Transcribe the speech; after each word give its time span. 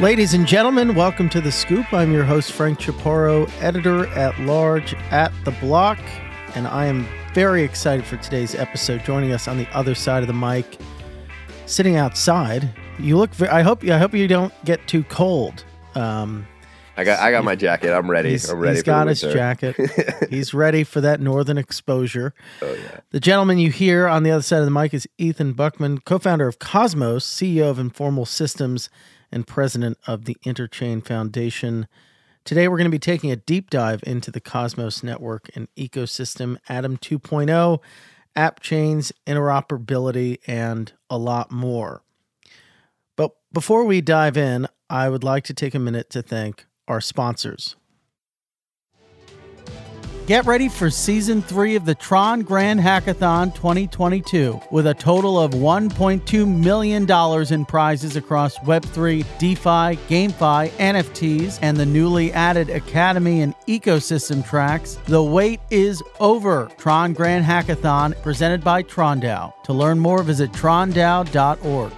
Ladies 0.00 0.32
and 0.32 0.46
gentlemen, 0.46 0.94
welcome 0.94 1.28
to 1.28 1.42
The 1.42 1.52
Scoop. 1.52 1.92
I'm 1.92 2.10
your 2.10 2.24
host, 2.24 2.52
Frank 2.52 2.80
Chaparro, 2.80 3.50
editor 3.60 4.06
at 4.06 4.40
large 4.40 4.94
at 5.10 5.30
The 5.44 5.50
Block, 5.50 5.98
and 6.54 6.66
I 6.66 6.86
am 6.86 7.06
very 7.34 7.62
excited 7.62 8.06
for 8.06 8.16
today's 8.16 8.54
episode. 8.54 9.04
Joining 9.04 9.32
us 9.32 9.46
on 9.46 9.58
the 9.58 9.68
other 9.76 9.94
side 9.94 10.22
of 10.22 10.26
the 10.26 10.32
mic, 10.32 10.78
sitting 11.66 11.96
outside. 11.96 12.70
You 12.98 13.18
look. 13.18 13.34
Very, 13.34 13.50
I 13.50 13.60
hope. 13.60 13.84
I 13.84 13.98
hope 13.98 14.14
you 14.14 14.26
don't 14.26 14.54
get 14.64 14.88
too 14.88 15.02
cold. 15.04 15.64
Um, 15.94 16.46
I 16.96 17.04
got. 17.04 17.18
I 17.20 17.30
got 17.30 17.44
my 17.44 17.54
jacket. 17.54 17.92
I'm 17.92 18.10
ready. 18.10 18.38
I'm 18.48 18.58
ready. 18.58 18.76
He's 18.76 18.82
got 18.82 19.06
his 19.06 19.20
jacket. 19.20 19.76
he's 20.30 20.54
ready 20.54 20.82
for 20.82 21.02
that 21.02 21.20
northern 21.20 21.58
exposure. 21.58 22.32
Oh 22.62 22.72
yeah. 22.72 23.00
The 23.10 23.20
gentleman 23.20 23.58
you 23.58 23.70
hear 23.70 24.08
on 24.08 24.22
the 24.22 24.30
other 24.30 24.42
side 24.42 24.60
of 24.60 24.64
the 24.64 24.70
mic 24.70 24.94
is 24.94 25.06
Ethan 25.18 25.52
Buchman, 25.52 26.02
co-founder 26.06 26.48
of 26.48 26.58
Cosmos, 26.58 27.26
CEO 27.26 27.68
of 27.68 27.78
Informal 27.78 28.24
Systems 28.24 28.88
and 29.32 29.46
president 29.46 29.98
of 30.06 30.24
the 30.24 30.36
Interchain 30.44 31.04
Foundation. 31.04 31.86
Today, 32.44 32.68
we're 32.68 32.78
going 32.78 32.84
to 32.84 32.90
be 32.90 32.98
taking 32.98 33.30
a 33.30 33.36
deep 33.36 33.70
dive 33.70 34.02
into 34.04 34.30
the 34.30 34.40
Cosmos 34.40 35.02
network 35.02 35.50
and 35.54 35.68
ecosystem, 35.76 36.58
Atom 36.68 36.96
2.0, 36.98 37.80
app 38.36 38.60
chains, 38.60 39.12
interoperability, 39.26 40.38
and 40.46 40.92
a 41.08 41.18
lot 41.18 41.50
more. 41.50 42.02
But 43.16 43.32
before 43.52 43.84
we 43.84 44.00
dive 44.00 44.36
in, 44.36 44.68
I 44.88 45.08
would 45.08 45.24
like 45.24 45.44
to 45.44 45.54
take 45.54 45.74
a 45.74 45.78
minute 45.78 46.10
to 46.10 46.22
thank 46.22 46.66
our 46.88 47.00
sponsors. 47.00 47.76
Get 50.30 50.46
ready 50.46 50.68
for 50.68 50.90
season 50.90 51.42
three 51.42 51.74
of 51.74 51.84
the 51.84 51.94
Tron 51.96 52.42
Grand 52.42 52.78
Hackathon 52.78 53.52
2022 53.52 54.60
with 54.70 54.86
a 54.86 54.94
total 54.94 55.40
of 55.40 55.50
$1.2 55.50 56.46
million 56.46 57.52
in 57.52 57.66
prizes 57.66 58.14
across 58.14 58.56
Web3, 58.58 59.26
DeFi, 59.40 59.98
GameFi, 60.06 60.68
NFTs, 60.68 61.58
and 61.62 61.76
the 61.76 61.84
newly 61.84 62.32
added 62.32 62.70
Academy 62.70 63.40
and 63.40 63.56
Ecosystem 63.66 64.48
tracks. 64.48 65.00
The 65.06 65.20
wait 65.20 65.58
is 65.68 66.00
over. 66.20 66.70
Tron 66.78 67.12
Grand 67.12 67.44
Hackathon 67.44 68.14
presented 68.22 68.62
by 68.62 68.84
TronDAO. 68.84 69.64
To 69.64 69.72
learn 69.72 69.98
more, 69.98 70.22
visit 70.22 70.52
trondao.org. 70.52 71.92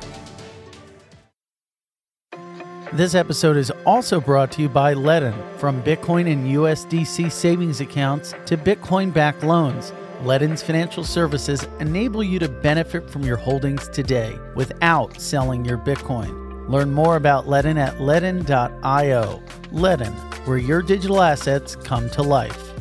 This 2.95 3.15
episode 3.15 3.57
is 3.57 3.73
also 3.87 4.21
brought 4.21 4.53
to 4.53 4.61
you 4.61 4.69
by 4.69 4.93
Ledn. 4.93 5.33
From 5.59 5.83
Bitcoin 5.83 6.31
and 6.31 6.47
USDC 6.47 7.33
savings 7.33 7.81
accounts 7.81 8.35
to 8.45 8.59
Bitcoin 8.59 9.11
backed 9.11 9.43
loans, 9.43 9.95
Ledn's 10.21 10.63
financial 10.63 11.03
services 11.03 11.67
enable 11.81 12.23
you 12.23 12.39
to 12.39 12.51
benefit 12.51 13.09
from 13.09 13.25
your 13.25 13.39
holdings 13.39 13.89
today 13.89 14.39
without 14.55 15.19
selling 15.19 15.65
your 15.65 15.79
Bitcoin. 15.79 16.69
Learn 16.69 16.93
more 16.93 17.17
about 17.17 17.47
Ledn 17.47 17.79
at 17.79 17.95
ledn.io. 17.97 19.43
Ledn, 19.73 20.13
where 20.47 20.59
your 20.59 20.83
digital 20.83 21.23
assets 21.23 21.77
come 21.77 22.11
to 22.11 22.23
life. 22.23 22.72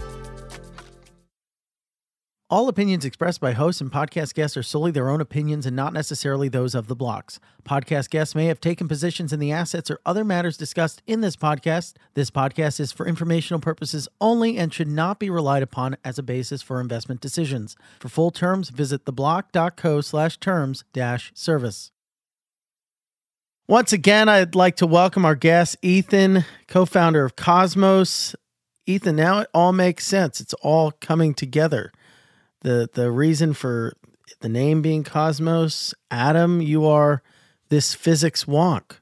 All 2.52 2.68
opinions 2.68 3.06
expressed 3.06 3.40
by 3.40 3.54
hosts 3.54 3.80
and 3.80 3.90
podcast 3.90 4.34
guests 4.34 4.58
are 4.58 4.64
solely 4.64 4.92
their 4.92 5.08
own 5.08 5.22
opinions 5.22 5.66
and 5.66 5.74
not 5.74 5.94
necessarily 5.94 6.50
those 6.50 6.76
of 6.76 6.88
the 6.88 6.98
blocks. 6.98 7.40
Podcast 7.64 8.10
guests 8.10 8.36
may 8.36 8.48
have 8.48 8.60
taken 8.60 8.90
positions 8.90 9.32
in 9.32 9.40
the 9.40 9.54
assets 9.54 9.90
or 9.90 10.02
other 10.06 10.26
matters 10.26 10.58
discussed 10.58 11.02
in 11.08 11.22
this 11.22 11.38
podcast. 11.38 11.94
This 12.14 12.30
podcast 12.30 12.82
is 12.82 12.92
for 12.92 13.08
informational 13.08 13.62
purposes 13.62 14.10
only 14.20 14.58
and 14.58 14.74
should 14.74 14.90
not 14.90 15.18
be 15.18 15.30
relied 15.30 15.64
upon 15.64 15.96
as 16.04 16.20
a 16.20 16.24
basis 16.24 16.62
for 16.62 16.82
investment 16.82 17.22
decisions. 17.22 17.78
For 18.02 18.10
full 18.10 18.32
terms, 18.32 18.68
visit 18.68 19.06
theblock.co 19.06 20.02
slash 20.02 20.38
terms 20.38 20.84
dash 20.92 21.32
service. 21.34 21.94
Once 23.66 23.94
again, 23.94 24.28
I'd 24.28 24.56
like 24.56 24.76
to 24.76 24.86
welcome 24.86 25.24
our 25.24 25.36
guest, 25.36 25.78
Ethan, 25.82 26.44
co 26.68 26.86
founder 26.86 27.24
of 27.24 27.38
Cosmos. 27.38 28.36
Ethan, 28.86 29.16
now 29.16 29.40
it 29.40 29.48
all 29.54 29.72
makes 29.72 30.06
sense. 30.06 30.42
It's 30.42 30.56
all 30.56 30.92
coming 30.92 31.34
together 31.34 31.94
the 32.62 32.90
the 32.94 33.12
reason 33.12 33.54
for 33.54 33.94
the 34.40 34.50
name 34.50 34.82
being 34.82 35.04
Cosmos, 35.04 35.94
Atom, 36.10 36.62
you 36.62 36.86
are 36.86 37.22
this 37.70 37.94
physics 37.94 38.46
wonk. 38.46 38.98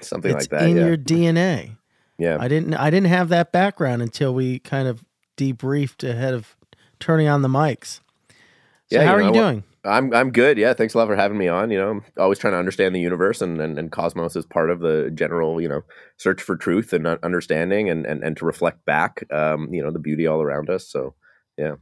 Something 0.00 0.32
it's 0.36 0.50
like 0.50 0.60
that. 0.60 0.68
in 0.68 0.76
yeah. 0.76 0.86
your 0.86 0.96
DNA. 0.96 1.76
Yeah. 2.18 2.36
I 2.38 2.48
didn't 2.48 2.74
I 2.74 2.90
didn't 2.90 3.08
have 3.08 3.28
that 3.30 3.52
background 3.52 4.02
until 4.02 4.34
we 4.34 4.58
kind 4.58 4.88
of 4.88 5.04
debriefed 5.36 6.08
ahead 6.08 6.34
of 6.34 6.56
turning 6.98 7.28
on 7.28 7.42
the 7.42 7.48
mics. 7.48 8.00
So 8.86 8.98
Yeah, 8.98 9.04
how 9.04 9.16
you 9.16 9.24
are 9.24 9.26
you 9.28 9.32
doing? 9.32 9.64
I'm 9.84 10.12
I'm 10.12 10.30
good. 10.30 10.58
Yeah, 10.58 10.74
thanks 10.74 10.92
a 10.92 10.98
lot 10.98 11.06
for 11.06 11.16
having 11.16 11.38
me 11.38 11.48
on. 11.48 11.70
You 11.70 11.78
know, 11.78 11.90
I'm 11.90 12.04
always 12.18 12.38
trying 12.38 12.52
to 12.52 12.58
understand 12.58 12.94
the 12.94 13.00
universe, 13.00 13.40
and 13.40 13.60
and, 13.60 13.78
and 13.78 13.90
Cosmos 13.90 14.36
is 14.36 14.44
part 14.44 14.70
of 14.70 14.80
the 14.80 15.10
general, 15.14 15.60
you 15.60 15.68
know, 15.68 15.82
search 16.18 16.42
for 16.42 16.56
truth 16.56 16.92
and 16.92 17.06
understanding, 17.06 17.88
and 17.88 18.04
and 18.04 18.22
and 18.22 18.36
to 18.36 18.44
reflect 18.44 18.84
back, 18.84 19.24
um, 19.32 19.72
you 19.72 19.82
know, 19.82 19.90
the 19.90 19.98
beauty 19.98 20.26
all 20.26 20.42
around 20.42 20.68
us. 20.68 20.86
So, 20.86 21.14
yeah. 21.56 21.76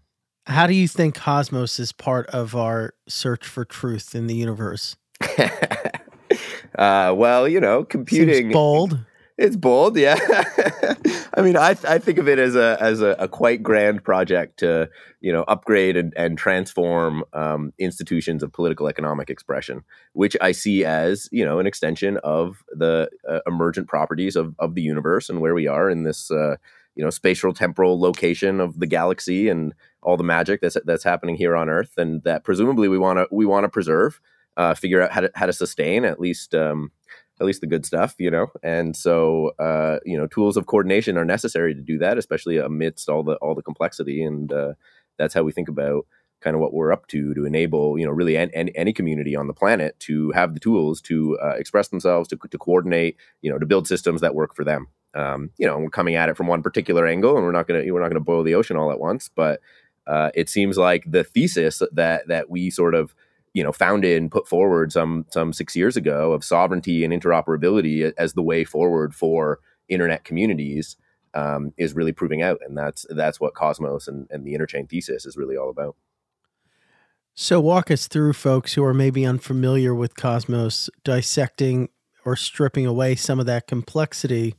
How 0.48 0.66
do 0.66 0.72
you 0.72 0.88
think 0.88 1.14
Cosmos 1.14 1.78
is 1.78 1.92
part 1.92 2.26
of 2.28 2.56
our 2.56 2.94
search 3.06 3.46
for 3.46 3.66
truth 3.66 4.14
in 4.14 4.28
the 4.28 4.34
universe? 4.34 4.96
uh, 6.78 7.12
well, 7.14 7.46
you 7.46 7.60
know, 7.60 7.84
computing 7.84 8.34
Seems 8.34 8.52
bold. 8.54 8.98
It's 9.36 9.56
bold, 9.56 9.98
yeah. 9.98 10.18
I 11.34 11.42
mean, 11.42 11.56
I 11.56 11.76
I 11.86 11.98
think 11.98 12.16
of 12.16 12.28
it 12.28 12.38
as 12.38 12.56
a 12.56 12.78
as 12.80 13.02
a, 13.02 13.10
a, 13.20 13.28
quite 13.28 13.62
grand 13.62 14.02
project 14.02 14.58
to 14.60 14.88
you 15.20 15.32
know 15.32 15.44
upgrade 15.46 15.96
and, 15.96 16.12
and 16.16 16.36
transform 16.36 17.22
um, 17.34 17.72
institutions 17.78 18.42
of 18.42 18.52
political 18.52 18.88
economic 18.88 19.30
expression, 19.30 19.84
which 20.14 20.36
I 20.40 20.52
see 20.52 20.84
as 20.84 21.28
you 21.30 21.44
know 21.44 21.60
an 21.60 21.66
extension 21.68 22.16
of 22.24 22.64
the 22.72 23.10
uh, 23.28 23.40
emergent 23.46 23.86
properties 23.86 24.34
of 24.34 24.56
of 24.58 24.74
the 24.74 24.82
universe 24.82 25.28
and 25.28 25.40
where 25.40 25.54
we 25.54 25.68
are 25.68 25.88
in 25.88 26.02
this 26.02 26.32
uh, 26.32 26.56
you 26.98 27.04
know 27.04 27.10
spatial 27.10 27.54
temporal 27.54 27.98
location 27.98 28.60
of 28.60 28.80
the 28.80 28.86
galaxy 28.86 29.48
and 29.48 29.72
all 30.02 30.16
the 30.16 30.24
magic 30.24 30.60
that's 30.60 30.76
that's 30.84 31.04
happening 31.04 31.36
here 31.36 31.56
on 31.56 31.70
Earth, 31.70 31.96
and 31.96 32.22
that 32.24 32.44
presumably 32.44 32.88
we 32.88 32.98
want 32.98 33.18
to 33.18 33.28
we 33.30 33.46
want 33.46 33.64
to 33.64 33.68
preserve, 33.68 34.20
uh, 34.56 34.74
figure 34.74 35.00
out 35.00 35.12
how 35.12 35.22
to 35.22 35.30
how 35.34 35.46
to 35.46 35.52
sustain 35.52 36.04
at 36.04 36.20
least. 36.20 36.54
Um, 36.54 36.90
at 37.40 37.46
least 37.46 37.60
the 37.60 37.68
good 37.68 37.86
stuff, 37.86 38.16
you 38.18 38.32
know. 38.32 38.48
And 38.64 38.96
so, 38.96 39.52
uh, 39.60 39.98
you 40.04 40.18
know, 40.18 40.26
tools 40.26 40.56
of 40.56 40.66
coordination 40.66 41.16
are 41.16 41.24
necessary 41.24 41.72
to 41.72 41.80
do 41.80 41.96
that, 41.98 42.18
especially 42.18 42.58
amidst 42.58 43.08
all 43.08 43.22
the 43.22 43.36
all 43.36 43.54
the 43.54 43.62
complexity. 43.62 44.24
And 44.24 44.52
uh, 44.52 44.72
that's 45.18 45.34
how 45.34 45.44
we 45.44 45.52
think 45.52 45.68
about 45.68 46.04
kind 46.40 46.56
of 46.56 46.60
what 46.60 46.72
we're 46.72 46.92
up 46.92 47.06
to 47.08 47.34
to 47.34 47.44
enable, 47.44 47.96
you 47.96 48.04
know, 48.04 48.10
really 48.10 48.36
any, 48.36 48.76
any 48.76 48.92
community 48.92 49.36
on 49.36 49.46
the 49.46 49.54
planet 49.54 49.98
to 50.00 50.32
have 50.32 50.54
the 50.54 50.58
tools 50.58 51.00
to 51.02 51.38
uh, 51.38 51.54
express 51.56 51.86
themselves, 51.88 52.28
to 52.30 52.36
to 52.50 52.58
coordinate, 52.58 53.16
you 53.40 53.52
know, 53.52 53.58
to 53.60 53.66
build 53.66 53.86
systems 53.86 54.20
that 54.20 54.34
work 54.34 54.56
for 54.56 54.64
them. 54.64 54.88
Um, 55.14 55.50
you 55.58 55.66
know, 55.66 55.78
we're 55.78 55.90
coming 55.90 56.16
at 56.16 56.28
it 56.28 56.36
from 56.36 56.46
one 56.46 56.62
particular 56.62 57.06
angle, 57.06 57.36
and 57.36 57.44
we're 57.44 57.52
not 57.52 57.66
gonna 57.66 57.82
we're 57.92 58.00
not 58.00 58.08
gonna 58.08 58.20
boil 58.20 58.42
the 58.42 58.54
ocean 58.54 58.76
all 58.76 58.90
at 58.90 59.00
once, 59.00 59.30
but 59.34 59.60
uh, 60.06 60.30
it 60.34 60.48
seems 60.48 60.76
like 60.76 61.04
the 61.10 61.24
thesis 61.24 61.82
that 61.92 62.28
that 62.28 62.50
we 62.50 62.70
sort 62.70 62.94
of 62.94 63.14
you 63.54 63.62
know 63.62 63.72
founded 63.72 64.20
and 64.20 64.30
put 64.30 64.46
forward 64.46 64.92
some 64.92 65.26
some 65.30 65.52
six 65.52 65.74
years 65.74 65.96
ago 65.96 66.32
of 66.32 66.44
sovereignty 66.44 67.04
and 67.04 67.12
interoperability 67.12 68.12
as 68.18 68.34
the 68.34 68.42
way 68.42 68.64
forward 68.64 69.14
for 69.14 69.60
internet 69.88 70.24
communities 70.24 70.96
um, 71.34 71.72
is 71.76 71.94
really 71.94 72.12
proving 72.12 72.42
out, 72.42 72.60
and 72.66 72.76
that's 72.76 73.06
that's 73.10 73.40
what 73.40 73.54
Cosmos 73.54 74.08
and, 74.08 74.26
and 74.30 74.44
the 74.44 74.54
interchain 74.54 74.88
thesis 74.88 75.26
is 75.26 75.36
really 75.36 75.56
all 75.56 75.70
about. 75.70 75.96
So 77.34 77.60
walk 77.60 77.90
us 77.90 78.08
through 78.08 78.32
folks 78.32 78.74
who 78.74 78.82
are 78.84 78.94
maybe 78.94 79.24
unfamiliar 79.24 79.94
with 79.94 80.16
Cosmos, 80.16 80.90
dissecting 81.04 81.88
or 82.24 82.34
stripping 82.34 82.84
away 82.84 83.14
some 83.14 83.38
of 83.38 83.46
that 83.46 83.68
complexity. 83.68 84.56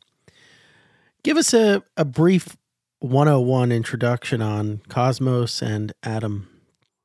Give 1.24 1.38
us 1.38 1.54
a, 1.54 1.84
a 1.98 2.06
brief 2.06 2.56
101 3.00 3.72
introduction 3.72 4.42
on 4.42 4.82
Cosmos 4.90 5.62
and 5.62 5.94
Atom. 6.04 6.48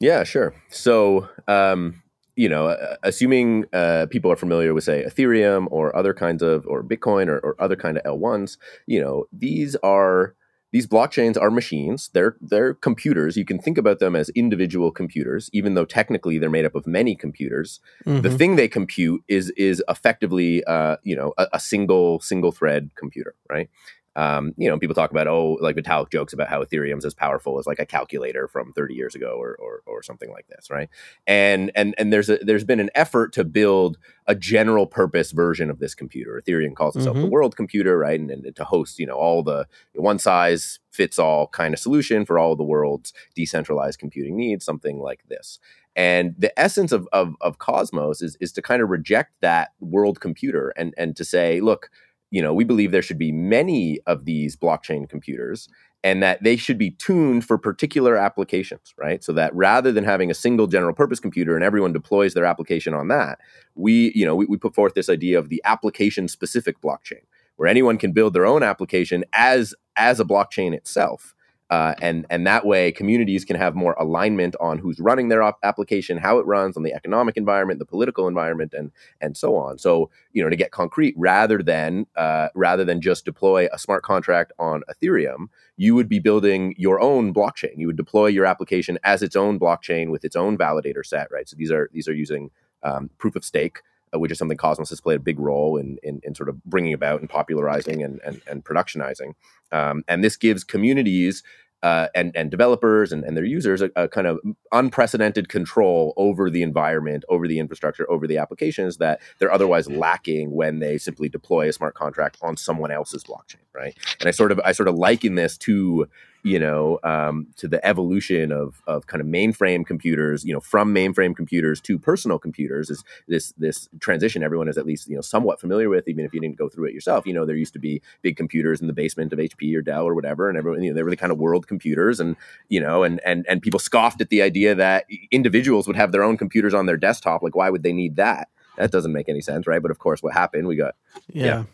Yeah, 0.00 0.24
sure. 0.24 0.54
So, 0.68 1.28
um, 1.48 2.02
you 2.36 2.48
know, 2.48 2.76
assuming 3.02 3.64
uh, 3.72 4.06
people 4.10 4.30
are 4.30 4.36
familiar 4.36 4.74
with, 4.74 4.84
say, 4.84 5.04
Ethereum 5.04 5.66
or 5.70 5.94
other 5.96 6.12
kinds 6.12 6.42
of, 6.42 6.66
or 6.66 6.82
Bitcoin 6.82 7.28
or, 7.28 7.38
or 7.38 7.56
other 7.60 7.76
kind 7.76 7.96
of 7.96 8.04
L1s, 8.04 8.56
you 8.86 9.00
know, 9.00 9.26
these 9.32 9.76
are 9.76 10.34
these 10.74 10.88
blockchains 10.88 11.40
are 11.40 11.52
machines. 11.52 12.10
They're 12.14 12.36
they're 12.40 12.74
computers. 12.74 13.36
You 13.36 13.44
can 13.44 13.60
think 13.60 13.78
about 13.78 14.00
them 14.00 14.16
as 14.16 14.28
individual 14.30 14.90
computers, 14.90 15.48
even 15.52 15.74
though 15.74 15.84
technically 15.84 16.36
they're 16.36 16.50
made 16.50 16.64
up 16.64 16.74
of 16.74 16.84
many 16.84 17.14
computers. 17.14 17.78
Mm-hmm. 18.04 18.22
The 18.22 18.36
thing 18.36 18.56
they 18.56 18.66
compute 18.66 19.22
is 19.28 19.50
is 19.50 19.84
effectively, 19.88 20.64
uh, 20.64 20.96
you 21.04 21.14
know, 21.14 21.32
a, 21.38 21.46
a 21.52 21.60
single 21.60 22.18
single 22.18 22.50
thread 22.50 22.90
computer, 22.96 23.36
right? 23.48 23.70
Um, 24.16 24.52
you 24.56 24.68
know, 24.68 24.78
people 24.78 24.94
talk 24.94 25.10
about, 25.10 25.26
oh, 25.26 25.58
like 25.60 25.76
Vitalik 25.76 26.10
jokes 26.10 26.32
about 26.32 26.48
how 26.48 26.62
Ethereum's 26.62 27.04
as 27.04 27.14
powerful 27.14 27.58
as 27.58 27.66
like 27.66 27.80
a 27.80 27.86
calculator 27.86 28.46
from 28.46 28.72
30 28.72 28.94
years 28.94 29.14
ago 29.14 29.36
or, 29.38 29.56
or, 29.58 29.82
or 29.86 30.02
something 30.02 30.30
like 30.30 30.46
this, 30.48 30.70
right? 30.70 30.88
And 31.26 31.72
and 31.74 31.94
and 31.98 32.12
there's 32.12 32.30
a, 32.30 32.38
there's 32.38 32.64
been 32.64 32.80
an 32.80 32.90
effort 32.94 33.32
to 33.34 33.44
build 33.44 33.98
a 34.26 34.34
general 34.34 34.86
purpose 34.86 35.32
version 35.32 35.68
of 35.68 35.80
this 35.80 35.94
computer. 35.94 36.40
Ethereum 36.40 36.74
calls 36.74 36.96
itself 36.96 37.16
mm-hmm. 37.16 37.24
the 37.24 37.30
world 37.30 37.56
computer, 37.56 37.98
right? 37.98 38.18
And, 38.18 38.30
and 38.30 38.56
to 38.56 38.64
host, 38.64 38.98
you 38.98 39.06
know, 39.06 39.16
all 39.16 39.42
the 39.42 39.66
one 39.94 40.18
size 40.18 40.78
fits 40.90 41.18
all 41.18 41.48
kind 41.48 41.74
of 41.74 41.80
solution 41.80 42.24
for 42.24 42.38
all 42.38 42.54
the 42.54 42.62
world's 42.62 43.12
decentralized 43.34 43.98
computing 43.98 44.36
needs, 44.36 44.64
something 44.64 45.00
like 45.00 45.24
this. 45.28 45.58
And 45.96 46.34
the 46.38 46.56
essence 46.58 46.92
of, 46.92 47.08
of, 47.12 47.34
of 47.40 47.58
Cosmos 47.58 48.20
is, 48.20 48.36
is 48.40 48.52
to 48.52 48.62
kind 48.62 48.82
of 48.82 48.90
reject 48.90 49.32
that 49.40 49.72
world 49.80 50.20
computer 50.20 50.72
and, 50.76 50.92
and 50.96 51.14
to 51.16 51.24
say, 51.24 51.60
look, 51.60 51.90
you 52.34 52.42
know, 52.42 52.52
we 52.52 52.64
believe 52.64 52.90
there 52.90 53.00
should 53.00 53.16
be 53.16 53.30
many 53.30 54.00
of 54.08 54.24
these 54.24 54.56
blockchain 54.56 55.08
computers 55.08 55.68
and 56.02 56.20
that 56.20 56.42
they 56.42 56.56
should 56.56 56.76
be 56.76 56.90
tuned 56.90 57.46
for 57.46 57.56
particular 57.56 58.16
applications, 58.16 58.92
right? 58.98 59.22
So 59.22 59.32
that 59.34 59.54
rather 59.54 59.92
than 59.92 60.02
having 60.02 60.32
a 60.32 60.34
single 60.34 60.66
general 60.66 60.94
purpose 60.94 61.20
computer 61.20 61.54
and 61.54 61.62
everyone 61.62 61.92
deploys 61.92 62.34
their 62.34 62.44
application 62.44 62.92
on 62.92 63.06
that, 63.06 63.38
we, 63.76 64.10
you 64.16 64.26
know, 64.26 64.34
we, 64.34 64.46
we 64.46 64.56
put 64.56 64.74
forth 64.74 64.94
this 64.94 65.08
idea 65.08 65.38
of 65.38 65.48
the 65.48 65.62
application 65.64 66.26
specific 66.26 66.80
blockchain 66.80 67.22
where 67.54 67.68
anyone 67.68 67.98
can 67.98 68.10
build 68.10 68.32
their 68.32 68.46
own 68.46 68.64
application 68.64 69.24
as 69.32 69.72
as 69.94 70.18
a 70.18 70.24
blockchain 70.24 70.74
itself 70.74 71.33
uh, 71.70 71.94
and 72.00 72.26
and 72.30 72.46
that 72.46 72.66
way 72.66 72.92
communities 72.92 73.44
can 73.44 73.56
have 73.56 73.74
more 73.74 73.94
alignment 73.98 74.54
on 74.60 74.78
who's 74.78 75.00
running 75.00 75.28
their 75.28 75.42
op- 75.42 75.58
application, 75.62 76.18
how 76.18 76.38
it 76.38 76.46
runs, 76.46 76.76
on 76.76 76.82
the 76.82 76.92
economic 76.92 77.36
environment, 77.36 77.78
the 77.78 77.86
political 77.86 78.28
environment, 78.28 78.74
and 78.74 78.92
and 79.20 79.36
so 79.36 79.56
on. 79.56 79.78
So 79.78 80.10
you 80.32 80.42
know 80.42 80.50
to 80.50 80.56
get 80.56 80.72
concrete, 80.72 81.14
rather 81.16 81.62
than 81.62 82.06
uh, 82.16 82.48
rather 82.54 82.84
than 82.84 83.00
just 83.00 83.24
deploy 83.24 83.66
a 83.72 83.78
smart 83.78 84.02
contract 84.02 84.52
on 84.58 84.82
Ethereum, 84.92 85.46
you 85.76 85.94
would 85.94 86.08
be 86.08 86.18
building 86.18 86.74
your 86.76 87.00
own 87.00 87.32
blockchain. 87.32 87.76
You 87.76 87.86
would 87.86 87.96
deploy 87.96 88.26
your 88.26 88.44
application 88.46 88.98
as 89.02 89.22
its 89.22 89.34
own 89.36 89.58
blockchain 89.58 90.10
with 90.10 90.24
its 90.24 90.36
own 90.36 90.58
validator 90.58 91.04
set, 91.04 91.28
right? 91.32 91.48
So 91.48 91.56
these 91.56 91.70
are 91.72 91.88
these 91.92 92.08
are 92.08 92.14
using 92.14 92.50
um, 92.82 93.10
proof 93.18 93.36
of 93.36 93.44
stake 93.44 93.80
which 94.18 94.32
is 94.32 94.38
something 94.38 94.56
Cosmos 94.56 94.90
has 94.90 95.00
played 95.00 95.16
a 95.16 95.20
big 95.20 95.38
role 95.38 95.76
in, 95.76 95.98
in, 96.02 96.20
in 96.24 96.34
sort 96.34 96.48
of 96.48 96.62
bringing 96.64 96.92
about 96.92 97.20
and 97.20 97.28
popularizing 97.28 98.02
and, 98.02 98.20
and, 98.24 98.40
and 98.46 98.64
productionizing. 98.64 99.34
Um, 99.72 100.04
and 100.08 100.22
this 100.22 100.36
gives 100.36 100.64
communities 100.64 101.42
uh, 101.84 102.08
and 102.14 102.34
and 102.34 102.50
developers 102.50 103.12
and, 103.12 103.24
and 103.24 103.36
their 103.36 103.44
users 103.44 103.82
a, 103.82 103.90
a, 103.94 104.08
kind 104.08 104.26
of 104.26 104.40
unprecedented 104.72 105.50
control 105.50 106.14
over 106.16 106.48
the 106.48 106.62
environment, 106.62 107.24
over 107.28 107.46
the 107.46 107.58
infrastructure, 107.58 108.10
over 108.10 108.26
the 108.26 108.38
applications 108.38 108.96
that 108.96 109.20
they're 109.38 109.52
otherwise 109.52 109.86
lacking 109.90 110.50
when 110.50 110.78
they 110.78 110.96
simply 110.96 111.28
deploy 111.28 111.68
a 111.68 111.72
smart 111.74 111.94
contract 111.94 112.38
on 112.40 112.56
someone 112.56 112.90
else's 112.90 113.22
blockchain, 113.24 113.60
right? 113.74 113.94
And 114.18 114.26
I 114.26 114.30
sort 114.30 114.50
of 114.50 114.58
I 114.64 114.72
sort 114.72 114.88
of 114.88 114.94
liken 114.94 115.34
this 115.34 115.58
to 115.58 116.08
you 116.44 116.58
know, 116.58 117.00
um, 117.04 117.46
to 117.56 117.66
the 117.66 117.84
evolution 117.84 118.52
of 118.52 118.82
of 118.86 119.06
kind 119.06 119.22
of 119.22 119.26
mainframe 119.26 119.84
computers, 119.84 120.44
you 120.44 120.52
know, 120.52 120.60
from 120.60 120.94
mainframe 120.94 121.34
computers 121.34 121.80
to 121.80 121.98
personal 121.98 122.38
computers 122.38 122.90
is 122.90 123.02
this 123.26 123.52
this 123.56 123.88
transition 123.98 124.42
everyone 124.42 124.68
is 124.68 124.76
at 124.76 124.84
least 124.84 125.08
you 125.08 125.16
know 125.16 125.22
somewhat 125.22 125.58
familiar 125.58 125.88
with, 125.88 126.06
even 126.06 126.22
if 126.22 126.34
you 126.34 126.40
didn't 126.40 126.58
go 126.58 126.68
through 126.68 126.84
it 126.84 126.92
yourself. 126.92 127.26
You 127.26 127.32
know, 127.32 127.46
there 127.46 127.56
used 127.56 127.72
to 127.72 127.78
be 127.78 128.02
big 128.20 128.36
computers 128.36 128.82
in 128.82 128.88
the 128.88 128.92
basement 128.92 129.32
of 129.32 129.38
HP 129.38 129.74
or 129.74 129.80
Dell 129.80 130.04
or 130.04 130.14
whatever, 130.14 130.50
and 130.50 130.58
everyone 130.58 130.82
you 130.82 130.90
know 130.90 130.94
they 130.94 131.02
were 131.02 131.10
the 131.10 131.16
kind 131.16 131.32
of 131.32 131.38
world 131.38 131.66
computers, 131.66 132.20
and 132.20 132.36
you 132.68 132.78
know, 132.78 133.02
and 133.02 133.20
and 133.24 133.46
and 133.48 133.62
people 133.62 133.80
scoffed 133.80 134.20
at 134.20 134.28
the 134.28 134.42
idea 134.42 134.74
that 134.74 135.06
individuals 135.30 135.86
would 135.86 135.96
have 135.96 136.12
their 136.12 136.22
own 136.22 136.36
computers 136.36 136.74
on 136.74 136.84
their 136.84 136.98
desktop. 136.98 137.42
Like, 137.42 137.56
why 137.56 137.70
would 137.70 137.82
they 137.82 137.94
need 137.94 138.16
that? 138.16 138.48
That 138.76 138.90
doesn't 138.90 139.12
make 139.12 139.30
any 139.30 139.40
sense, 139.40 139.66
right? 139.66 139.80
But 139.80 139.90
of 139.90 139.98
course, 139.98 140.22
what 140.22 140.34
happened? 140.34 140.68
We 140.68 140.76
got 140.76 140.94
yeah. 141.32 141.44
yeah. 141.46 141.64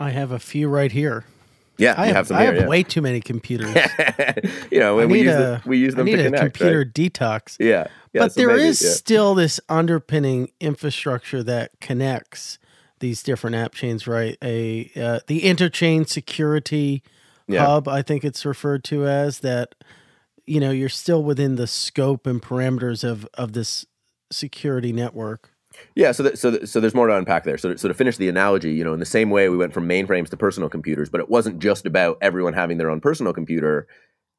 I 0.00 0.10
have 0.10 0.32
a 0.32 0.40
few 0.40 0.66
right 0.66 0.90
here. 0.90 1.24
Yeah, 1.78 1.94
I 1.96 2.06
have, 2.06 2.28
have 2.28 2.32
I 2.32 2.42
here, 2.42 2.52
have 2.52 2.62
yeah. 2.62 2.68
way 2.68 2.82
too 2.82 3.02
many 3.02 3.20
computers. 3.20 3.74
you 4.70 4.80
know, 4.80 4.96
we 5.06 5.22
use, 5.22 5.34
a, 5.34 5.38
the, 5.38 5.62
we 5.66 5.78
use 5.78 5.94
them 5.94 6.06
I 6.06 6.10
need 6.10 6.16
to 6.16 6.22
a 6.22 6.24
connect. 6.26 6.54
computer 6.54 6.78
right? 6.78 6.92
detox. 6.92 7.56
Yeah, 7.60 7.86
yeah 8.12 8.22
but 8.22 8.32
so 8.32 8.40
there 8.40 8.48
maybe, 8.48 8.62
is 8.62 8.82
yeah. 8.82 8.90
still 8.90 9.34
this 9.34 9.60
underpinning 9.68 10.50
infrastructure 10.60 11.42
that 11.42 11.72
connects 11.80 12.58
these 13.00 13.22
different 13.22 13.56
app 13.56 13.74
chains, 13.74 14.06
right? 14.06 14.38
A 14.42 14.90
uh, 14.96 15.20
the 15.26 15.42
interchain 15.42 16.08
security 16.08 17.02
hub, 17.50 17.88
I 17.88 18.02
think 18.02 18.24
it's 18.24 18.44
referred 18.44 18.84
to 18.84 19.06
as 19.06 19.40
that. 19.40 19.74
You 20.48 20.60
know, 20.60 20.70
you're 20.70 20.88
still 20.88 21.24
within 21.24 21.56
the 21.56 21.66
scope 21.66 22.26
and 22.26 22.40
parameters 22.40 23.02
of 23.02 23.28
of 23.34 23.52
this 23.52 23.84
security 24.30 24.92
network. 24.92 25.50
Yeah, 25.94 26.12
so 26.12 26.34
so 26.34 26.64
so 26.64 26.80
there's 26.80 26.94
more 26.94 27.06
to 27.06 27.16
unpack 27.16 27.44
there. 27.44 27.58
So 27.58 27.72
to, 27.72 27.78
so 27.78 27.88
to 27.88 27.94
finish 27.94 28.16
the 28.16 28.28
analogy, 28.28 28.72
you 28.72 28.84
know, 28.84 28.92
in 28.92 29.00
the 29.00 29.06
same 29.06 29.30
way 29.30 29.48
we 29.48 29.56
went 29.56 29.72
from 29.72 29.88
mainframes 29.88 30.28
to 30.30 30.36
personal 30.36 30.68
computers, 30.68 31.08
but 31.08 31.20
it 31.20 31.28
wasn't 31.28 31.58
just 31.58 31.86
about 31.86 32.18
everyone 32.20 32.52
having 32.52 32.78
their 32.78 32.90
own 32.90 33.00
personal 33.00 33.32
computer. 33.32 33.86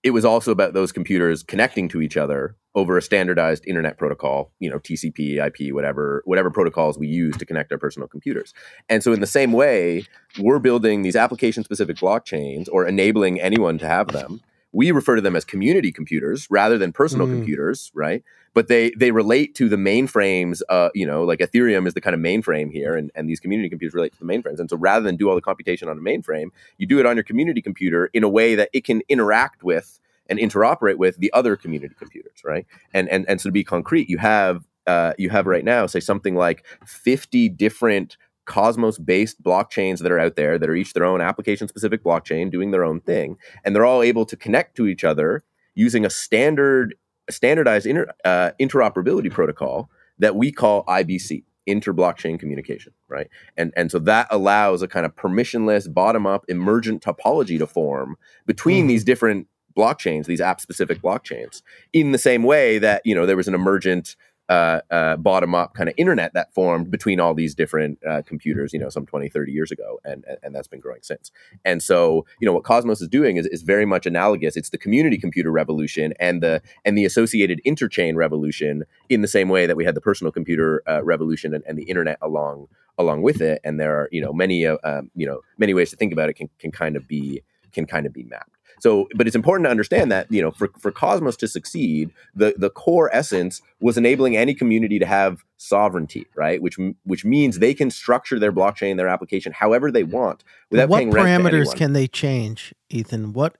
It 0.04 0.12
was 0.12 0.24
also 0.24 0.52
about 0.52 0.74
those 0.74 0.92
computers 0.92 1.44
connecting 1.44 1.90
to 1.90 2.02
each 2.02 2.18
other 2.18 2.56
over 2.76 2.98
a 2.98 3.02
standardized 3.02 3.66
internet 3.66 3.98
protocol, 3.98 4.52
you 4.60 4.70
know, 4.70 4.78
TCP, 4.78 5.44
IP, 5.44 5.74
whatever 5.74 6.22
whatever 6.26 6.52
protocols 6.52 6.98
we 6.98 7.08
use 7.08 7.36
to 7.38 7.46
connect 7.46 7.72
our 7.72 7.80
personal 7.80 8.08
computers. 8.08 8.54
And 8.88 9.04
so 9.04 9.12
in 9.12 9.20
the 9.20 9.28
same 9.28 9.52
way, 9.52 10.06
we're 10.40 10.60
building 10.60 11.02
these 11.02 11.16
application 11.16 11.64
specific 11.64 11.98
blockchains 11.98 12.68
or 12.72 12.86
enabling 12.86 13.42
anyone 13.42 13.80
to 13.80 13.88
have 13.88 14.10
them. 14.10 14.42
We 14.72 14.92
refer 14.92 15.16
to 15.16 15.22
them 15.22 15.36
as 15.36 15.46
community 15.46 15.92
computers 15.92 16.48
rather 16.50 16.78
than 16.78 16.92
personal 16.92 17.28
Mm. 17.28 17.32
computers, 17.32 17.92
right? 17.94 18.24
but 18.54 18.70
they 18.70 18.90
they 18.98 19.12
relate 19.12 19.54
to 19.54 19.70
the 19.70 19.76
mainframes 19.76 20.62
uh 20.68 20.90
you 20.96 21.06
know 21.06 21.24
like 21.24 21.40
ethereum 21.40 21.86
is 21.86 21.94
the 21.94 22.02
kind 22.02 22.16
of 22.16 22.20
mainframe 22.20 22.72
here 22.72 22.96
and, 22.96 23.12
and 23.14 23.30
these 23.30 23.40
community 23.40 23.70
computers 23.70 23.94
relate 23.94 24.12
to 24.14 24.18
the 24.20 24.26
mainframes 24.26 24.58
and 24.60 24.68
so 24.68 24.76
rather 24.78 25.04
than 25.04 25.16
do 25.16 25.30
all 25.30 25.36
the 25.36 25.42
computation 25.42 25.88
on 25.88 25.96
a 25.96 26.02
mainframe 26.02 26.48
you 26.80 26.88
do 26.88 27.00
it 27.00 27.06
on 27.06 27.16
your 27.16 27.24
community 27.24 27.62
computer 27.62 28.10
in 28.14 28.24
a 28.24 28.30
way 28.30 28.56
that 28.56 28.70
it 28.74 28.84
can 28.84 29.04
interact 29.10 29.62
with 29.64 30.00
and 30.28 30.40
interoperate 30.40 30.96
with 30.98 31.18
the 31.18 31.32
other 31.34 31.56
community 31.56 31.94
computers 32.00 32.40
right 32.44 32.66
and 32.96 33.08
and, 33.10 33.30
and 33.30 33.40
so 33.40 33.50
to 33.50 33.54
be 33.54 33.64
concrete 33.64 34.10
you 34.10 34.18
have 34.18 34.66
uh, 34.88 35.14
you 35.20 35.30
have 35.30 35.46
right 35.46 35.66
now 35.66 35.86
say 35.86 36.00
something 36.00 36.34
like 36.34 36.66
50 36.86 37.50
different 37.50 38.18
cosmos 38.48 38.98
based 38.98 39.44
blockchains 39.44 40.00
that 40.00 40.12
are 40.12 40.20
out 40.20 40.36
there 40.36 40.58
that 40.58 40.70
are 40.70 40.76
each 40.76 40.94
their 40.94 41.06
own 41.06 41.22
application 41.22 41.68
specific 41.68 42.04
blockchain 42.04 42.50
doing 42.50 42.72
their 42.72 42.84
own 42.84 43.00
thing 43.02 43.38
and 43.64 43.76
they're 43.76 43.86
all 43.86 44.02
able 44.02 44.26
to 44.26 44.36
connect 44.36 44.76
to 44.76 44.88
each 44.88 45.04
other 45.04 45.44
using 45.76 46.04
a 46.06 46.10
standard 46.10 46.96
standardized 47.30 47.86
inter, 47.86 48.08
uh, 48.26 48.52
interoperability 48.60 49.30
protocol 49.30 49.90
that 50.18 50.36
we 50.36 50.52
call 50.52 50.84
IBC, 50.86 51.44
inter-blockchain 51.68 52.40
communication, 52.40 52.94
right? 53.10 53.28
And 53.58 53.74
and 53.76 53.92
so 53.92 54.00
that 54.00 54.28
allows 54.32 54.82
a 54.82 54.88
kind 54.88 55.06
of 55.06 55.14
permissionless, 55.16 55.94
bottom-up, 55.94 56.46
emergent 56.48 57.04
topology 57.04 57.60
to 57.60 57.68
form 57.68 58.16
between 58.46 58.86
Mhm. 58.86 58.88
these 58.88 59.04
different 59.04 59.48
blockchains, 59.78 60.26
these 60.26 60.42
app-specific 60.42 61.02
blockchains, 61.02 61.62
in 61.94 62.12
the 62.14 62.18
same 62.18 62.44
way 62.44 62.80
that 62.80 63.02
you 63.06 63.14
know 63.14 63.26
there 63.26 63.38
was 63.38 63.48
an 63.50 63.54
emergent 63.54 64.16
uh, 64.50 64.80
uh, 64.92 65.18
bottom 65.18 65.54
up 65.54 65.74
kind 65.74 65.90
of 65.90 65.96
internet 65.98 66.34
that 66.34 66.54
formed 66.54 66.90
between 66.90 67.20
all 67.20 67.34
these 67.34 67.54
different 67.54 68.00
uh, 68.08 68.22
computers, 68.26 68.74
you 68.74 68.80
know, 68.80 68.90
some 68.90 69.06
20, 69.06 69.30
30 69.30 69.52
years 69.52 69.72
ago. 69.72 70.00
And, 70.06 70.24
and, 70.28 70.38
and 70.44 70.56
that's 70.56 70.68
been 70.68 70.80
growing 70.80 71.02
since. 71.02 71.32
And 71.66 71.84
so, 71.84 72.26
you 72.40 72.46
know, 72.46 72.54
what 72.54 72.64
Cosmos 72.64 73.02
is 73.02 73.08
doing 73.08 73.38
is, 73.38 73.46
is 73.48 73.62
very 73.62 73.86
much 73.86 74.06
analogous. 74.06 74.56
It's 74.56 74.70
the 74.70 74.78
community 74.78 75.18
computer 75.18 75.52
revolution 75.52 76.14
and 76.20 76.42
the, 76.42 76.62
and 76.86 76.98
the 76.98 77.06
associated 77.06 77.62
interchain 77.66 78.16
revolution 78.16 78.84
in 79.10 79.22
the 79.22 79.28
same 79.28 79.50
way 79.50 79.66
that 79.66 79.76
we 79.76 79.86
had 79.86 79.96
the 79.96 80.02
personal 80.02 80.32
computer 80.32 80.82
uh, 80.88 81.04
revolution 81.04 81.54
and, 81.54 81.64
and 81.68 81.78
the 81.78 81.84
internet 81.84 82.18
along, 82.22 82.68
along 82.98 83.22
with 83.22 83.42
it. 83.42 83.60
And 83.64 83.80
there 83.80 83.96
are, 83.96 84.10
you 84.12 84.22
know, 84.22 84.34
many, 84.34 84.66
uh, 84.66 84.78
um, 84.84 85.12
you 85.16 85.28
know, 85.28 85.42
many 85.58 85.74
ways 85.74 85.90
to 85.90 85.96
think 85.96 86.14
about 86.14 86.30
it 86.30 86.34
can, 86.34 86.50
can 86.60 86.72
kind 86.72 86.96
of 86.96 87.08
be, 87.08 87.42
can 87.74 87.86
kind 87.86 88.06
of 88.06 88.14
be 88.14 88.24
mapped. 88.24 88.57
So, 88.80 89.08
but 89.16 89.28
it's 89.28 89.36
important 89.36 89.66
to 89.66 89.72
understand 89.72 90.12
that 90.12 90.32
you 90.32 90.42
know, 90.42 90.52
for, 90.52 90.70
for 90.78 90.92
Cosmos 90.92 91.36
to 91.38 91.48
succeed, 91.48 92.12
the 92.36 92.54
the 92.58 92.70
core 92.70 93.10
essence 93.14 93.62
was 93.80 93.98
enabling 93.98 94.38
any 94.38 94.54
community 94.54 95.00
to 95.00 95.06
have 95.06 95.44
sovereignty, 95.58 96.28
right? 96.36 96.62
Which 96.62 96.78
which 97.04 97.26
means 97.26 97.60
they 97.60 97.74
can 97.74 97.92
structure 97.92 98.40
their 98.40 98.52
blockchain, 98.52 98.98
their 98.98 99.08
application, 99.08 99.52
however 99.52 99.92
they 99.92 100.04
want, 100.04 100.44
without 100.70 100.90
what 100.90 101.00
paying 101.00 101.12
rent 101.12 101.44
to 101.44 101.50
parameters 101.50 101.76
can 101.76 101.94
they 101.94 102.08
change, 102.08 102.74
Ethan? 102.90 103.34
What 103.34 103.56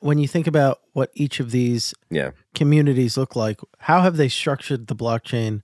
when 0.00 0.18
you 0.18 0.28
think 0.28 0.46
about 0.46 0.80
what 0.92 1.10
each 1.14 1.40
of 1.40 1.50
these 1.50 1.94
Yeah. 2.10 2.30
communities 2.54 3.16
look 3.16 3.34
like, 3.34 3.60
how 3.78 4.02
have 4.02 4.16
they 4.16 4.28
structured 4.28 4.86
the 4.86 4.94
blockchain 4.94 5.62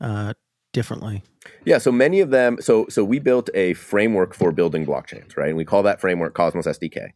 uh, 0.00 0.34
differently? 0.72 1.24
Yeah, 1.64 1.78
so 1.78 1.90
many 1.90 2.20
of 2.20 2.30
them. 2.30 2.58
So 2.60 2.86
so 2.88 3.04
we 3.04 3.18
built 3.18 3.50
a 3.54 3.74
framework 3.74 4.34
for 4.34 4.52
building 4.52 4.86
blockchains, 4.86 5.36
right? 5.36 5.48
And 5.48 5.56
we 5.56 5.64
call 5.64 5.82
that 5.82 6.00
framework 6.00 6.34
Cosmos 6.34 6.66
SDK. 6.66 7.10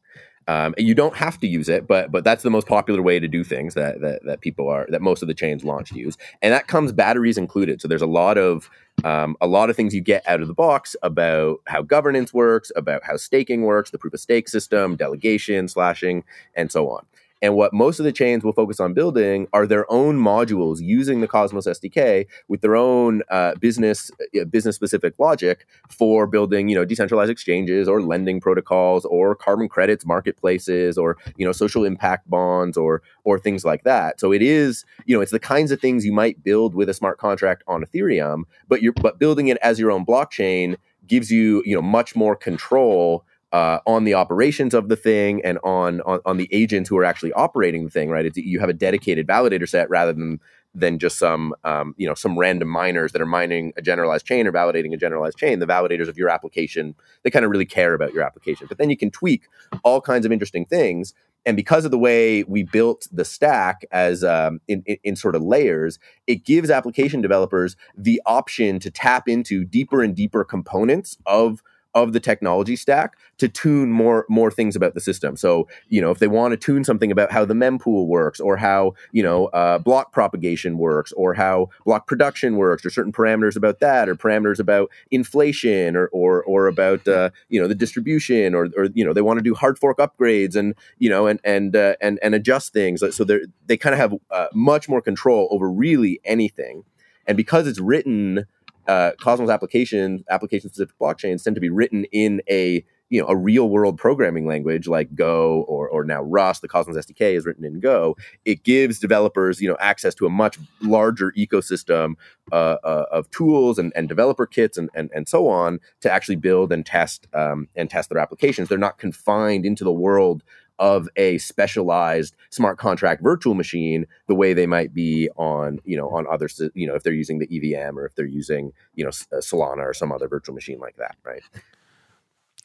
Um, 0.49 0.75
you 0.77 0.95
don't 0.95 1.15
have 1.15 1.39
to 1.41 1.47
use 1.47 1.69
it, 1.69 1.87
but 1.87 2.11
but 2.11 2.25
that's 2.25 2.43
the 2.43 2.51
most 2.51 2.67
popular 2.67 3.03
way 3.03 3.21
to 3.21 3.29
do 3.29 3.45
things 3.45 3.75
that, 3.75 4.01
that 4.01 4.25
that 4.25 4.41
people 4.41 4.69
are 4.69 4.87
that 4.91 5.01
most 5.01 5.23
of 5.23 5.29
the 5.29 5.35
chains 5.35 5.65
launched 5.65 5.93
use, 5.93 6.17
and 6.43 6.53
that 6.53 6.67
comes 6.67 6.93
batteries 6.93 7.39
included. 7.39 7.81
So 7.81 7.89
there's 7.89 8.03
a 8.03 8.07
lot 8.07 8.39
of 8.39 8.69
um, 9.05 9.37
a 9.41 9.47
lot 9.47 9.71
of 9.71 9.77
things 9.77 9.95
you 9.95 10.01
get 10.01 10.27
out 10.27 10.41
of 10.41 10.49
the 10.49 10.55
box 10.55 10.97
about 11.03 11.61
how 11.67 11.83
governance 11.83 12.35
works, 12.35 12.73
about 12.77 13.03
how 13.05 13.17
staking 13.17 13.63
works, 13.63 13.91
the 13.91 13.99
proof 13.99 14.15
of 14.15 14.21
stake 14.21 14.49
system, 14.49 14.97
delegation, 14.97 15.69
slashing, 15.69 16.25
and 16.55 16.71
so 16.71 16.89
on. 16.91 17.07
And 17.43 17.57
what 17.57 17.73
most 17.73 17.99
of 17.99 18.05
the 18.05 18.13
chains 18.13 18.45
will 18.45 18.53
focus 18.53 18.79
on 18.79 18.95
building 18.95 19.49
are 19.53 19.67
their 19.67 19.91
own 19.91 20.17
modules 20.19 20.81
using 20.81 21.21
the 21.21 21.29
Cosmos 21.29 21.67
SDK 21.67 22.27
with 22.49 22.61
their 22.61 22.77
own 22.77 23.23
uh, 23.31 23.57
business 23.57 24.11
uh, 24.41 24.45
business 24.45 24.77
specific 24.77 25.15
logic 25.19 25.67
for 25.91 26.29
building, 26.29 26.69
you 26.69 26.77
know, 26.77 26.85
decentralized 26.85 27.31
exchanges 27.31 27.89
or 27.89 28.01
lending 28.01 28.41
protocols 28.41 29.05
or 29.05 29.35
carbon 29.35 29.69
credits 29.69 30.07
marketplaces 30.07 30.97
or 30.97 31.19
you 31.37 31.45
know 31.45 31.53
social 31.53 31.85
impact 31.85 32.31
bonds 32.31 32.77
or 32.77 33.03
or 33.25 33.39
things 33.39 33.65
like 33.65 33.83
that. 33.83 34.21
So 34.21 34.33
it 34.33 34.41
is, 34.41 34.85
you 35.05 35.17
know, 35.17 35.21
it's 35.21 35.33
the 35.33 35.41
kinds 35.41 35.73
of 35.73 35.81
things 35.81 36.05
you 36.05 36.13
might 36.13 36.43
build 36.45 36.75
with 36.77 36.89
a 36.89 36.95
smart 36.95 37.19
contract 37.19 37.65
on 37.67 37.85
Ethereum, 37.85 38.45
but 38.69 38.83
you're 38.83 38.93
but 38.93 39.19
building 39.19 39.49
it 39.49 39.59
as 39.63 39.81
your 39.81 39.91
own 39.91 40.07
blockchain 40.07 40.77
gives 41.09 41.31
you, 41.33 41.63
you 41.67 41.75
know, 41.75 41.83
much 41.83 42.15
more 42.15 42.37
control 42.37 43.25
uh, 43.53 43.79
on 43.87 44.05
the 44.05 44.15
operations 44.15 44.73
of 44.73 44.89
the 44.89 44.97
thing 44.97 45.43
and 45.45 45.59
on, 45.63 46.01
on 46.03 46.21
on 46.25 46.39
the 46.39 46.49
agents 46.53 46.89
who 46.89 46.97
are 46.97 47.05
actually 47.05 47.33
operating 47.35 47.85
the 47.85 47.91
thing, 47.91 48.09
right? 48.09 48.25
It's, 48.25 48.37
you 48.39 48.61
have 48.61 48.71
a 48.71 48.75
dedicated 48.75 49.27
validator 49.27 49.69
set 49.69 49.91
rather 49.91 50.13
than 50.13 50.41
than 50.75 50.99
just 50.99 51.19
some 51.19 51.55
um, 51.65 51.95
you 51.99 52.07
know 52.07 52.15
some 52.15 52.39
random 52.39 52.69
miners 52.69 53.13
that 53.13 53.21
are 53.21 53.27
mining 53.27 53.73
a 53.77 53.83
generalized 53.83 54.27
chain 54.27 54.47
or 54.47 54.53
validating 54.53 54.95
a 54.95 54.97
generalized 54.97 55.37
chain. 55.37 55.59
The 55.59 55.67
validators 55.67 56.09
of 56.09 56.17
your 56.17 56.31
application 56.31 56.95
they 57.23 57.31
kind 57.31 57.45
of 57.45 57.51
really 57.51 57.67
care 57.67 57.95
about 57.95 58.15
your 58.15 58.23
application, 58.23 58.67
but 58.69 58.79
then 58.79 58.91
you 58.91 58.97
can 58.97 59.11
tweak 59.11 59.43
all 59.85 60.01
kinds 60.01 60.25
of 60.25 60.33
interesting 60.33 60.65
things. 60.65 61.13
And 61.45 61.57
because 61.57 61.85
of 61.85 61.91
the 61.91 61.99
way 61.99 62.45
we 62.45 62.63
built 62.63 63.09
the 63.11 63.25
stack 63.25 63.85
as 63.91 64.23
um, 64.23 64.61
in, 64.69 64.85
in, 64.87 64.97
in 65.03 65.17
sort 65.17 65.35
of 65.35 65.43
layers, 65.43 65.99
it 66.29 66.45
gives 66.45 66.71
application 66.71 67.21
developers 67.21 67.75
the 67.97 68.23
option 68.27 68.79
to 68.79 68.93
tap 68.93 69.29
into 69.29 69.65
deeper 69.65 70.03
and 70.03 70.15
deeper 70.15 70.45
components 70.45 71.19
of 71.27 71.61
of 71.95 72.13
the 72.13 72.21
technology 72.21 72.77
stack 72.77 73.17
to 73.39 73.49
tune 73.49 73.91
more 73.91 74.25
more 74.29 74.51
things 74.51 74.77
about 74.77 74.95
the 74.95 75.01
system. 75.01 75.37
So 75.37 75.69
you 75.89 76.01
know 76.01 76.11
if 76.11 76.19
they 76.19 76.29
want 76.29 76.53
to 76.53 76.57
tune 76.57 76.85
something 76.85 77.11
about 77.11 77.33
how 77.33 77.45
the 77.45 77.55
mempool 77.55 78.07
works, 78.07 78.41
or 78.41 78.57
how 78.57 78.95
you 79.13 79.23
know 79.23 79.47
uh, 79.47 79.79
block 79.79 80.13
propagation 80.13 80.79
works, 80.79 81.13
or 81.13 81.35
how 81.35 81.71
block 81.85 82.07
production 82.07 82.57
works, 82.57 82.85
or 82.85 82.91
certain 82.91 83.13
parameters 83.13 83.57
about 83.57 83.81
that, 83.81 84.09
or 84.09 84.15
parameters 84.15 84.59
about 84.59 84.91
inflation, 85.11 85.97
or 85.97 86.09
or 86.09 86.43
or 86.45 86.67
about 86.67 87.07
uh, 87.07 87.31
you 87.49 87.61
know 87.61 87.69
the 87.69 87.75
distribution, 87.75 88.55
or 88.55 88.69
or 88.77 88.89
you 88.95 89.05
know 89.05 89.13
they 89.13 89.23
want 89.23 89.39
to 89.39 89.45
do 89.45 89.55
hard 89.55 89.79
fork 89.79 89.99
upgrades 89.99 90.57
and 90.57 90.75
you 90.99 91.11
know 91.11 91.27
and 91.27 91.41
and 91.45 91.77
uh, 91.77 91.95
and 92.01 92.19
and 92.23 92.35
adjust 92.35 92.73
things. 92.73 93.03
So 93.15 93.25
they 93.25 93.41
they 93.67 93.77
kind 93.77 93.95
of 93.95 93.99
have 93.99 94.15
uh, 94.31 94.49
much 94.55 94.89
more 94.89 95.03
control 95.03 95.49
over 95.51 95.71
really 95.71 96.21
anything, 96.25 96.85
and 97.27 97.37
because 97.37 97.67
it's 97.67 97.81
written 97.81 98.47
uh, 98.89 99.13
Cosmos 99.21 99.51
application 99.51 100.25
application 100.31 100.71
specific 100.71 100.97
blockchains 101.01 101.45
tend 101.45 101.57
to 101.57 101.61
be 101.61 101.71
written 101.71 102.05
in 102.13 102.43
a 102.49 102.85
you 103.13 103.21
know 103.21 103.29
a 103.29 103.37
real 103.37 103.69
world 103.69 103.99
programming 103.99 104.47
language 104.47 104.89
like 104.89 105.15
Go 105.15 105.67
or 105.69 105.87
or 105.89 106.03
now 106.03 106.23
Rust. 106.23 106.63
The 106.63 106.69
Cosmos 106.69 106.97
SDK 106.97 107.35
is 107.35 107.45
written 107.45 107.65
in 107.65 107.79
Go. 107.79 108.17
It 108.47 108.65
gives 108.65 108.99
developers 108.99 109.61
you 109.61 109.69
know 109.69 109.77
access 109.79 110.15
to 110.17 110.27
a 110.27 110.31
much 110.31 110.59
larger 110.81 111.33
ecosystem 111.37 112.15
uh, 112.51 112.77
uh, 112.83 113.05
of 113.13 113.31
tools 113.31 113.79
and, 113.79 113.93
and 113.95 114.09
developer 114.09 114.47
kits 114.47 114.79
and, 114.79 114.89
and 114.95 115.11
and 115.15 115.29
so 115.29 115.47
on 115.47 115.79
to 116.01 116.11
actually 116.11 116.37
build 116.37 116.73
and 116.73 116.87
test 116.87 117.29
um, 117.35 117.69
and 117.77 117.91
test 117.91 118.09
their 118.09 118.19
applications. 118.19 118.69
They're 118.69 118.79
not 118.79 118.97
confined 118.99 119.67
into 119.67 119.85
the 119.85 119.93
world 119.93 120.43
of 120.79 121.09
a 121.17 121.39
specialized 121.39 122.35
smart 122.51 122.79
contract 122.79 123.23
virtual 123.23 123.55
machine 123.55 124.07
the 124.27 124.35
way 124.35 124.53
they 124.53 124.67
might 124.67 124.93
be 124.93 125.29
on 125.37 125.79
you 125.85 125.97
know 125.97 126.09
on 126.11 126.27
other 126.27 126.49
you 126.75 126.87
know 126.87 126.95
if 126.95 127.03
they're 127.03 127.13
using 127.13 127.39
the 127.39 127.75
EVM 127.75 127.99
or 127.99 128.07
if 128.07 128.15
they're 128.15 128.27
using 128.27 128.73
you 128.95 129.05
know 129.05 129.11
uh, 129.33 129.37
Solana 129.37 129.79
or 129.79 129.95
some 129.95 130.13
other 130.13 130.29
virtual 130.29 130.55
machine 130.55 130.79
like 130.79 130.97
that 130.97 131.17
right? 131.25 131.43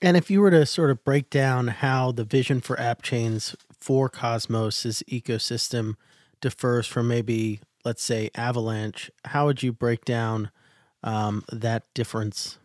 And 0.02 0.16
if 0.16 0.30
you 0.30 0.42
were 0.42 0.52
to 0.52 0.66
sort 0.66 0.92
of 0.92 1.04
break 1.04 1.32
down 1.32 1.70
how 1.70 2.12
the 2.12 2.24
vision 2.24 2.62
for 2.62 2.80
app 2.80 3.02
chains 3.02 3.56
for 3.80 4.10
Cosmos's 4.10 5.04
ecosystem 5.10 5.96
differs 6.40 6.86
from 6.86 7.08
maybe 7.08 7.60
let's 7.84 8.04
say 8.04 8.30
Avalanche 8.36 9.12
how 9.26 9.46
would 9.46 9.64
you 9.64 9.72
break 9.72 10.06
down 10.06 10.52
um, 11.04 11.44
that 11.52 11.84
difference 11.94 12.58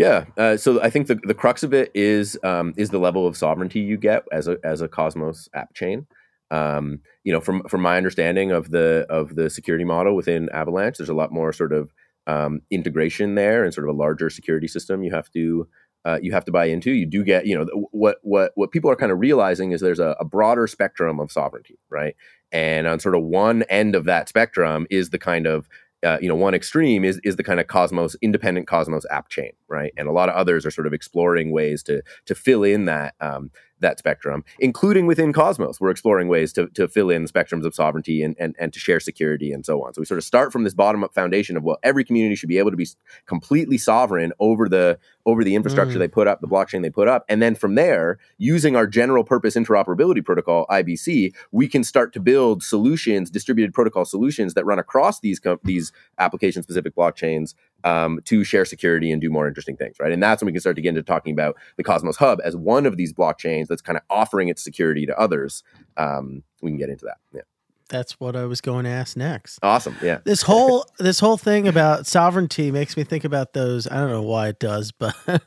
yeah, 0.00 0.24
uh, 0.38 0.56
so 0.56 0.80
I 0.80 0.88
think 0.88 1.08
the, 1.08 1.16
the 1.24 1.34
crux 1.34 1.62
of 1.62 1.74
it 1.74 1.90
is 1.94 2.38
um, 2.42 2.72
is 2.78 2.88
the 2.88 2.98
level 2.98 3.26
of 3.26 3.36
sovereignty 3.36 3.80
you 3.80 3.98
get 3.98 4.24
as 4.32 4.48
a 4.48 4.56
as 4.64 4.80
a 4.80 4.88
Cosmos 4.88 5.50
app 5.52 5.74
chain. 5.74 6.06
Um, 6.50 7.00
you 7.22 7.30
know, 7.34 7.40
from 7.42 7.62
from 7.68 7.82
my 7.82 7.98
understanding 7.98 8.50
of 8.50 8.70
the 8.70 9.04
of 9.10 9.36
the 9.36 9.50
security 9.50 9.84
model 9.84 10.16
within 10.16 10.48
Avalanche, 10.54 10.96
there's 10.96 11.10
a 11.10 11.14
lot 11.14 11.34
more 11.34 11.52
sort 11.52 11.74
of 11.74 11.92
um, 12.26 12.62
integration 12.70 13.34
there 13.34 13.62
and 13.62 13.74
sort 13.74 13.86
of 13.86 13.94
a 13.94 13.98
larger 13.98 14.30
security 14.30 14.68
system 14.68 15.02
you 15.02 15.10
have 15.10 15.30
to 15.32 15.68
uh, 16.06 16.18
you 16.22 16.32
have 16.32 16.46
to 16.46 16.52
buy 16.52 16.64
into. 16.64 16.92
You 16.92 17.04
do 17.04 17.22
get, 17.22 17.44
you 17.44 17.58
know, 17.58 17.66
what 17.90 18.20
what 18.22 18.52
what 18.54 18.70
people 18.70 18.90
are 18.90 18.96
kind 18.96 19.12
of 19.12 19.20
realizing 19.20 19.72
is 19.72 19.82
there's 19.82 20.00
a, 20.00 20.16
a, 20.18 20.24
broader 20.24 20.66
spectrum 20.66 21.20
of 21.20 21.30
sovereignty, 21.30 21.78
right? 21.90 22.16
And 22.52 22.86
on 22.86 23.00
sort 23.00 23.14
of 23.14 23.22
one 23.22 23.64
end 23.64 23.94
of 23.94 24.04
that 24.04 24.30
spectrum 24.30 24.86
is 24.88 25.10
the 25.10 25.18
kind 25.18 25.46
of 25.46 25.68
uh, 26.02 26.18
you 26.20 26.28
know, 26.28 26.34
one 26.34 26.54
extreme 26.54 27.04
is 27.04 27.20
is 27.24 27.36
the 27.36 27.44
kind 27.44 27.60
of 27.60 27.66
Cosmos 27.66 28.16
independent 28.22 28.66
Cosmos 28.66 29.04
app 29.10 29.28
chain, 29.28 29.52
right? 29.68 29.92
And 29.96 30.08
a 30.08 30.12
lot 30.12 30.28
of 30.28 30.34
others 30.34 30.64
are 30.64 30.70
sort 30.70 30.86
of 30.86 30.92
exploring 30.92 31.52
ways 31.52 31.82
to 31.84 32.02
to 32.26 32.34
fill 32.34 32.64
in 32.64 32.86
that 32.86 33.14
um, 33.20 33.50
that 33.80 33.98
spectrum, 33.98 34.44
including 34.58 35.06
within 35.06 35.32
Cosmos. 35.32 35.80
We're 35.80 35.90
exploring 35.90 36.28
ways 36.28 36.52
to, 36.54 36.68
to 36.68 36.88
fill 36.88 37.10
in 37.10 37.24
the 37.24 37.30
spectrums 37.30 37.64
of 37.64 37.74
sovereignty 37.74 38.22
and, 38.22 38.36
and, 38.38 38.54
and 38.58 38.72
to 38.72 38.78
share 38.78 39.00
security 39.00 39.52
and 39.52 39.64
so 39.64 39.84
on. 39.84 39.94
So 39.94 40.00
we 40.00 40.06
sort 40.06 40.18
of 40.18 40.24
start 40.24 40.52
from 40.52 40.64
this 40.64 40.74
bottom 40.74 41.02
up 41.04 41.14
foundation 41.14 41.56
of 41.56 41.62
well, 41.62 41.78
every 41.82 42.04
community 42.04 42.34
should 42.34 42.48
be 42.48 42.58
able 42.58 42.70
to 42.70 42.76
be 42.76 42.88
completely 43.26 43.78
sovereign 43.78 44.32
over 44.38 44.68
the 44.68 44.98
over 45.26 45.44
the 45.44 45.54
infrastructure 45.54 45.96
mm. 45.96 46.00
they 46.00 46.08
put 46.08 46.26
up, 46.26 46.40
the 46.40 46.48
blockchain 46.48 46.82
they 46.82 46.90
put 46.90 47.06
up, 47.06 47.24
and 47.28 47.42
then 47.42 47.54
from 47.54 47.74
there, 47.74 48.18
using 48.38 48.74
our 48.74 48.86
general 48.86 49.22
purpose 49.22 49.54
interoperability 49.54 50.24
protocol 50.24 50.66
(IBC), 50.70 51.34
we 51.52 51.68
can 51.68 51.84
start 51.84 52.12
to 52.14 52.20
build 52.20 52.62
solutions, 52.62 53.30
distributed 53.30 53.74
protocol 53.74 54.04
solutions 54.04 54.54
that 54.54 54.64
run 54.64 54.78
across 54.78 55.20
these 55.20 55.38
com- 55.38 55.60
these 55.64 55.92
application 56.18 56.62
specific 56.62 56.94
blockchains 56.94 57.54
um, 57.84 58.20
to 58.24 58.44
share 58.44 58.64
security 58.64 59.10
and 59.10 59.20
do 59.20 59.30
more 59.30 59.48
interesting 59.48 59.76
things, 59.76 59.96
right? 60.00 60.12
And 60.12 60.22
that's 60.22 60.42
when 60.42 60.46
we 60.46 60.52
can 60.52 60.60
start 60.60 60.76
to 60.76 60.82
get 60.82 60.90
into 60.90 61.02
talking 61.02 61.32
about 61.32 61.56
the 61.76 61.84
Cosmos 61.84 62.16
Hub 62.16 62.40
as 62.44 62.56
one 62.56 62.86
of 62.86 62.96
these 62.96 63.12
blockchains 63.12 63.66
that's 63.66 63.82
kind 63.82 63.96
of 63.96 64.02
offering 64.10 64.48
its 64.48 64.62
security 64.62 65.06
to 65.06 65.18
others. 65.18 65.62
Um, 65.96 66.42
we 66.62 66.70
can 66.70 66.78
get 66.78 66.90
into 66.90 67.04
that. 67.06 67.18
Yeah 67.32 67.42
that's 67.90 68.18
what 68.18 68.36
I 68.36 68.46
was 68.46 68.60
going 68.60 68.84
to 68.84 68.90
ask 68.90 69.16
next. 69.16 69.58
Awesome. 69.62 69.96
Yeah. 70.02 70.20
This 70.24 70.42
whole 70.42 70.86
this 70.98 71.20
whole 71.20 71.36
thing 71.36 71.68
about 71.68 72.06
sovereignty 72.06 72.70
makes 72.70 72.96
me 72.96 73.04
think 73.04 73.24
about 73.24 73.52
those. 73.52 73.86
I 73.86 73.96
don't 73.96 74.10
know 74.10 74.22
why 74.22 74.48
it 74.48 74.58
does, 74.58 74.92
but 74.98 75.14
you 75.26 75.38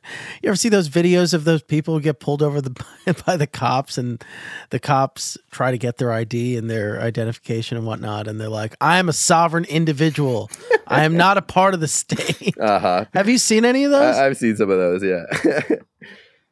ever 0.50 0.56
see 0.56 0.70
those 0.70 0.90
videos 0.90 1.34
of 1.34 1.46
those 1.46 1.64
people 1.64 1.96
who 1.96 2.02
get 2.02 2.20
pulled 2.20 2.44
over 2.44 2.62
the 2.62 2.76
by 3.26 3.38
the 3.38 3.48
cops 3.48 3.98
and 3.98 4.24
the 4.70 4.80
cops 4.80 5.38
try 5.50 5.72
to 5.72 5.78
get 5.78 5.98
their 5.98 6.12
ID 6.12 6.58
and 6.58 6.70
their 6.70 7.02
identification 7.02 7.78
and 7.78 7.88
whatnot, 7.88 8.28
and 8.28 8.40
they're 8.40 8.50
like, 8.50 8.76
"I 8.80 9.00
am 9.00 9.10
a 9.10 9.14
sovereign 9.14 9.66
individual. 9.66 10.52
I 10.86 11.06
am 11.06 11.18
not 11.18 11.38
a 11.38 11.42
part 11.42 11.74
of 11.74 11.80
the 11.80 11.88
state." 11.88 12.54
Uh 12.64 12.80
huh. 12.80 13.06
Have 13.14 13.28
you 13.28 13.38
seen 13.38 13.66
any 13.66 13.84
of 13.84 13.92
those? 13.92 14.16
I've 14.16 14.38
seen 14.38 14.56
some 14.56 14.70
of 14.70 14.78
those. 14.78 15.04
Yeah. 15.04 15.24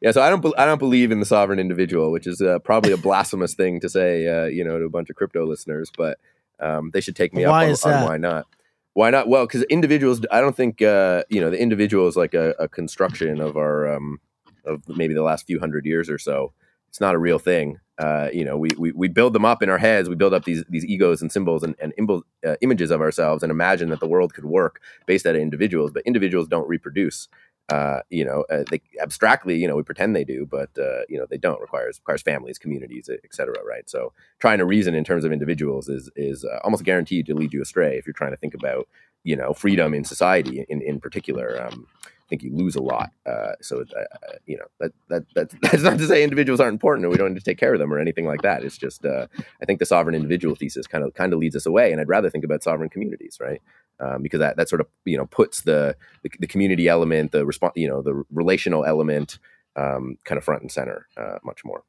Yeah, 0.02 0.10
so 0.10 0.20
I 0.20 0.30
don't 0.30 0.44
I 0.58 0.66
don't 0.66 0.80
believe 0.80 1.12
in 1.12 1.20
the 1.20 1.26
sovereign 1.26 1.60
individual, 1.60 2.10
which 2.10 2.26
is 2.26 2.42
uh, 2.42 2.58
probably 2.58 2.90
a 2.90 2.96
blasphemous 2.96 3.54
thing 3.54 3.78
to 3.80 3.88
say, 3.88 4.26
uh, 4.26 4.46
you 4.46 4.64
know, 4.64 4.76
to 4.76 4.84
a 4.84 4.90
bunch 4.90 5.08
of 5.10 5.16
crypto 5.16 5.46
listeners. 5.46 5.92
But 5.96 6.18
um, 6.58 6.90
they 6.92 7.00
should 7.00 7.14
take 7.14 7.32
me 7.32 7.46
why 7.46 7.70
up 7.70 7.78
on, 7.86 7.92
on, 7.94 8.04
why 8.04 8.16
not. 8.16 8.46
Why 8.94 9.10
not? 9.10 9.28
Well, 9.28 9.46
because 9.46 9.62
individuals, 9.64 10.20
I 10.32 10.40
don't 10.40 10.56
think 10.56 10.82
uh, 10.82 11.22
you 11.30 11.40
know 11.40 11.50
the 11.50 11.60
individual 11.60 12.08
is 12.08 12.16
like 12.16 12.34
a, 12.34 12.50
a 12.58 12.68
construction 12.68 13.40
of 13.40 13.56
our 13.56 13.94
um, 13.94 14.18
of 14.64 14.82
maybe 14.88 15.14
the 15.14 15.22
last 15.22 15.46
few 15.46 15.60
hundred 15.60 15.86
years 15.86 16.10
or 16.10 16.18
so. 16.18 16.52
It's 16.88 17.00
not 17.00 17.14
a 17.14 17.18
real 17.18 17.38
thing. 17.38 17.78
Uh, 17.96 18.28
you 18.32 18.44
know, 18.44 18.58
we, 18.58 18.70
we 18.76 18.90
we 18.90 19.06
build 19.06 19.34
them 19.34 19.44
up 19.44 19.62
in 19.62 19.68
our 19.68 19.78
heads. 19.78 20.08
We 20.08 20.16
build 20.16 20.34
up 20.34 20.44
these 20.44 20.64
these 20.68 20.84
egos 20.84 21.22
and 21.22 21.30
symbols 21.30 21.62
and, 21.62 21.76
and 21.80 21.94
imbo- 21.96 22.22
uh, 22.44 22.56
images 22.60 22.90
of 22.90 23.00
ourselves, 23.00 23.44
and 23.44 23.52
imagine 23.52 23.88
that 23.90 24.00
the 24.00 24.08
world 24.08 24.34
could 24.34 24.46
work 24.46 24.80
based 25.06 25.26
out 25.26 25.36
of 25.36 25.40
individuals. 25.40 25.92
But 25.92 26.02
individuals 26.06 26.48
don't 26.48 26.68
reproduce 26.68 27.28
uh, 27.68 28.00
you 28.10 28.24
know, 28.24 28.44
uh, 28.50 28.64
they 28.70 28.80
abstractly, 29.00 29.56
you 29.56 29.66
know, 29.68 29.76
we 29.76 29.82
pretend 29.82 30.14
they 30.14 30.24
do, 30.24 30.46
but 30.46 30.70
uh, 30.78 31.02
you 31.08 31.18
know, 31.18 31.26
they 31.28 31.38
don't. 31.38 31.60
requires 31.60 31.98
requires 32.00 32.22
families, 32.22 32.58
communities, 32.58 33.08
et 33.08 33.34
cetera, 33.34 33.56
right? 33.64 33.88
So, 33.88 34.12
trying 34.40 34.58
to 34.58 34.64
reason 34.64 34.94
in 34.94 35.04
terms 35.04 35.24
of 35.24 35.32
individuals 35.32 35.88
is 35.88 36.10
is 36.16 36.44
uh, 36.44 36.58
almost 36.64 36.84
guaranteed 36.84 37.26
to 37.26 37.34
lead 37.34 37.52
you 37.52 37.62
astray 37.62 37.96
if 37.96 38.06
you're 38.06 38.14
trying 38.14 38.32
to 38.32 38.36
think 38.36 38.54
about, 38.54 38.88
you 39.24 39.36
know, 39.36 39.54
freedom 39.54 39.94
in 39.94 40.04
society 40.04 40.66
in 40.68 40.82
in 40.82 41.00
particular. 41.00 41.66
Um, 41.66 41.86
I 42.02 42.28
think 42.28 42.44
you 42.44 42.56
lose 42.56 42.76
a 42.76 42.82
lot. 42.82 43.10
Uh, 43.26 43.52
so, 43.60 43.82
uh, 43.82 44.04
you 44.46 44.56
know, 44.56 44.64
that, 44.80 44.92
that 45.08 45.24
that 45.34 45.50
that's 45.62 45.82
not 45.82 45.98
to 45.98 46.06
say 46.06 46.24
individuals 46.24 46.60
aren't 46.60 46.74
important 46.74 47.06
or 47.06 47.10
we 47.10 47.16
don't 47.16 47.32
need 47.32 47.38
to 47.38 47.44
take 47.44 47.58
care 47.58 47.74
of 47.74 47.78
them 47.78 47.92
or 47.92 47.98
anything 47.98 48.26
like 48.26 48.42
that. 48.42 48.64
It's 48.64 48.78
just 48.78 49.04
I 49.06 49.28
think 49.66 49.78
the 49.78 49.86
sovereign 49.86 50.14
individual 50.14 50.56
thesis 50.56 50.86
kind 50.86 51.04
of 51.04 51.14
kind 51.14 51.32
of 51.32 51.38
leads 51.38 51.56
us 51.56 51.66
away, 51.66 51.92
and 51.92 52.00
I'd 52.00 52.08
rather 52.08 52.28
think 52.28 52.44
about 52.44 52.62
sovereign 52.62 52.90
communities, 52.90 53.38
right? 53.40 53.62
Um, 54.02 54.22
because 54.22 54.40
that, 54.40 54.56
that 54.56 54.68
sort 54.68 54.80
of 54.80 54.88
you 55.04 55.16
know 55.16 55.26
puts 55.26 55.62
the, 55.62 55.96
the, 56.22 56.30
the 56.40 56.46
community 56.46 56.88
element, 56.88 57.32
the 57.32 57.46
response, 57.46 57.74
you 57.76 57.88
know, 57.88 58.02
the 58.02 58.24
relational 58.30 58.84
element, 58.84 59.38
um, 59.76 60.18
kind 60.24 60.38
of 60.38 60.44
front 60.44 60.62
and 60.62 60.72
center 60.72 61.06
uh, 61.16 61.38
much 61.44 61.64
more. 61.64 61.84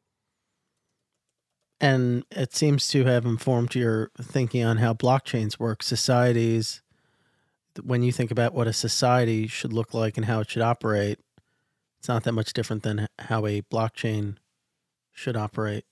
And 1.82 2.24
it 2.32 2.54
seems 2.54 2.88
to 2.90 3.04
have 3.04 3.26
informed 3.26 3.76
your 3.76 4.12
thinking 4.22 4.64
on 4.64 4.78
how 4.78 4.94
blockchains 4.94 5.60
work. 5.60 5.84
Societies, 5.84 6.82
when 7.84 8.04
you 8.04 8.12
think 8.14 8.32
about 8.32 8.54
what 8.54 8.68
a 8.68 8.74
society 8.74 9.48
should 9.48 9.74
look 9.74 9.94
like 9.94 10.16
and 10.16 10.26
how 10.26 10.40
it 10.40 10.50
should 10.50 10.62
operate, 10.62 11.20
it's 12.00 12.08
not 12.08 12.24
that 12.24 12.32
much 12.32 12.54
different 12.54 12.84
than 12.84 13.08
how 13.20 13.46
a 13.46 13.62
blockchain 13.64 14.38
should 15.12 15.36
operate. 15.36 15.84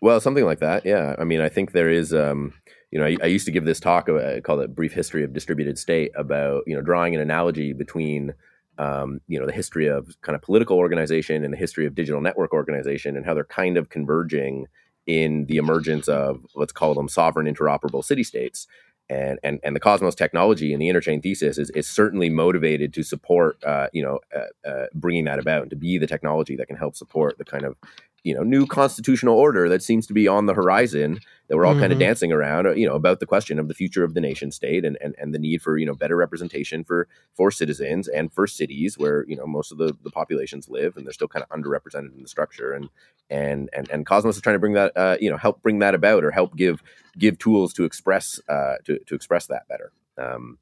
Well, 0.00 0.20
something 0.20 0.44
like 0.44 0.60
that. 0.60 0.84
Yeah. 0.84 1.16
I 1.18 1.24
mean, 1.24 1.40
I 1.40 1.48
think 1.48 1.72
there 1.72 1.90
is. 1.90 2.12
Um, 2.14 2.54
you 2.94 3.00
know, 3.00 3.06
I, 3.06 3.16
I, 3.24 3.26
used 3.26 3.44
to 3.46 3.50
give 3.50 3.64
this 3.64 3.80
talk, 3.80 4.08
uh, 4.08 4.36
I 4.36 4.40
call 4.40 4.60
it 4.60 4.72
"Brief 4.72 4.92
History 4.92 5.24
of 5.24 5.32
Distributed 5.32 5.78
State," 5.80 6.12
about 6.14 6.62
you 6.64 6.76
know 6.76 6.80
drawing 6.80 7.12
an 7.16 7.20
analogy 7.20 7.72
between 7.72 8.34
um, 8.78 9.20
you 9.26 9.38
know 9.38 9.46
the 9.46 9.52
history 9.52 9.88
of 9.88 10.16
kind 10.22 10.36
of 10.36 10.42
political 10.42 10.78
organization 10.78 11.42
and 11.42 11.52
the 11.52 11.58
history 11.58 11.86
of 11.86 11.96
digital 11.96 12.20
network 12.20 12.52
organization, 12.52 13.16
and 13.16 13.26
how 13.26 13.34
they're 13.34 13.44
kind 13.44 13.76
of 13.76 13.88
converging 13.88 14.68
in 15.08 15.44
the 15.46 15.56
emergence 15.56 16.06
of 16.06 16.46
let's 16.54 16.72
call 16.72 16.94
them 16.94 17.08
sovereign 17.08 17.52
interoperable 17.52 18.04
city 18.04 18.22
states. 18.22 18.68
And, 19.10 19.38
and 19.42 19.58
and 19.64 19.76
the 19.76 19.80
Cosmos 19.80 20.14
technology 20.14 20.72
and 20.72 20.80
the 20.80 20.88
interchain 20.88 21.20
thesis 21.22 21.58
is, 21.58 21.68
is 21.70 21.86
certainly 21.86 22.30
motivated 22.30 22.94
to 22.94 23.02
support 23.02 23.62
uh, 23.64 23.88
you 23.92 24.04
know 24.04 24.20
uh, 24.34 24.68
uh, 24.68 24.86
bringing 24.94 25.24
that 25.24 25.40
about 25.40 25.62
and 25.62 25.70
to 25.70 25.76
be 25.76 25.98
the 25.98 26.06
technology 26.06 26.54
that 26.56 26.68
can 26.68 26.76
help 26.76 26.94
support 26.94 27.38
the 27.38 27.44
kind 27.44 27.64
of 27.64 27.76
you 28.24 28.34
know 28.34 28.42
new 28.42 28.66
constitutional 28.66 29.36
order 29.38 29.68
that 29.68 29.82
seems 29.82 30.06
to 30.06 30.14
be 30.14 30.26
on 30.26 30.46
the 30.46 30.54
horizon 30.54 31.20
that 31.48 31.56
we're 31.56 31.66
all 31.66 31.72
mm-hmm. 31.72 31.82
kind 31.82 31.92
of 31.92 31.98
dancing 31.98 32.32
around 32.32 32.76
you 32.76 32.88
know 32.88 32.94
about 32.94 33.20
the 33.20 33.26
question 33.26 33.58
of 33.58 33.68
the 33.68 33.74
future 33.74 34.02
of 34.02 34.14
the 34.14 34.20
nation 34.20 34.50
state 34.50 34.84
and, 34.84 34.98
and 35.00 35.14
and 35.18 35.34
the 35.34 35.38
need 35.38 35.62
for 35.62 35.76
you 35.76 35.86
know 35.86 35.94
better 35.94 36.16
representation 36.16 36.82
for 36.82 37.06
for 37.34 37.50
citizens 37.50 38.08
and 38.08 38.32
for 38.32 38.46
cities 38.46 38.98
where 38.98 39.24
you 39.28 39.36
know 39.36 39.46
most 39.46 39.70
of 39.70 39.78
the 39.78 39.94
the 40.02 40.10
populations 40.10 40.68
live 40.68 40.96
and 40.96 41.06
they're 41.06 41.12
still 41.12 41.28
kind 41.28 41.44
of 41.48 41.56
underrepresented 41.56 42.14
in 42.16 42.22
the 42.22 42.28
structure 42.28 42.72
and 42.72 42.88
and 43.30 43.68
and 43.72 43.88
and 43.90 44.06
Cosmos 44.06 44.36
is 44.36 44.42
trying 44.42 44.54
to 44.54 44.60
bring 44.60 44.72
that 44.72 44.96
uh, 44.96 45.16
you 45.20 45.30
know 45.30 45.36
help 45.36 45.62
bring 45.62 45.78
that 45.78 45.94
about 45.94 46.24
or 46.24 46.30
help 46.30 46.56
give 46.56 46.82
give 47.18 47.38
tools 47.38 47.72
to 47.74 47.84
express 47.84 48.40
uh, 48.48 48.76
to 48.84 48.98
to 49.00 49.14
express 49.14 49.46
that 49.46 49.68
better. 49.68 49.92
Um, 50.16 50.58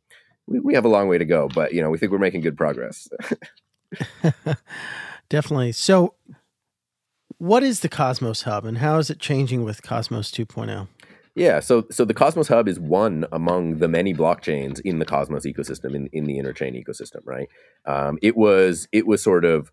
we, 0.46 0.58
we 0.58 0.74
have 0.74 0.84
a 0.84 0.88
long 0.88 1.08
way 1.08 1.18
to 1.18 1.24
go, 1.24 1.48
but 1.48 1.72
you 1.72 1.80
know 1.80 1.90
we 1.90 1.98
think 1.98 2.10
we're 2.10 2.18
making 2.18 2.40
good 2.40 2.56
progress. 2.56 3.08
Definitely. 5.28 5.72
So, 5.72 6.14
what 7.42 7.64
is 7.64 7.80
the 7.80 7.88
Cosmos 7.88 8.42
Hub, 8.42 8.64
and 8.64 8.78
how 8.78 8.98
is 8.98 9.10
it 9.10 9.18
changing 9.18 9.64
with 9.64 9.82
Cosmos 9.82 10.30
2.0? 10.30 10.86
Yeah, 11.34 11.58
so 11.58 11.84
so 11.90 12.04
the 12.04 12.14
Cosmos 12.14 12.46
Hub 12.46 12.68
is 12.68 12.78
one 12.78 13.26
among 13.32 13.78
the 13.78 13.88
many 13.88 14.14
blockchains 14.14 14.80
in 14.84 15.00
the 15.00 15.04
Cosmos 15.04 15.44
ecosystem, 15.44 15.96
in, 15.96 16.06
in 16.12 16.26
the 16.26 16.38
interchain 16.38 16.80
ecosystem, 16.80 17.20
right? 17.24 17.48
Um, 17.84 18.18
it 18.22 18.36
was 18.36 18.86
it 18.92 19.08
was 19.08 19.24
sort 19.24 19.44
of 19.44 19.72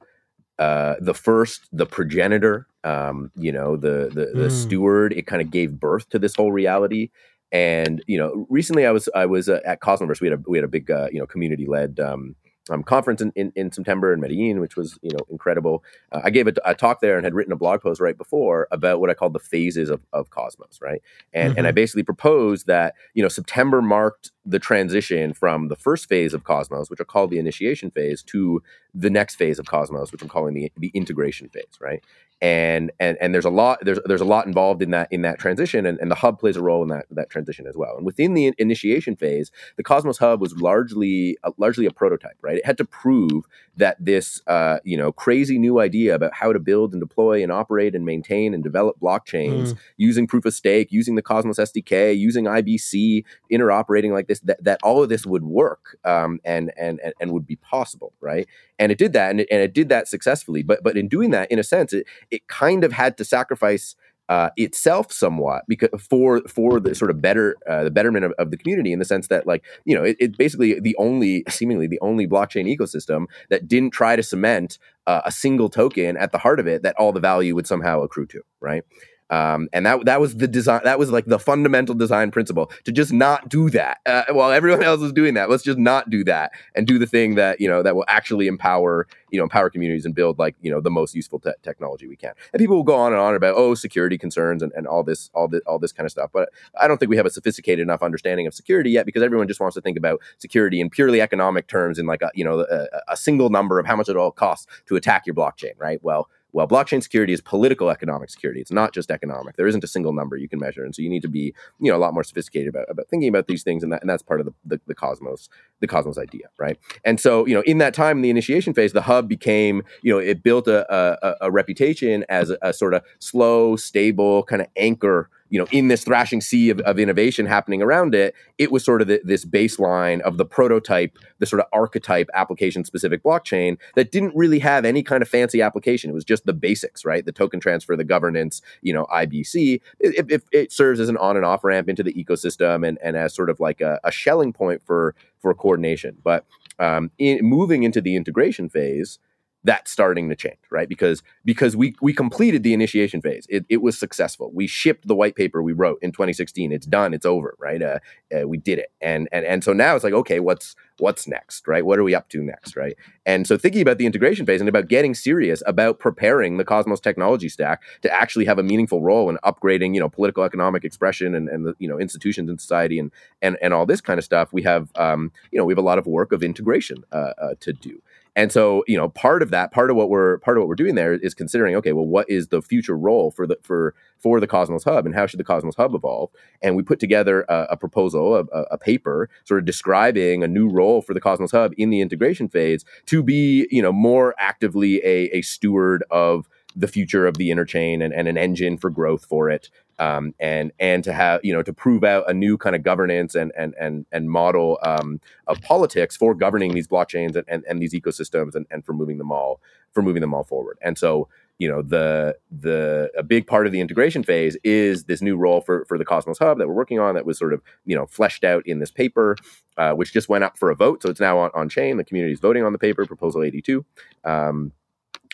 uh, 0.57 0.95
the 0.99 1.13
first, 1.13 1.67
the 1.71 1.85
progenitor, 1.85 2.65
um, 2.83 3.29
you 3.35 3.51
know, 3.51 3.77
the 3.77 4.09
the, 4.11 4.31
the 4.33 4.47
mm. 4.47 4.51
steward. 4.51 5.13
It 5.13 5.27
kind 5.27 5.41
of 5.41 5.51
gave 5.51 5.79
birth 5.79 6.09
to 6.09 6.17
this 6.17 6.35
whole 6.35 6.51
reality. 6.51 7.11
And 7.51 8.03
you 8.07 8.17
know, 8.17 8.47
recently 8.49 8.88
I 8.88 8.91
was 8.91 9.09
I 9.13 9.27
was 9.27 9.47
uh, 9.47 9.59
at 9.63 9.79
Cosmoverse. 9.79 10.21
We 10.21 10.29
had 10.29 10.39
a 10.39 10.43
we 10.49 10.57
had 10.57 10.65
a 10.65 10.69
big 10.69 10.89
uh, 10.89 11.09
you 11.11 11.19
know 11.19 11.27
community 11.27 11.67
led 11.67 11.99
um, 11.99 12.35
um, 12.69 12.83
conference 12.83 13.21
in, 13.21 13.31
in, 13.35 13.51
in, 13.55 13.71
September 13.71 14.13
in 14.13 14.19
Medellin, 14.19 14.59
which 14.59 14.75
was 14.75 14.97
you 15.01 15.11
know 15.11 15.25
incredible. 15.29 15.83
Uh, 16.11 16.21
I 16.23 16.29
gave 16.29 16.47
a, 16.47 16.53
a, 16.65 16.75
talk 16.75 17.01
there 17.01 17.17
and 17.17 17.25
had 17.25 17.33
written 17.33 17.53
a 17.53 17.55
blog 17.55 17.81
post 17.81 17.99
right 17.99 18.17
before 18.17 18.67
about 18.71 18.99
what 18.99 19.09
I 19.09 19.13
called 19.13 19.33
the 19.33 19.39
phases 19.39 19.89
of, 19.89 20.01
of 20.13 20.29
Cosmos, 20.29 20.79
right? 20.81 21.01
And 21.33 21.51
mm-hmm. 21.51 21.57
and 21.57 21.67
I 21.67 21.71
mm-hmm. 21.71 21.75
basically 21.75 22.03
proposed 22.03 22.67
that 22.67 22.95
you 23.13 23.23
know 23.23 23.29
September 23.29 23.81
marked 23.81 24.31
the 24.45 24.59
transition 24.59 25.33
from 25.33 25.67
the 25.67 25.75
first 25.75 26.07
phase 26.07 26.33
of 26.33 26.43
Cosmos, 26.43 26.89
which 26.89 27.01
I 27.01 27.03
called 27.03 27.31
the 27.31 27.39
initiation 27.39 27.91
phase, 27.91 28.23
to 28.23 28.61
the 28.93 29.09
next 29.09 29.35
phase 29.35 29.59
of 29.59 29.65
Cosmos, 29.65 30.11
which 30.11 30.21
I'm 30.21 30.29
calling 30.29 30.53
the 30.53 30.71
the 30.77 30.91
integration 30.93 31.49
phase, 31.49 31.77
right? 31.79 32.03
And 32.41 32.91
and 33.00 33.17
and 33.19 33.34
there's 33.34 33.46
a 33.46 33.50
lot 33.50 33.79
there's 33.84 34.00
there's 34.05 34.22
a 34.22 34.25
lot 34.25 34.48
involved 34.48 34.81
in 34.81 34.91
that 34.91 35.08
in 35.12 35.22
that 35.24 35.39
transition 35.39 35.86
and, 35.86 36.00
and 36.00 36.10
the 36.10 36.15
hub 36.15 36.39
plays 36.39 36.55
a 36.55 36.62
role 36.62 36.81
in 36.81 36.89
that 36.89 37.05
that 37.12 37.29
transition 37.29 37.67
as 37.67 37.75
well. 37.75 37.98
And 37.98 38.05
within 38.05 38.34
the 38.34 38.53
initiation 38.58 39.15
phase 39.15 39.51
the 39.75 39.84
cosmos 39.84 40.17
hub 40.17 40.39
was 40.39 40.55
largely 40.55 41.38
uh, 41.43 41.51
largely 41.58 41.86
a 41.86 41.91
prototype 41.91 42.38
right? 42.41 42.58
It 42.58 42.65
had 42.65 42.77
to 42.77 42.86
prove 42.86 43.46
that 43.75 43.98
this 44.00 44.41
uh, 44.48 44.79
you 44.84 44.98
know 44.98 45.12
crazy 45.12 45.60
new 45.60 45.79
idea 45.79 46.15
about 46.15 46.34
how 46.34 46.53
to 46.53 46.60
build 46.60 46.93
and 46.93 47.01
deploy 47.01 47.43
and 47.43 47.51
operate 47.51 47.96
and 47.96 48.05
maintain 48.05 48.53
and 48.53 48.63
develop 48.63 49.00
blockchains 49.00 49.74
mm. 49.74 49.77
using 49.98 50.25
proof 50.25 50.46
of 50.46 50.53
stake 50.53 50.91
using 50.91 51.15
the 51.15 51.22
cosmos 51.22 51.58
sdk 51.58 52.17
using 52.17 52.46
ibc 52.46 53.24
interoperating 53.51 54.12
like 54.12 54.27
this 54.27 54.39
that, 54.41 54.63
that 54.63 54.79
all 54.84 55.03
of 55.03 55.10
this 55.10 55.25
would 55.25 55.43
work 55.43 55.98
um, 56.05 56.39
and, 56.46 56.72
and 56.77 57.00
and 57.01 57.13
and 57.19 57.31
would 57.31 57.46
be 57.46 57.55
possible 57.58 58.13
right 58.22 58.48
and 58.79 58.91
it 58.91 58.98
did 58.98 59.13
that 59.13 59.29
and 59.29 59.41
it, 59.41 59.48
and 59.51 59.62
it 59.62 59.74
did 59.74 59.89
that 59.89 60.07
successfully. 60.07 60.63
But 60.63 60.83
but 60.83 60.98
in 60.98 61.07
doing 61.07 61.29
that 61.31 61.51
in 61.51 61.59
a 61.59 61.63
sense 61.63 61.93
it 61.93 62.07
it 62.31 62.48
kind 62.48 62.83
of 62.83 62.91
had 62.91 63.17
to 63.17 63.25
sacrifice 63.25 63.95
uh, 64.29 64.51
itself 64.57 65.12
somewhat 65.12 65.63
because 65.67 65.89
for 66.00 66.41
for 66.48 66.79
the 66.79 66.93
sort 66.93 67.09
of 67.09 67.19
better 67.19 67.57
uh, 67.67 67.83
the 67.83 67.89
betterment 67.89 68.24
of, 68.24 68.31
of, 68.38 68.51
the 68.51 68.57
community 68.57 68.93
in 68.93 69.00
the 69.00 69.05
sense 69.05 69.27
that 69.27 69.48
like 69.48 69.65
you 69.86 69.95
know 69.95 70.03
it, 70.03 70.15
it, 70.19 70.38
basically 70.38 70.79
the 70.79 70.95
only 71.00 71.43
seemingly 71.50 71.88
the 71.88 72.00
only 72.01 72.27
blockchain 72.27 72.71
ecosystem 72.71 73.25
that 73.50 73.67
didn't 73.67 73.89
try 73.89 74.15
to 74.15 74.21
cement 74.21 74.77
uh, 75.07 75.21
a 75.25 75.31
single 75.31 75.67
token 75.67 76.15
at 76.15 76.31
the 76.31 76.38
heart 76.38 76.59
of 76.59 76.67
it 76.67 76.83
that 76.83 76.95
all 77.00 77.12
the 77.12 77.19
value 77.19 77.55
would 77.55 77.65
somehow 77.65 78.01
accrue 78.01 78.27
to 78.27 78.39
right 78.62 78.84
um, 79.29 79.69
and 79.73 79.85
that 79.85 80.05
that 80.05 80.19
was 80.19 80.37
the 80.37 80.47
design. 80.47 80.81
That 80.83 80.97
was 80.97 81.11
like 81.11 81.25
the 81.25 81.39
fundamental 81.39 81.93
design 81.93 82.31
principle 82.31 82.71
to 82.85 82.91
just 82.91 83.13
not 83.13 83.47
do 83.49 83.69
that 83.69 83.99
uh, 84.05 84.25
while 84.31 84.51
everyone 84.51 84.83
else 84.83 85.01
is 85.01 85.13
doing 85.13 85.35
that. 85.35 85.49
Let's 85.49 85.63
just 85.63 85.77
not 85.77 86.09
do 86.09 86.23
that 86.23 86.51
and 86.75 86.87
do 86.87 86.97
the 86.97 87.05
thing 87.05 87.35
that 87.35 87.61
you 87.61 87.67
know 87.67 87.83
that 87.83 87.95
will 87.95 88.05
actually 88.07 88.47
empower 88.47 89.07
you 89.31 89.37
know 89.37 89.43
empower 89.43 89.69
communities 89.69 90.05
and 90.05 90.15
build 90.15 90.39
like 90.39 90.55
you 90.61 90.71
know 90.71 90.81
the 90.81 90.89
most 90.89 91.13
useful 91.13 91.39
te- 91.39 91.51
technology 91.61 92.07
we 92.07 92.15
can. 92.15 92.33
And 92.53 92.59
people 92.59 92.75
will 92.75 92.83
go 92.83 92.95
on 92.95 93.11
and 93.11 93.21
on 93.21 93.35
about 93.35 93.55
oh 93.55 93.75
security 93.75 94.17
concerns 94.17 94.63
and, 94.63 94.71
and 94.75 94.87
all 94.87 95.03
this 95.03 95.29
all 95.33 95.47
this 95.47 95.61
all 95.67 95.77
this 95.77 95.91
kind 95.91 96.05
of 96.05 96.11
stuff. 96.11 96.31
But 96.33 96.49
I 96.79 96.87
don't 96.87 96.97
think 96.97 97.09
we 97.09 97.17
have 97.17 97.27
a 97.27 97.31
sophisticated 97.31 97.83
enough 97.83 98.01
understanding 98.01 98.47
of 98.47 98.53
security 98.53 98.89
yet 98.89 99.05
because 99.05 99.21
everyone 99.21 99.47
just 99.47 99.59
wants 99.59 99.75
to 99.75 99.81
think 99.81 99.97
about 99.97 100.21
security 100.39 100.81
in 100.81 100.89
purely 100.89 101.21
economic 101.21 101.67
terms 101.67 101.99
in 101.99 102.07
like 102.07 102.23
a 102.23 102.31
you 102.33 102.43
know 102.43 102.61
a, 102.61 102.87
a 103.09 103.17
single 103.17 103.49
number 103.49 103.79
of 103.79 103.85
how 103.85 103.95
much 103.95 104.09
it 104.09 104.17
all 104.17 104.31
costs 104.31 104.65
to 104.87 104.95
attack 104.95 105.27
your 105.27 105.35
blockchain. 105.35 105.73
Right. 105.77 105.99
Well 106.03 106.29
well, 106.51 106.67
blockchain 106.67 107.01
security 107.03 107.33
is 107.33 107.41
political 107.41 107.89
economic 107.89 108.29
security. 108.29 108.59
It's 108.59 108.71
not 108.71 108.93
just 108.93 109.12
economic. 109.12 109.55
There 109.55 109.67
isn't 109.67 109.83
a 109.83 109.88
single 109.88 110.13
number 110.13 110.35
you 110.35 110.49
can 110.49 110.59
measure, 110.59 110.83
and 110.83 110.95
so 110.95 111.01
you 111.01 111.09
need 111.09 111.21
to 111.21 111.27
be, 111.27 111.53
you 111.79 111.91
know, 111.91 111.97
a 111.97 111.99
lot 111.99 112.13
more 112.13 112.23
sophisticated 112.23 112.69
about, 112.69 112.85
about 112.89 113.07
thinking 113.09 113.29
about 113.29 113.47
these 113.47 113.63
things, 113.63 113.83
and 113.83 113.91
that 113.93 114.01
and 114.01 114.09
that's 114.09 114.23
part 114.23 114.39
of 114.39 114.45
the, 114.45 114.53
the, 114.65 114.81
the 114.88 114.95
cosmos, 114.95 115.49
the 115.79 115.88
cosmos 115.88 116.17
idea, 116.17 116.47
right? 116.57 116.77
And 117.03 117.19
so, 117.19 117.45
you 117.45 117.53
know, 117.53 117.62
in 117.62 117.77
that 117.79 117.93
time, 117.93 118.21
the 118.21 118.29
initiation 118.29 118.73
phase, 118.73 118.93
the 118.93 119.01
hub 119.01 119.27
became, 119.27 119.83
you 120.01 120.12
know, 120.12 120.19
it 120.19 120.43
built 120.43 120.67
a 120.67 120.79
a, 120.93 121.35
a 121.41 121.51
reputation 121.51 122.25
as 122.29 122.49
a, 122.49 122.57
a 122.62 122.73
sort 122.73 122.93
of 122.93 123.03
slow, 123.19 123.75
stable 123.75 124.43
kind 124.43 124.62
of 124.62 124.67
anchor 124.75 125.29
you 125.49 125.59
know, 125.59 125.67
in 125.71 125.88
this 125.88 126.03
thrashing 126.03 126.41
sea 126.41 126.69
of, 126.69 126.79
of 126.81 126.99
innovation 126.99 127.45
happening 127.45 127.81
around 127.81 128.15
it, 128.15 128.35
it 128.57 128.71
was 128.71 128.83
sort 128.83 129.01
of 129.01 129.07
the, 129.07 129.21
this 129.23 129.45
baseline 129.45 130.21
of 130.21 130.38
the 130.38 130.45
prototype, 130.45 131.17
the 131.39 131.45
sort 131.45 131.59
of 131.59 131.67
archetype 131.73 132.29
application 132.33 132.83
specific 132.83 133.23
blockchain 133.23 133.77
that 133.95 134.12
didn't 134.12 134.35
really 134.35 134.59
have 134.59 134.85
any 134.85 135.03
kind 135.03 135.21
of 135.21 135.29
fancy 135.29 135.62
application. 135.62 136.12
It 136.12 136.13
was 136.13 136.25
just 136.25 136.45
the 136.45 136.53
basics, 136.53 137.03
right? 137.03 137.25
The 137.25 137.31
token 137.31 137.59
transfer, 137.59 137.95
the 137.95 138.03
governance, 138.03 138.62
you 138.81 138.93
know, 138.93 139.05
IBC. 139.05 139.81
It, 139.99 140.31
it, 140.31 140.43
it 140.51 140.71
serves 140.71 140.99
as 140.99 141.09
an 141.09 141.17
on 141.17 141.35
and 141.35 141.45
off 141.45 141.63
ramp 141.63 141.89
into 141.89 142.03
the 142.03 142.13
ecosystem 142.13 142.88
and, 142.88 142.97
and 143.03 143.17
as 143.17 143.33
sort 143.33 143.49
of 143.49 143.59
like 143.59 143.81
a, 143.81 143.99
a 144.03 144.12
Schelling 144.12 144.53
point 144.53 144.83
for 144.83 145.15
for 145.39 145.53
coordination. 145.53 146.17
But 146.23 146.45
um, 146.79 147.12
in, 147.17 147.39
moving 147.41 147.83
into 147.83 148.01
the 148.01 148.15
integration 148.15 148.69
phase, 148.69 149.19
that's 149.63 149.91
starting 149.91 150.30
to 150.30 150.36
change, 150.36 150.60
right? 150.69 150.88
Because 150.88 151.22
because 151.43 151.76
we 151.76 151.95
we 152.02 152.13
completed 152.13 152.63
the 152.63 152.74
initiation 152.74 153.22
phase. 153.22 153.45
It, 153.50 153.65
it 153.67 153.82
was 153.82 153.98
successful. 153.98 154.52
We 154.54 154.67
shipped 154.67 155.08
the 155.08 155.15
white 155.15 155.36
paper 155.36 155.62
we 155.62 155.74
wrote 155.74 156.00
in 156.02 156.12
2016. 156.12 156.72
It's 156.72 156.86
done. 156.86 157.13
It's 157.13 157.26
over, 157.26 157.56
right? 157.60 157.82
Uh, 157.82 158.00
uh, 158.34 158.48
we 158.48 158.58
did 158.58 158.80
it, 158.80 158.91
and 159.02 159.28
and 159.32 159.45
and 159.45 159.63
so 159.63 159.74
now 159.74 159.95
it's 159.95 160.04
like, 160.04 160.13
okay, 160.13 160.39
what's 160.39 160.76
what's 160.98 161.28
next, 161.28 161.67
right? 161.67 161.86
What 161.86 162.00
are 162.00 162.04
we 162.04 162.15
up 162.15 162.30
to 162.30 162.41
next, 162.41 162.76
right? 162.76 162.95
And 163.26 163.45
so 163.45 163.58
thinking 163.58 163.82
about 163.82 163.98
the 163.98 164.06
integration 164.06 164.45
phase 164.45 164.62
and 164.62 164.69
about 164.69 164.88
getting 164.88 165.13
serious 165.13 165.62
about 165.65 166.00
preparing 166.00 166.58
the 166.58 166.65
Cosmos 166.65 167.00
technology 167.00 167.50
stack 167.50 167.82
to 168.02 168.13
actually 168.13 168.45
have 168.45 168.60
a 168.60 168.63
meaningful 168.63 169.02
role 169.02 169.30
in 169.30 169.38
upgrading, 169.43 169.93
you 169.93 170.00
know, 170.00 170.10
political 170.10 170.43
economic 170.43 170.86
expression 170.86 171.36
and 171.36 171.50
and 171.50 171.65
the 171.65 171.76
you 171.80 171.88
know 171.88 172.00
institutions 172.00 172.50
in 172.50 172.58
society 172.58 172.98
and 172.98 173.12
and 173.41 173.58
and 173.62 173.74
all 173.74 173.86
this 173.86 174.00
kind 174.00 174.17
of 174.17 174.24
stuff. 174.24 174.54
We 174.54 174.63
have 174.63 174.89
um, 174.95 175.34
you 175.52 175.58
know 175.58 175.65
we 175.65 175.74
have 175.74 175.80
a 175.80 175.82
lot 175.82 176.00
of 176.00 176.08
work 176.08 176.32
of 176.32 176.43
integration 176.43 177.04
uh, 177.12 177.34
uh, 177.41 177.54
to 177.60 177.74
do. 177.74 178.02
And 178.35 178.51
so, 178.51 178.83
you 178.87 178.95
know, 178.95 179.09
part 179.09 179.41
of 179.41 179.51
that, 179.51 179.71
part 179.71 179.89
of 179.89 179.95
what 179.95 180.09
we're 180.09 180.37
part 180.39 180.57
of 180.57 180.61
what 180.61 180.67
we're 180.67 180.75
doing 180.75 180.95
there 180.95 181.13
is 181.13 181.33
considering, 181.33 181.75
okay, 181.75 181.93
well, 181.93 182.05
what 182.05 182.29
is 182.29 182.47
the 182.47 182.61
future 182.61 182.97
role 182.97 183.31
for 183.31 183.47
the 183.47 183.57
for 183.63 183.95
for 184.17 184.39
the 184.39 184.47
Cosmos 184.47 184.83
Hub, 184.83 185.05
and 185.05 185.15
how 185.15 185.25
should 185.25 185.39
the 185.39 185.45
Cosmos 185.45 185.75
Hub 185.75 185.95
evolve? 185.95 186.29
And 186.61 186.75
we 186.75 186.83
put 186.83 186.99
together 186.99 187.45
a, 187.49 187.67
a 187.71 187.77
proposal, 187.77 188.35
a, 188.35 188.39
a, 188.71 188.77
paper, 188.77 189.29
sort 189.45 189.59
of 189.59 189.65
describing 189.65 190.43
a 190.43 190.47
new 190.47 190.69
role 190.69 191.01
for 191.01 191.13
the 191.13 191.21
Cosmos 191.21 191.51
Hub 191.51 191.73
in 191.77 191.89
the 191.89 192.01
integration 192.01 192.49
phase 192.49 192.83
to 193.07 193.23
be, 193.23 193.67
you 193.71 193.81
know, 193.81 193.91
more 193.91 194.35
actively 194.37 194.97
a, 195.05 195.29
a 195.35 195.41
steward 195.41 196.03
of 196.11 196.47
the 196.75 196.87
future 196.87 197.25
of 197.25 197.37
the 197.37 197.49
interchain 197.49 198.03
and, 198.03 198.13
and 198.13 198.27
an 198.27 198.37
engine 198.37 198.77
for 198.77 198.89
growth 198.89 199.25
for 199.25 199.49
it 199.49 199.69
um, 199.99 200.33
and 200.39 200.71
and 200.79 201.03
to 201.03 201.13
have 201.13 201.41
you 201.43 201.53
know 201.53 201.62
to 201.62 201.73
prove 201.73 202.03
out 202.03 202.29
a 202.29 202.33
new 202.33 202.57
kind 202.57 202.75
of 202.75 202.83
governance 202.83 203.35
and 203.35 203.51
and 203.57 203.75
and 203.79 204.05
and 204.12 204.29
model 204.29 204.79
um, 204.83 205.19
of 205.47 205.62
politics 205.62 206.17
for 206.17 206.33
governing 206.33 206.73
these 206.73 206.88
blockchains 206.88 207.35
and, 207.35 207.45
and, 207.47 207.63
and 207.69 207.81
these 207.81 207.93
ecosystems 207.93 208.55
and, 208.55 208.65
and 208.71 208.85
for 208.85 208.93
moving 208.93 209.17
them 209.17 209.31
all 209.31 209.62
for 209.91 210.01
moving 210.01 210.21
them 210.21 210.33
all 210.33 210.43
forward. 210.43 210.77
And 210.81 210.97
so 210.97 211.27
you 211.59 211.67
know 211.67 211.81
the 211.81 212.38
the 212.49 213.12
a 213.17 213.23
big 213.23 213.45
part 213.45 213.65
of 213.67 213.73
the 213.73 213.81
integration 213.81 214.23
phase 214.23 214.57
is 214.63 215.03
this 215.03 215.21
new 215.21 215.35
role 215.35 215.59
for 215.59 215.83
for 215.85 215.97
the 215.97 216.05
Cosmos 216.05 216.39
Hub 216.39 216.57
that 216.57 216.67
we're 216.67 216.73
working 216.73 216.99
on 216.99 217.15
that 217.15 217.25
was 217.25 217.38
sort 217.38 217.53
of 217.53 217.62
you 217.85 217.95
know 217.95 218.05
fleshed 218.05 218.45
out 218.45 218.65
in 218.65 218.79
this 218.79 218.91
paper, 218.91 219.35
uh, 219.77 219.91
which 219.91 220.13
just 220.13 220.29
went 220.29 220.45
up 220.45 220.57
for 220.57 220.71
a 220.71 220.75
vote. 220.75 221.03
So 221.03 221.09
it's 221.09 221.19
now 221.19 221.38
on, 221.38 221.51
on 221.53 221.67
chain. 221.67 221.97
The 221.97 222.05
community 222.05 222.33
is 222.33 222.39
voting 222.39 222.63
on 222.63 222.71
the 222.71 222.79
paper, 222.79 223.05
proposal 223.05 223.43
eighty 223.43 223.62
two. 223.62 223.85
Um, 224.23 224.71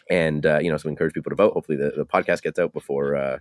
and 0.10 0.46
uh, 0.46 0.60
you 0.62 0.72
know, 0.72 0.78
so 0.78 0.88
we 0.88 0.92
encourage 0.92 1.14
people 1.14 1.30
to 1.30 1.36
vote. 1.36 1.54
Hopefully, 1.54 1.78
the, 1.78 1.92
the 1.96 2.06
podcast 2.06 2.42
gets 2.42 2.58
out 2.58 2.74
before 2.74 3.16
uh, 3.16 3.40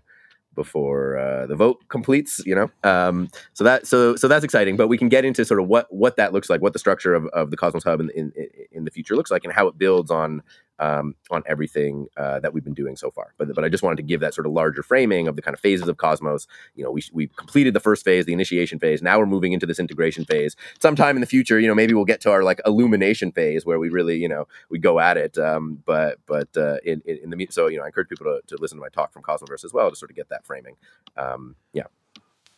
before 0.54 1.16
uh, 1.18 1.46
the 1.46 1.56
vote 1.56 1.82
completes 1.88 2.40
you 2.46 2.54
know? 2.54 2.70
Um, 2.82 3.28
so 3.52 3.64
that 3.64 3.86
so 3.86 4.16
so 4.16 4.28
that's 4.28 4.44
exciting 4.44 4.76
but 4.76 4.88
we 4.88 4.98
can 4.98 5.08
get 5.08 5.24
into 5.24 5.44
sort 5.44 5.60
of 5.60 5.68
what 5.68 5.92
what 5.92 6.16
that 6.16 6.32
looks 6.32 6.50
like 6.50 6.60
what 6.60 6.72
the 6.72 6.78
structure 6.78 7.14
of, 7.14 7.26
of 7.26 7.50
the 7.50 7.56
cosmos 7.56 7.84
hub 7.84 8.00
in, 8.00 8.10
in 8.10 8.32
in 8.72 8.84
the 8.84 8.90
future 8.90 9.16
looks 9.16 9.30
like 9.30 9.44
and 9.44 9.52
how 9.52 9.66
it 9.66 9.78
builds 9.78 10.10
on 10.10 10.42
um, 10.78 11.14
on 11.30 11.42
everything 11.46 12.08
uh, 12.16 12.40
that 12.40 12.52
we've 12.52 12.64
been 12.64 12.74
doing 12.74 12.96
so 12.96 13.10
far. 13.10 13.34
But 13.38 13.54
but 13.54 13.64
I 13.64 13.68
just 13.68 13.82
wanted 13.82 13.96
to 13.96 14.02
give 14.02 14.20
that 14.20 14.34
sort 14.34 14.46
of 14.46 14.52
larger 14.52 14.82
framing 14.82 15.28
of 15.28 15.37
the 15.37 15.42
kind 15.42 15.54
of 15.54 15.60
phases 15.60 15.88
of 15.88 15.96
Cosmos. 15.96 16.46
You 16.74 16.84
know, 16.84 16.90
we 16.90 17.02
we 17.12 17.28
completed 17.28 17.74
the 17.74 17.80
first 17.80 18.04
phase, 18.04 18.26
the 18.26 18.32
initiation 18.32 18.78
phase. 18.78 19.02
Now 19.02 19.18
we're 19.18 19.26
moving 19.26 19.52
into 19.52 19.66
this 19.66 19.78
integration 19.78 20.24
phase. 20.24 20.56
Sometime 20.80 21.16
in 21.16 21.20
the 21.20 21.26
future, 21.26 21.58
you 21.60 21.68
know, 21.68 21.74
maybe 21.74 21.94
we'll 21.94 22.04
get 22.04 22.20
to 22.22 22.30
our 22.30 22.42
like 22.42 22.60
illumination 22.66 23.32
phase 23.32 23.64
where 23.64 23.78
we 23.78 23.88
really, 23.88 24.16
you 24.16 24.28
know, 24.28 24.46
we 24.70 24.78
go 24.78 25.00
at 25.00 25.16
it. 25.16 25.38
Um, 25.38 25.82
but 25.84 26.18
but 26.26 26.48
uh, 26.56 26.78
in, 26.84 27.02
in, 27.06 27.30
the 27.30 27.46
so 27.50 27.68
you 27.68 27.78
know, 27.78 27.84
I 27.84 27.87
encourage 27.87 28.08
people 28.08 28.26
to, 28.26 28.40
to 28.46 28.60
listen 28.60 28.78
to 28.78 28.82
my 28.82 28.88
talk 28.88 29.12
from 29.12 29.22
Cosmoverse 29.22 29.64
as 29.64 29.72
well 29.72 29.90
to 29.90 29.96
sort 29.96 30.10
of 30.10 30.16
get 30.16 30.28
that 30.30 30.44
framing. 30.46 30.76
Um, 31.16 31.56
yeah. 31.72 31.84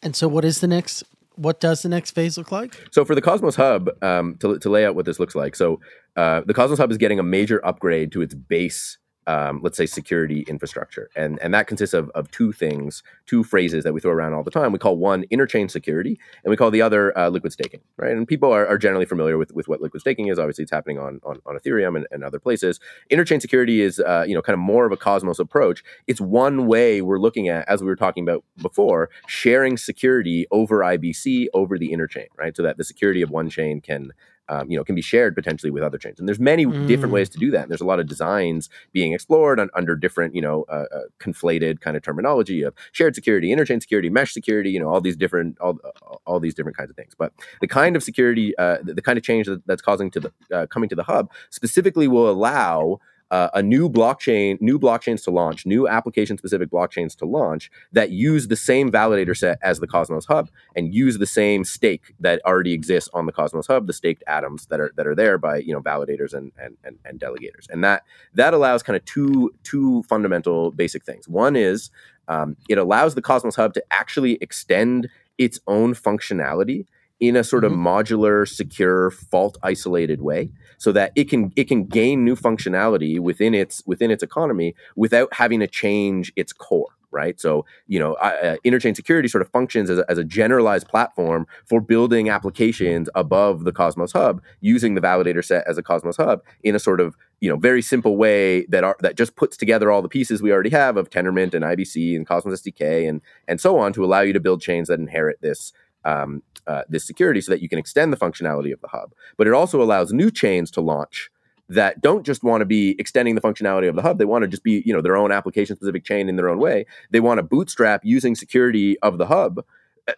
And 0.02 0.14
so, 0.14 0.29
what 0.29 0.44
is 0.44 0.61
the 0.61 0.66
next 0.66 1.05
what 1.37 1.61
does 1.61 1.83
the 1.83 1.88
next 1.88 2.12
phase 2.12 2.37
look 2.37 2.51
like? 2.51 2.75
So 2.90 3.05
for 3.05 3.14
the 3.14 3.22
Cosmos 3.22 3.57
Hub, 3.57 3.90
um, 4.03 4.37
to, 4.40 4.59
to 4.59 4.68
lay 4.70 4.85
out 4.85 4.94
what 4.94 5.05
this 5.05 5.20
looks 5.20 5.35
like, 5.35 5.55
so 5.55 5.81
uh, 6.16 6.42
the 6.46 6.55
Cosmos 6.55 6.79
Hub 6.79 6.90
is 6.90 6.99
getting 6.99 7.18
a 7.18 7.22
major 7.22 7.64
upgrade 7.64 8.12
to 8.12 8.22
its 8.22 8.35
base 8.35 8.99
um, 9.27 9.61
let's 9.62 9.77
say 9.77 9.87
security 9.87 10.45
infrastructure. 10.49 11.11
And 11.17 11.39
and 11.43 11.53
that 11.55 11.67
consists 11.67 11.95
of, 11.95 12.11
of 12.11 12.31
two 12.31 12.53
things 12.53 13.03
two 13.27 13.43
phrases 13.43 13.85
that 13.85 13.93
we 13.93 14.01
throw 14.01 14.12
around 14.12 14.35
all 14.35 14.45
the 14.45 14.51
time. 14.51 14.73
We 14.73 14.79
call 14.79 14.97
one 14.97 15.25
interchain 15.33 15.71
security 15.71 16.19
and 16.45 16.51
we 16.51 16.57
call 16.57 16.71
the 16.71 16.83
other 16.83 17.17
uh, 17.19 17.29
liquid 17.29 17.53
staking 17.53 17.81
right? 17.97 18.12
And 18.12 18.27
people 18.27 18.53
are, 18.53 18.67
are, 18.67 18.79
generally 18.79 19.07
familiar 19.07 19.39
with, 19.39 19.53
with 19.53 19.69
what 19.69 19.81
liquid 19.81 20.01
staking 20.01 20.29
is. 20.29 20.39
Obviously 20.39 20.62
it's 20.62 20.71
happening 20.71 20.99
on 20.99 21.21
on, 21.25 21.41
on 21.47 21.59
ethereum 21.59 21.97
and, 21.97 22.07
and, 22.11 22.23
other 22.23 22.39
places. 22.39 22.79
Interchain 23.11 23.41
security 23.41 23.81
is 23.81 24.01
uh, 24.01 24.25
you 24.27 24.35
know 24.35 24.43
kind 24.43 24.55
of 24.55 24.61
more 24.61 24.87
of 24.87 24.93
a 24.93 24.97
cosmos 24.97 25.39
approach. 25.39 25.83
It's 26.07 26.21
one 26.21 26.67
way 26.67 27.03
we're 27.03 27.19
looking 27.19 27.49
at 27.49 27.69
as 27.69 27.81
we 27.81 27.87
were 27.87 27.97
talking 27.97 28.23
about 28.23 28.45
before 28.62 29.11
sharing 29.27 29.77
security 29.77 30.47
over 30.51 30.79
ibc 30.81 31.47
over 31.55 31.79
the 31.79 31.91
interchain 31.91 32.27
right? 32.37 32.57
So 32.57 32.62
that 32.62 32.77
the 32.77 32.85
security 32.85 33.23
of 33.23 33.31
one 33.31 33.49
chain 33.51 33.81
can 33.81 34.12
um, 34.48 34.70
you 34.70 34.76
know, 34.76 34.85
can 34.85 34.94
be 34.94 35.02
shared 35.02 35.35
potentially 35.35 35.70
with 35.70 35.82
other 35.82 35.98
chains. 35.98 36.18
And 36.18 36.28
there's 36.28 36.40
many 36.40 36.66
mm. 36.66 36.87
different 36.87 37.12
ways 37.12 37.28
to 37.30 37.38
do 37.38 37.50
that. 37.50 37.62
And 37.62 37.70
there's 37.70 37.80
a 37.80 37.87
lot 37.87 38.00
of 38.00 38.06
designs 38.06 38.68
being 38.92 39.12
explored 39.12 39.59
on, 39.59 39.70
under 39.74 39.96
different, 39.96 40.35
you 40.35 40.42
know, 40.42 40.64
uh, 40.68 40.85
uh, 40.94 41.00
conflated 41.20 41.80
kind 41.80 41.96
of 41.96 42.02
terminology 42.02 42.62
of 42.62 42.74
shared 42.92 43.14
security, 43.14 43.48
interchain 43.48 43.80
security, 43.80 44.11
mesh 44.11 44.32
security, 44.32 44.70
you 44.70 44.80
know, 44.80 44.88
all 44.88 45.00
these 45.00 45.16
different, 45.16 45.59
all, 45.61 45.78
all 46.26 46.40
these 46.40 46.54
different 46.54 46.76
kinds 46.76 46.90
of 46.90 46.96
things. 46.96 47.14
But 47.16 47.32
the 47.61 47.68
kind 47.68 47.96
of 47.96 48.02
security, 48.02 48.56
uh, 48.59 48.78
the, 48.82 48.94
the, 48.94 49.02
kind 49.02 49.18
of 49.18 49.24
change 49.24 49.46
that, 49.46 49.66
that's 49.66 49.82
causing 49.82 50.11
to 50.12 50.20
the 50.20 50.32
uh, 50.52 50.66
coming 50.66 50.88
to 50.88 50.96
the 50.96 51.04
hub 51.04 51.30
specifically 51.50 52.09
will 52.09 52.28
allow 52.28 53.00
uh, 53.31 53.49
a 53.55 53.62
new 53.62 53.89
blockchain, 53.89 54.61
new 54.61 54.79
blockchains 54.79 55.25
to 55.25 55.31
launch, 55.31 55.67
new 55.67 55.89
application 55.89 56.39
specific 56.39 56.71
blockchains 56.71 57.17
to 57.17 57.25
launch 57.25 57.71
that 57.93 58.11
use 58.11 58.49
the 58.49 58.57
same 58.57 58.91
validator 58.91 59.37
set 59.37 59.59
as 59.62 59.81
the 59.81 59.87
Cosmos 59.87 60.27
Hub 60.27 60.49
and 60.77 60.95
use 60.95 61.19
the 61.19 61.27
same 61.27 61.65
stake 61.65 62.15
that 62.21 62.41
already 62.45 62.73
exists 62.73 63.11
on 63.12 63.27
the 63.27 63.33
Cosmos 63.33 63.67
Hub, 63.67 63.87
the 63.87 63.93
staked 63.93 64.23
atoms 64.27 64.67
that 64.67 64.81
are 64.81 64.93
that 64.97 65.07
are 65.07 65.15
there 65.15 65.39
by 65.39 65.59
you 65.59 65.73
know 65.73 65.81
validators 65.81 66.33
and 66.33 66.53
and 66.57 66.77
and, 66.85 66.99
and 67.05 67.19
delegators, 67.19 67.69
and 67.69 67.83
that 67.83 68.05
that 68.35 68.55
allows 68.55 68.83
kind 68.83 68.97
of 68.97 69.05
two 69.05 69.53
two 69.65 70.03
fundamental 70.05 70.71
basic 70.71 71.05
things. 71.05 71.29
One 71.29 71.57
is 71.57 71.91
um, 72.29 72.57
it 72.69 72.79
allows 72.79 73.15
the 73.15 73.23
Cosmos 73.23 73.57
Hub 73.57 73.75
to 73.75 73.85
actually 73.91 74.39
extend 74.41 75.09
its 75.39 75.61
own 75.67 75.95
functionality 75.95 76.87
in 77.20 77.37
a 77.37 77.44
sort 77.44 77.64
of 77.64 77.72
mm-hmm. 77.72 77.87
modular, 77.87 78.48
secure, 78.48 79.11
fault 79.11 79.57
isolated 79.62 80.20
way 80.20 80.50
so 80.79 80.92
that 80.92 81.12
it 81.14 81.29
can 81.29 81.52
it 81.57 81.64
can 81.64 81.85
gain 81.87 82.24
new 82.24 82.37
functionality 82.37 83.18
within 83.18 83.55
its 83.55 83.83
within 83.87 84.11
its 84.11 84.22
economy 84.22 84.74
without 84.94 85.33
having 85.33 85.61
to 85.61 85.66
change 85.66 86.33
its 86.37 86.52
core 86.52 86.88
right 87.11 87.40
so 87.40 87.64
you 87.87 87.98
know 87.98 88.14
uh, 88.14 88.57
interchain 88.64 88.94
security 88.94 89.29
sort 89.29 89.40
of 89.40 89.48
functions 89.50 89.88
as 89.88 89.98
a, 89.98 90.05
as 90.09 90.18
a 90.18 90.24
generalized 90.24 90.88
platform 90.88 91.46
for 91.64 91.81
building 91.81 92.29
applications 92.29 93.09
above 93.14 93.64
the 93.64 93.72
cosmos 93.72 94.12
hub 94.12 94.42
using 94.61 94.94
the 94.94 95.00
validator 95.00 95.44
set 95.44 95.66
as 95.66 95.79
a 95.79 95.83
cosmos 95.83 96.16
hub 96.16 96.42
in 96.62 96.74
a 96.74 96.79
sort 96.79 97.00
of 97.00 97.16
you 97.40 97.48
know 97.48 97.57
very 97.57 97.81
simple 97.81 98.16
way 98.16 98.66
that 98.66 98.85
are 98.85 98.96
that 99.00 99.16
just 99.16 99.37
puts 99.37 99.57
together 99.57 99.90
all 99.90 100.02
the 100.02 100.09
pieces 100.09 100.42
we 100.42 100.52
already 100.52 100.70
have 100.70 100.96
of 100.96 101.09
tendermint 101.09 101.55
and 101.55 101.64
ibc 101.64 102.16
and 102.16 102.26
cosmos 102.26 102.61
sdk 102.62 103.09
and 103.09 103.20
and 103.48 103.61
so 103.61 103.79
on 103.79 103.92
to 103.92 104.05
allow 104.05 104.20
you 104.20 104.33
to 104.33 104.40
build 104.40 104.61
chains 104.61 104.88
that 104.88 104.98
inherit 104.98 105.40
this 105.40 105.72
um, 106.07 106.42
uh, 106.66 106.83
this 106.88 107.05
security 107.05 107.40
so 107.40 107.53
that 107.53 107.61
you 107.61 107.69
can 107.69 107.79
extend 107.79 108.12
the 108.12 108.16
functionality 108.16 108.73
of 108.73 108.81
the 108.81 108.88
hub. 108.88 109.12
But 109.37 109.47
it 109.47 109.53
also 109.53 109.83
allows 109.83 110.12
new 110.12 110.31
chains 110.31 110.71
to 110.73 110.81
launch 110.81 111.31
that 111.69 112.01
don't 112.01 112.25
just 112.25 112.45
want 112.45 112.61
to 112.61 112.64
be 112.64 112.95
extending 112.99 113.35
the 113.35 113.40
functionality 113.40 113.88
of 113.88 113.97
the 113.97 114.03
hub. 114.03 114.19
They 114.19 114.25
want 114.25 114.42
to 114.42 114.49
just 114.49 114.62
be, 114.62 114.83
you 114.87 114.92
know, 114.92 115.03
their 115.03 115.16
own 115.16 115.33
application 115.33 115.77
specific 115.77 116.05
chain 116.05 116.29
in 116.29 116.37
their 116.37 116.49
own 116.49 116.59
way. 116.59 116.87
They 117.11 117.21
want 117.21 117.38
to 117.38 117.42
bootstrap 117.42 118.05
using 118.05 118.35
security 118.35 118.99
of 119.01 119.19
the 119.19 119.27
hub 119.27 119.64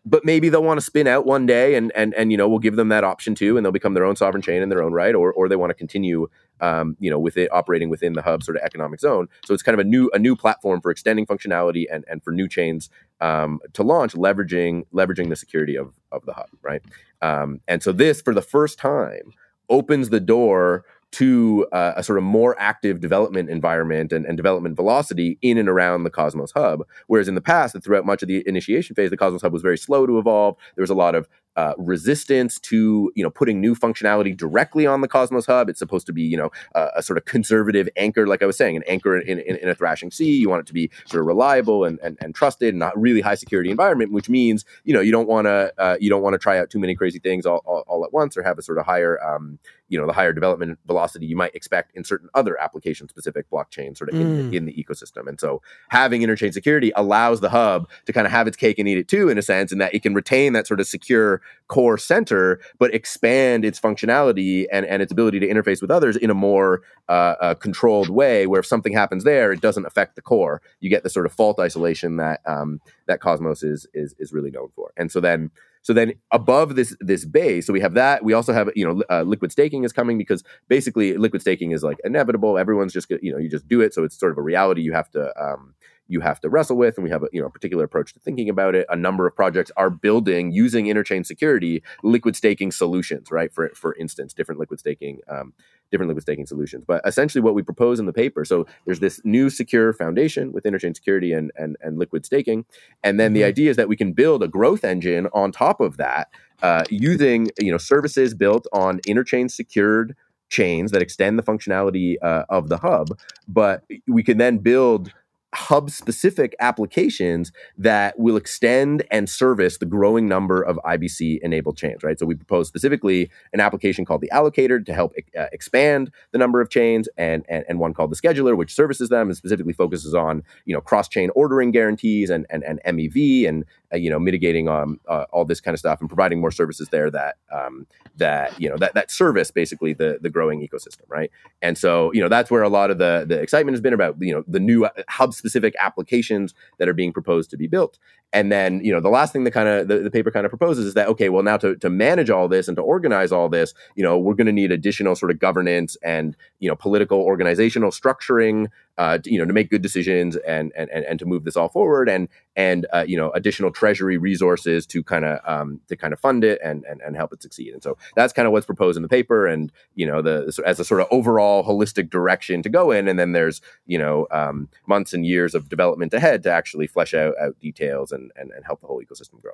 but 0.04 0.24
maybe 0.24 0.48
they'll 0.48 0.62
want 0.62 0.78
to 0.78 0.84
spin 0.84 1.06
out 1.06 1.24
one 1.24 1.46
day 1.46 1.74
and 1.74 1.90
and 1.94 2.14
and 2.14 2.30
you 2.30 2.36
know 2.36 2.48
we'll 2.48 2.58
give 2.58 2.76
them 2.76 2.88
that 2.88 3.04
option 3.04 3.34
too 3.34 3.56
and 3.56 3.64
they'll 3.64 3.72
become 3.72 3.94
their 3.94 4.04
own 4.04 4.16
sovereign 4.16 4.42
chain 4.42 4.62
in 4.62 4.68
their 4.68 4.82
own 4.82 4.92
right 4.92 5.14
or 5.14 5.32
or 5.32 5.48
they 5.48 5.56
want 5.56 5.70
to 5.70 5.74
continue 5.74 6.28
um, 6.60 6.96
you 7.00 7.10
know 7.10 7.18
with 7.18 7.36
it 7.36 7.48
operating 7.52 7.88
within 7.88 8.12
the 8.12 8.22
hub 8.22 8.42
sort 8.42 8.56
of 8.56 8.62
economic 8.62 9.00
zone 9.00 9.28
so 9.44 9.54
it's 9.54 9.62
kind 9.62 9.78
of 9.78 9.84
a 9.84 9.88
new 9.88 10.10
a 10.12 10.18
new 10.18 10.36
platform 10.36 10.80
for 10.80 10.90
extending 10.90 11.26
functionality 11.26 11.84
and 11.90 12.04
and 12.08 12.22
for 12.22 12.32
new 12.32 12.48
chains 12.48 12.90
um, 13.20 13.60
to 13.72 13.82
launch 13.82 14.12
leveraging 14.12 14.84
leveraging 14.92 15.28
the 15.28 15.36
security 15.36 15.76
of 15.76 15.92
of 16.12 16.24
the 16.26 16.32
hub 16.32 16.48
right 16.62 16.82
um, 17.22 17.60
and 17.68 17.82
so 17.82 17.92
this 17.92 18.20
for 18.20 18.34
the 18.34 18.42
first 18.42 18.78
time 18.78 19.32
opens 19.70 20.08
the 20.08 20.20
door 20.20 20.84
to 21.10 21.66
uh, 21.72 21.92
a 21.96 22.02
sort 22.02 22.18
of 22.18 22.24
more 22.24 22.54
active 22.58 23.00
development 23.00 23.48
environment 23.48 24.12
and, 24.12 24.26
and, 24.26 24.36
development 24.36 24.76
velocity 24.76 25.38
in 25.40 25.56
and 25.56 25.68
around 25.68 26.04
the 26.04 26.10
Cosmos 26.10 26.52
Hub. 26.52 26.82
Whereas 27.06 27.28
in 27.28 27.34
the 27.34 27.40
past, 27.40 27.74
and 27.74 27.82
throughout 27.82 28.04
much 28.04 28.22
of 28.22 28.28
the 28.28 28.42
initiation 28.46 28.94
phase, 28.94 29.08
the 29.08 29.16
Cosmos 29.16 29.40
Hub 29.40 29.52
was 29.52 29.62
very 29.62 29.78
slow 29.78 30.06
to 30.06 30.18
evolve. 30.18 30.56
There 30.76 30.82
was 30.82 30.90
a 30.90 30.94
lot 30.94 31.14
of 31.14 31.26
uh, 31.58 31.74
resistance 31.76 32.60
to 32.60 33.10
you 33.16 33.24
know 33.24 33.30
putting 33.30 33.60
new 33.60 33.74
functionality 33.74 34.34
directly 34.36 34.86
on 34.86 35.00
the 35.00 35.08
Cosmos 35.08 35.44
Hub. 35.46 35.68
It's 35.68 35.80
supposed 35.80 36.06
to 36.06 36.12
be 36.12 36.22
you 36.22 36.36
know 36.36 36.50
uh, 36.76 36.90
a 36.94 37.02
sort 37.02 37.16
of 37.16 37.24
conservative 37.24 37.88
anchor, 37.96 38.28
like 38.28 38.44
I 38.44 38.46
was 38.46 38.56
saying, 38.56 38.76
an 38.76 38.84
anchor 38.86 39.18
in, 39.18 39.40
in, 39.40 39.56
in, 39.56 39.68
a 39.68 39.74
thrashing 39.74 40.12
sea. 40.12 40.38
You 40.38 40.48
want 40.48 40.60
it 40.60 40.66
to 40.68 40.72
be 40.72 40.88
sort 41.06 41.20
of 41.20 41.26
reliable 41.26 41.84
and, 41.84 41.98
and, 41.98 42.16
and 42.20 42.32
trusted, 42.32 42.68
and 42.68 42.78
not 42.78 42.96
really 42.96 43.20
high 43.20 43.34
security 43.34 43.72
environment, 43.72 44.12
which 44.12 44.28
means 44.28 44.64
you 44.84 44.94
know 44.94 45.00
you 45.00 45.10
don't 45.10 45.26
want 45.26 45.46
to 45.46 45.72
uh, 45.78 45.96
you 46.00 46.08
don't 46.08 46.22
want 46.22 46.34
to 46.34 46.38
try 46.38 46.60
out 46.60 46.70
too 46.70 46.78
many 46.78 46.94
crazy 46.94 47.18
things 47.18 47.44
all, 47.44 47.60
all, 47.64 47.82
all, 47.88 48.04
at 48.04 48.12
once 48.12 48.36
or 48.36 48.44
have 48.44 48.56
a 48.56 48.62
sort 48.62 48.78
of 48.78 48.86
higher 48.86 49.20
um, 49.24 49.58
you 49.88 49.98
know 49.98 50.06
the 50.06 50.12
higher 50.12 50.32
development 50.32 50.78
velocity 50.86 51.26
you 51.26 51.36
might 51.36 51.54
expect 51.54 51.90
in 51.96 52.04
certain 52.04 52.28
other 52.34 52.60
application 52.60 53.08
specific 53.08 53.50
blockchains 53.50 53.98
sort 53.98 54.10
of 54.10 54.16
mm. 54.16 54.20
in, 54.20 54.50
the, 54.50 54.56
in 54.58 54.64
the 54.66 54.72
ecosystem. 54.72 55.26
And 55.26 55.40
so 55.40 55.60
having 55.88 56.22
interchain 56.22 56.52
security 56.52 56.92
allows 56.94 57.40
the 57.40 57.48
hub 57.48 57.88
to 58.06 58.12
kind 58.12 58.26
of 58.26 58.30
have 58.30 58.46
its 58.46 58.56
cake 58.56 58.78
and 58.78 58.88
eat 58.88 58.98
it 58.98 59.08
too, 59.08 59.28
in 59.28 59.38
a 59.38 59.42
sense, 59.42 59.72
in 59.72 59.78
that 59.78 59.94
it 59.94 60.02
can 60.02 60.14
retain 60.14 60.52
that 60.52 60.66
sort 60.66 60.80
of 60.80 60.86
secure 60.86 61.40
core 61.68 61.98
center, 61.98 62.60
but 62.78 62.92
expand 62.94 63.64
its 63.64 63.78
functionality 63.78 64.66
and, 64.72 64.86
and 64.86 65.02
its 65.02 65.12
ability 65.12 65.38
to 65.38 65.46
interface 65.46 65.80
with 65.80 65.90
others 65.90 66.16
in 66.16 66.30
a 66.30 66.34
more 66.34 66.80
uh, 67.08 67.34
uh, 67.40 67.54
controlled 67.54 68.08
way, 68.08 68.46
where 68.46 68.60
if 68.60 68.66
something 68.66 68.92
happens 68.92 69.24
there, 69.24 69.52
it 69.52 69.60
doesn't 69.60 69.86
affect 69.86 70.16
the 70.16 70.22
core. 70.22 70.62
You 70.80 70.90
get 70.90 71.02
the 71.02 71.10
sort 71.10 71.26
of 71.26 71.32
fault 71.32 71.60
isolation 71.60 72.16
that 72.16 72.40
um, 72.46 72.80
that 73.06 73.20
Cosmos 73.20 73.62
is 73.62 73.86
is 73.94 74.14
is 74.18 74.32
really 74.32 74.50
known 74.50 74.68
for. 74.74 74.92
And 74.96 75.12
so 75.12 75.20
then 75.20 75.50
so 75.82 75.92
then 75.92 76.14
above 76.32 76.74
this 76.74 76.96
this 77.00 77.24
base, 77.24 77.66
so 77.66 77.72
we 77.72 77.80
have 77.80 77.94
that. 77.94 78.24
We 78.24 78.32
also 78.32 78.52
have 78.52 78.70
you 78.74 78.84
know 78.84 79.02
uh, 79.10 79.22
liquid 79.22 79.52
staking 79.52 79.84
is 79.84 79.92
coming 79.92 80.18
because 80.18 80.42
basically 80.68 81.16
liquid 81.16 81.40
staking 81.40 81.70
is 81.70 81.82
like 81.82 81.98
inevitable. 82.04 82.58
Everyone's 82.58 82.92
just 82.92 83.10
you 83.22 83.32
know 83.32 83.38
you 83.38 83.48
just 83.48 83.68
do 83.68 83.80
it, 83.80 83.94
so 83.94 84.04
it's 84.04 84.18
sort 84.18 84.32
of 84.32 84.38
a 84.38 84.42
reality 84.42 84.82
you 84.82 84.92
have 84.92 85.10
to 85.12 85.32
um, 85.42 85.74
you 86.08 86.20
have 86.20 86.40
to 86.40 86.48
wrestle 86.48 86.76
with 86.76 86.96
and 86.96 87.04
we 87.04 87.10
have 87.10 87.22
a 87.22 87.28
you 87.32 87.40
know 87.40 87.46
a 87.46 87.50
particular 87.50 87.84
approach 87.84 88.12
to 88.14 88.20
thinking 88.20 88.48
about 88.48 88.74
it. 88.74 88.86
A 88.88 88.96
number 88.96 89.26
of 89.26 89.36
projects 89.36 89.70
are 89.76 89.90
building 89.90 90.50
using 90.50 90.86
interchain 90.86 91.24
security 91.24 91.82
liquid 92.02 92.34
staking 92.34 92.72
solutions 92.72 93.30
right? 93.30 93.52
For 93.52 93.70
for 93.74 93.94
instance 93.96 94.32
different 94.32 94.58
liquid 94.58 94.80
staking 94.80 95.20
um, 95.28 95.52
different 95.90 96.08
liquid 96.08 96.22
staking 96.22 96.46
solutions. 96.46 96.84
But 96.86 97.02
essentially 97.06 97.42
what 97.42 97.54
we 97.54 97.62
propose 97.62 98.00
in 98.00 98.06
the 98.06 98.12
paper 98.12 98.44
so 98.44 98.66
there's 98.86 99.00
this 99.00 99.20
new 99.24 99.50
secure 99.50 99.92
foundation 99.92 100.52
with 100.52 100.64
interchain 100.64 100.94
security 100.94 101.32
and 101.32 101.52
and, 101.56 101.76
and 101.80 101.98
liquid 101.98 102.24
staking. 102.24 102.64
And 103.04 103.20
then 103.20 103.28
mm-hmm. 103.28 103.34
the 103.34 103.44
idea 103.44 103.70
is 103.70 103.76
that 103.76 103.88
we 103.88 103.96
can 103.96 104.12
build 104.12 104.42
a 104.42 104.48
growth 104.48 104.84
engine 104.84 105.28
on 105.32 105.52
top 105.52 105.80
of 105.80 105.96
that 105.98 106.28
uh, 106.62 106.84
using 106.90 107.50
you 107.60 107.70
know 107.70 107.78
services 107.78 108.34
built 108.34 108.66
on 108.72 109.00
interchain 109.00 109.50
secured 109.50 110.16
chains 110.50 110.92
that 110.92 111.02
extend 111.02 111.38
the 111.38 111.42
functionality 111.42 112.16
uh, 112.22 112.44
of 112.48 112.68
the 112.68 112.78
hub. 112.78 113.08
But 113.46 113.84
we 114.06 114.22
can 114.22 114.38
then 114.38 114.58
build 114.58 115.12
hub 115.54 115.90
specific 115.90 116.54
applications 116.60 117.52
that 117.76 118.18
will 118.18 118.36
extend 118.36 119.02
and 119.10 119.28
service 119.30 119.78
the 119.78 119.86
growing 119.86 120.28
number 120.28 120.62
of 120.62 120.78
IBC 120.84 121.40
enabled 121.40 121.76
chains, 121.76 122.02
right? 122.02 122.18
So 122.18 122.26
we 122.26 122.34
propose 122.34 122.68
specifically 122.68 123.30
an 123.52 123.60
application 123.60 124.04
called 124.04 124.20
the 124.20 124.30
allocator 124.32 124.84
to 124.84 124.92
help 124.92 125.14
uh, 125.38 125.46
expand 125.52 126.10
the 126.32 126.38
number 126.38 126.60
of 126.60 126.68
chains 126.68 127.08
and, 127.16 127.44
and, 127.48 127.64
and 127.68 127.78
one 127.78 127.94
called 127.94 128.10
the 128.10 128.16
scheduler, 128.16 128.56
which 128.56 128.74
services 128.74 129.08
them 129.08 129.28
and 129.28 129.36
specifically 129.36 129.72
focuses 129.72 130.14
on, 130.14 130.42
you 130.66 130.74
know, 130.74 130.80
cross 130.82 131.08
chain 131.08 131.30
ordering 131.34 131.70
guarantees 131.70 132.28
and, 132.28 132.46
and, 132.50 132.62
and 132.64 132.80
MEV 132.84 133.48
and, 133.48 133.64
you 133.94 134.10
know, 134.10 134.18
mitigating 134.18 134.68
um, 134.68 135.00
uh, 135.08 135.24
all 135.30 135.44
this 135.44 135.60
kind 135.60 135.74
of 135.74 135.78
stuff 135.78 136.00
and 136.00 136.08
providing 136.08 136.40
more 136.40 136.50
services 136.50 136.88
there 136.90 137.10
that, 137.10 137.36
um, 137.52 137.86
that, 138.16 138.58
you 138.60 138.68
know, 138.68 138.76
that, 138.76 138.94
that 138.94 139.10
service 139.10 139.50
basically 139.50 139.94
the, 139.94 140.18
the 140.20 140.28
growing 140.30 140.60
ecosystem, 140.60 141.02
right? 141.08 141.30
And 141.62 141.78
so, 141.78 142.12
you 142.12 142.20
know, 142.20 142.28
that's 142.28 142.50
where 142.50 142.62
a 142.62 142.68
lot 142.68 142.90
of 142.90 142.98
the, 142.98 143.24
the 143.26 143.40
excitement 143.40 143.74
has 143.74 143.80
been 143.80 143.94
about, 143.94 144.16
you 144.20 144.34
know, 144.34 144.44
the 144.46 144.60
new 144.60 144.84
uh, 144.84 144.90
hub 145.08 145.32
specific 145.34 145.74
applications 145.78 146.54
that 146.78 146.88
are 146.88 146.94
being 146.94 147.12
proposed 147.12 147.50
to 147.50 147.56
be 147.56 147.66
built. 147.66 147.98
And 148.32 148.52
then 148.52 148.84
you 148.84 148.92
know 148.92 149.00
the 149.00 149.08
last 149.08 149.32
thing 149.32 149.44
the 149.44 149.50
kind 149.50 149.68
of 149.68 149.88
the, 149.88 149.98
the 149.98 150.10
paper 150.10 150.30
kind 150.30 150.44
of 150.44 150.50
proposes 150.50 150.84
is 150.86 150.94
that 150.94 151.08
okay 151.08 151.28
well 151.28 151.42
now 151.42 151.56
to, 151.56 151.76
to 151.76 151.88
manage 151.88 152.30
all 152.30 152.48
this 152.48 152.68
and 152.68 152.76
to 152.76 152.82
organize 152.82 153.32
all 153.32 153.48
this 153.48 153.74
you 153.94 154.02
know 154.02 154.18
we're 154.18 154.34
going 154.34 154.46
to 154.46 154.52
need 154.52 154.70
additional 154.70 155.14
sort 155.14 155.30
of 155.30 155.38
governance 155.38 155.96
and 156.02 156.36
you 156.58 156.68
know 156.68 156.76
political 156.76 157.20
organizational 157.20 157.90
structuring 157.90 158.68
uh, 158.98 159.16
to, 159.18 159.32
you 159.32 159.38
know 159.38 159.46
to 159.46 159.52
make 159.52 159.70
good 159.70 159.82
decisions 159.82 160.36
and 160.36 160.72
and 160.76 160.90
and 160.90 161.18
to 161.18 161.24
move 161.24 161.44
this 161.44 161.56
all 161.56 161.68
forward 161.68 162.08
and 162.08 162.28
and 162.56 162.86
uh, 162.92 163.04
you 163.06 163.16
know 163.16 163.30
additional 163.30 163.70
treasury 163.70 164.18
resources 164.18 164.84
to 164.84 165.02
kind 165.04 165.24
of 165.24 165.38
um, 165.46 165.80
to 165.86 165.96
kind 165.96 166.12
of 166.12 166.18
fund 166.18 166.42
it 166.42 166.60
and, 166.62 166.84
and 166.84 167.00
and 167.02 167.16
help 167.16 167.32
it 167.32 167.40
succeed. 167.40 167.72
And 167.72 167.82
so 167.82 167.96
that's 168.16 168.32
kind 168.32 168.46
of 168.46 168.52
what's 168.52 168.66
proposed 168.66 168.96
in 168.96 169.02
the 169.02 169.08
paper 169.08 169.46
and 169.46 169.70
you 169.94 170.04
know 170.04 170.20
the 170.20 170.52
as 170.66 170.80
a 170.80 170.84
sort 170.84 171.00
of 171.00 171.06
overall 171.12 171.64
holistic 171.64 172.10
direction 172.10 172.60
to 172.62 172.68
go 172.68 172.90
in. 172.90 173.06
And 173.06 173.18
then 173.18 173.32
there's 173.32 173.60
you 173.86 173.98
know 173.98 174.26
um, 174.32 174.68
months 174.86 175.14
and 175.14 175.24
years 175.24 175.54
of 175.54 175.68
development 175.68 176.12
ahead 176.12 176.42
to 176.42 176.50
actually 176.50 176.88
flesh 176.88 177.14
out, 177.14 177.34
out 177.40 177.58
details 177.60 178.10
and, 178.18 178.30
and 178.36 178.50
and 178.50 178.64
help 178.64 178.80
the 178.80 178.86
whole 178.86 179.00
ecosystem 179.00 179.40
grow. 179.40 179.52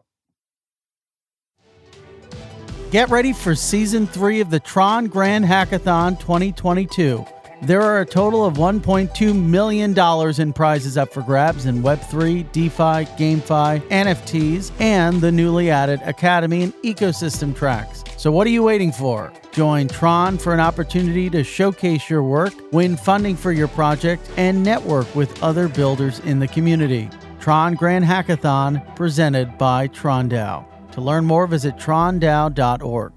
Get 2.90 3.11
ready 3.11 3.33
for 3.33 3.55
season 3.55 4.07
three 4.07 4.40
of 4.40 4.50
the 4.50 4.61
Tron 4.61 5.07
Grand 5.09 5.44
Hackathon 5.44 6.18
2022. 6.20 7.24
There 7.62 7.83
are 7.83 8.00
a 8.00 8.07
total 8.07 8.44
of 8.44 8.55
$1.2 8.55 9.35
million 9.35 9.98
in 10.40 10.53
prizes 10.53 10.98
up 10.98 11.12
for 11.12 11.22
grabs 11.22 11.66
in 11.66 11.83
Web3, 11.83 12.53
DeFi, 12.53 13.07
GameFi, 13.16 13.81
NFTs, 13.88 14.70
and 14.81 15.20
the 15.20 15.33
newly 15.33 15.70
added 15.70 16.03
Academy 16.03 16.62
and 16.62 16.74
Ecosystem 16.83 17.57
tracks. 17.57 18.05
So, 18.16 18.31
what 18.31 18.46
are 18.46 18.50
you 18.50 18.62
waiting 18.62 18.92
for? 18.92 19.33
Join 19.53 19.88
Tron 19.88 20.37
for 20.37 20.53
an 20.53 20.61
opportunity 20.61 21.31
to 21.31 21.42
showcase 21.42 22.11
your 22.11 22.22
work, 22.22 22.53
win 22.72 22.96
funding 22.96 23.35
for 23.35 23.50
your 23.50 23.68
project, 23.68 24.31
and 24.37 24.62
network 24.62 25.12
with 25.14 25.42
other 25.42 25.68
builders 25.68 26.20
in 26.20 26.38
the 26.38 26.48
community. 26.48 27.09
Tron 27.44 27.74
Grand 27.74 28.07
Hackathon, 28.07 28.96
presented 28.96 29.59
by 29.59 29.87
TronDAO. 29.88 30.64
To 30.92 31.00
learn 31.02 31.26
more, 31.26 31.46
visit 31.46 31.76
trondao.org. 31.76 33.12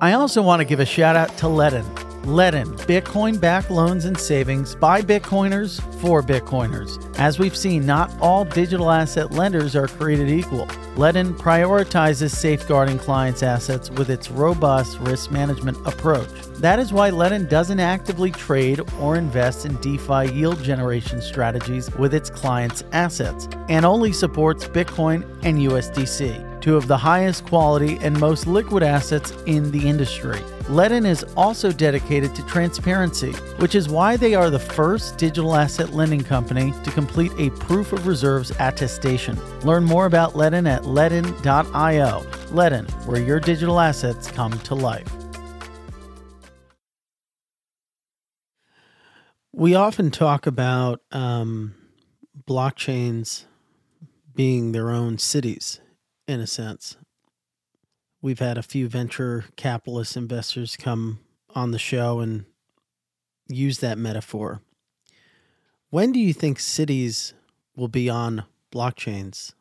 I 0.00 0.12
also 0.12 0.40
want 0.40 0.60
to 0.60 0.64
give 0.64 0.78
a 0.78 0.86
shout 0.86 1.16
out 1.16 1.36
to 1.38 1.46
Ledn. 1.46 2.07
Ledn, 2.22 2.76
Bitcoin 2.86 3.40
backed 3.40 3.70
loans 3.70 4.04
and 4.04 4.18
savings 4.18 4.74
by 4.74 5.00
Bitcoiners 5.00 5.80
for 6.00 6.22
Bitcoiners. 6.22 6.98
As 7.18 7.38
we've 7.38 7.56
seen, 7.56 7.86
not 7.86 8.10
all 8.20 8.44
digital 8.44 8.90
asset 8.90 9.32
lenders 9.32 9.74
are 9.74 9.88
created 9.88 10.28
equal. 10.28 10.66
Ledn 10.96 11.36
prioritizes 11.38 12.30
safeguarding 12.34 12.98
clients' 12.98 13.42
assets 13.42 13.90
with 13.90 14.10
its 14.10 14.30
robust 14.30 14.98
risk 15.00 15.30
management 15.30 15.78
approach. 15.86 16.28
That 16.58 16.78
is 16.78 16.92
why 16.92 17.10
Ledn 17.10 17.48
doesn't 17.48 17.80
actively 17.80 18.30
trade 18.30 18.80
or 19.00 19.16
invest 19.16 19.64
in 19.64 19.76
DeFi 19.76 20.32
yield 20.32 20.62
generation 20.62 21.22
strategies 21.22 21.90
with 21.94 22.12
its 22.12 22.30
clients' 22.30 22.84
assets 22.92 23.48
and 23.68 23.86
only 23.86 24.12
supports 24.12 24.66
Bitcoin 24.66 25.24
and 25.42 25.58
USDC 25.58 26.48
two 26.60 26.76
of 26.76 26.88
the 26.88 26.96
highest 26.96 27.46
quality 27.46 27.98
and 28.02 28.18
most 28.18 28.46
liquid 28.46 28.82
assets 28.82 29.32
in 29.46 29.70
the 29.70 29.88
industry. 29.88 30.42
Ledn 30.68 31.06
is 31.06 31.24
also 31.34 31.72
dedicated 31.72 32.34
to 32.34 32.44
transparency, 32.44 33.32
which 33.56 33.74
is 33.74 33.88
why 33.88 34.18
they 34.18 34.34
are 34.34 34.50
the 34.50 34.58
first 34.58 35.16
digital 35.16 35.56
asset 35.56 35.94
lending 35.94 36.22
company 36.22 36.74
to 36.84 36.90
complete 36.90 37.32
a 37.38 37.48
proof 37.52 37.94
of 37.94 38.06
reserves 38.06 38.52
attestation. 38.60 39.38
Learn 39.62 39.84
more 39.84 40.04
about 40.04 40.34
Ledn 40.34 40.68
at 40.68 40.82
ledn.io. 40.82 42.20
Ledn, 42.50 43.06
where 43.06 43.18
your 43.18 43.40
digital 43.40 43.80
assets 43.80 44.30
come 44.30 44.58
to 44.60 44.74
life. 44.74 45.10
We 49.54 49.74
often 49.74 50.10
talk 50.10 50.46
about 50.46 51.00
um, 51.12 51.76
blockchains 52.46 53.46
being 54.34 54.72
their 54.72 54.90
own 54.90 55.16
cities 55.16 55.80
in 56.26 56.40
a 56.40 56.46
sense. 56.46 56.98
We've 58.20 58.38
had 58.38 58.58
a 58.58 58.62
few 58.62 58.88
venture 58.88 59.44
capitalist 59.56 60.16
investors 60.16 60.76
come 60.76 61.20
on 61.54 61.70
the 61.70 61.78
show 61.78 62.20
and 62.20 62.46
use 63.48 63.78
that 63.78 63.96
metaphor. 63.96 64.60
When 65.90 66.12
do 66.12 66.18
you 66.18 66.32
think 66.32 66.58
cities 66.58 67.32
will 67.76 67.88
be 67.88 68.10
on 68.10 68.44
blockchains? 68.72 69.54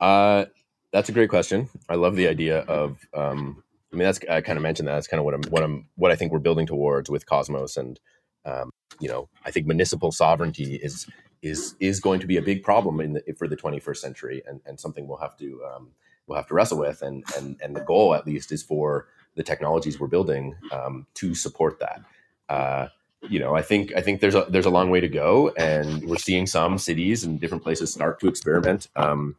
Uh, 0.00 0.46
that's 0.92 1.08
a 1.08 1.12
great 1.12 1.30
question. 1.30 1.68
I 1.88 1.94
love 1.94 2.16
the 2.16 2.28
idea 2.28 2.60
of. 2.60 2.98
Um, 3.14 3.62
I 3.92 3.96
mean, 3.96 4.04
that's 4.04 4.20
I 4.28 4.40
kind 4.40 4.56
of 4.56 4.62
mentioned 4.62 4.88
that. 4.88 4.94
That's 4.94 5.06
kind 5.06 5.18
of 5.18 5.24
what 5.24 5.34
I'm, 5.34 5.42
what 5.44 5.62
I'm, 5.62 5.86
what 5.96 6.10
I 6.10 6.16
think 6.16 6.32
we're 6.32 6.38
building 6.38 6.66
towards 6.66 7.10
with 7.10 7.26
Cosmos, 7.26 7.76
and 7.76 8.00
um, 8.44 8.70
you 9.00 9.08
know, 9.08 9.28
I 9.44 9.50
think 9.50 9.66
municipal 9.66 10.10
sovereignty 10.12 10.76
is 10.76 11.06
is 11.42 11.76
is 11.78 12.00
going 12.00 12.20
to 12.20 12.26
be 12.26 12.36
a 12.36 12.42
big 12.42 12.62
problem 12.62 13.00
in 13.00 13.12
the, 13.14 13.22
for 13.38 13.46
the 13.46 13.56
21st 13.56 13.96
century, 13.98 14.42
and, 14.46 14.60
and 14.64 14.80
something 14.80 15.06
we'll 15.06 15.18
have 15.18 15.36
to 15.36 15.60
um, 15.64 15.90
we'll 16.26 16.36
have 16.36 16.48
to 16.48 16.54
wrestle 16.54 16.78
with. 16.78 17.02
And 17.02 17.24
and 17.36 17.56
and 17.62 17.76
the 17.76 17.80
goal, 17.80 18.14
at 18.14 18.26
least, 18.26 18.52
is 18.52 18.62
for 18.62 19.06
the 19.34 19.42
technologies 19.42 19.98
we're 19.98 20.08
building 20.08 20.54
um, 20.70 21.06
to 21.14 21.34
support 21.34 21.80
that. 21.80 22.02
Uh, 22.48 22.88
you 23.28 23.38
know, 23.38 23.54
I 23.54 23.62
think 23.62 23.92
I 23.96 24.00
think 24.00 24.20
there's 24.20 24.34
a 24.34 24.46
there's 24.48 24.66
a 24.66 24.70
long 24.70 24.90
way 24.90 25.00
to 25.00 25.08
go, 25.08 25.50
and 25.50 26.04
we're 26.04 26.16
seeing 26.16 26.46
some 26.46 26.78
cities 26.78 27.24
and 27.24 27.40
different 27.40 27.62
places 27.62 27.92
start 27.92 28.20
to 28.20 28.28
experiment 28.28 28.88
um, 28.96 29.36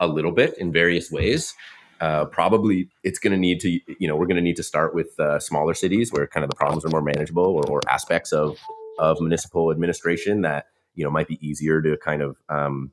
a 0.00 0.06
little 0.06 0.32
bit 0.32 0.56
in 0.58 0.72
various 0.72 1.10
ways. 1.10 1.54
Uh, 2.00 2.24
probably 2.24 2.88
it's 3.04 3.18
going 3.18 3.32
to 3.32 3.38
need 3.38 3.60
to 3.60 3.70
you 3.70 4.08
know 4.08 4.16
we're 4.16 4.26
going 4.26 4.36
to 4.36 4.42
need 4.42 4.56
to 4.56 4.62
start 4.62 4.94
with 4.94 5.18
uh, 5.18 5.38
smaller 5.38 5.72
cities 5.72 6.12
where 6.12 6.26
kind 6.26 6.44
of 6.44 6.50
the 6.50 6.56
problems 6.56 6.84
are 6.84 6.88
more 6.88 7.02
manageable 7.02 7.44
or, 7.44 7.64
or 7.66 7.80
aspects 7.88 8.32
of 8.32 8.58
of 8.98 9.20
municipal 9.20 9.70
administration 9.70 10.42
that 10.42 10.66
you 10.94 11.04
know 11.04 11.10
might 11.10 11.28
be 11.28 11.38
easier 11.46 11.80
to 11.80 11.96
kind 11.98 12.20
of 12.20 12.36
um, 12.48 12.90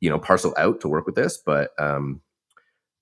you 0.00 0.08
know 0.08 0.18
parcel 0.18 0.54
out 0.56 0.80
to 0.80 0.88
work 0.88 1.06
with 1.06 1.16
this 1.16 1.36
but 1.36 1.70
um, 1.78 2.20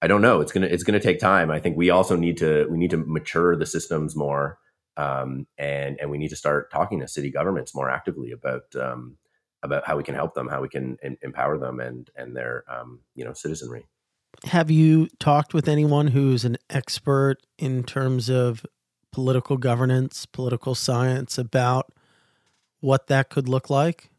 i 0.03 0.07
don't 0.07 0.23
know. 0.23 0.41
It's 0.41 0.53
gonna 0.53 0.67
it's 0.67 0.83
gonna 0.83 1.01
take 1.01 1.19
time. 1.19 1.51
I 1.51 1.61
think 1.61 1.77
we 1.77 1.91
also 1.91 2.17
need 2.17 2.37
to 2.39 2.67
we 2.71 2.79
need 2.79 2.91
to 2.91 2.99
mature 2.99 3.57
the 3.57 3.67
systems 3.67 4.17
more 4.17 4.59
um, 4.97 5.47
and 5.59 5.99
and 6.01 6.11
we 6.11 6.19
need 6.19 6.29
to 6.29 6.37
start 6.37 6.71
talking 6.71 7.01
to 7.01 7.09
city 7.09 7.31
governments 7.31 7.75
more 7.75 7.91
actively 7.91 8.33
about 8.33 8.65
um, 8.77 9.17
about 9.63 9.87
how 9.87 9.97
we 9.97 10.03
can 10.03 10.15
help 10.15 10.35
them 10.35 10.49
how 10.49 10.61
we 10.61 10.69
can 10.69 10.97
em- 11.03 11.17
empower 11.23 11.59
them 11.59 11.81
and 11.81 12.11
and 12.17 12.37
their 12.37 12.65
um, 12.71 13.01
you 13.15 13.25
know 13.25 13.33
citizenry. 13.33 13.87
Have 14.45 14.71
you 14.71 15.09
talked 15.19 15.55
with 15.55 15.69
anyone 15.69 16.09
who's 16.09 16.45
an 16.45 16.57
expert 16.69 17.39
in 17.59 17.83
terms 17.83 18.29
of 18.29 18.65
political 19.13 19.57
governance 19.57 20.27
political 20.27 20.75
science 20.75 21.39
about 21.39 21.93
what 22.81 23.07
that 23.07 23.31
could 23.31 23.49
look 23.49 23.71
like? 23.71 24.11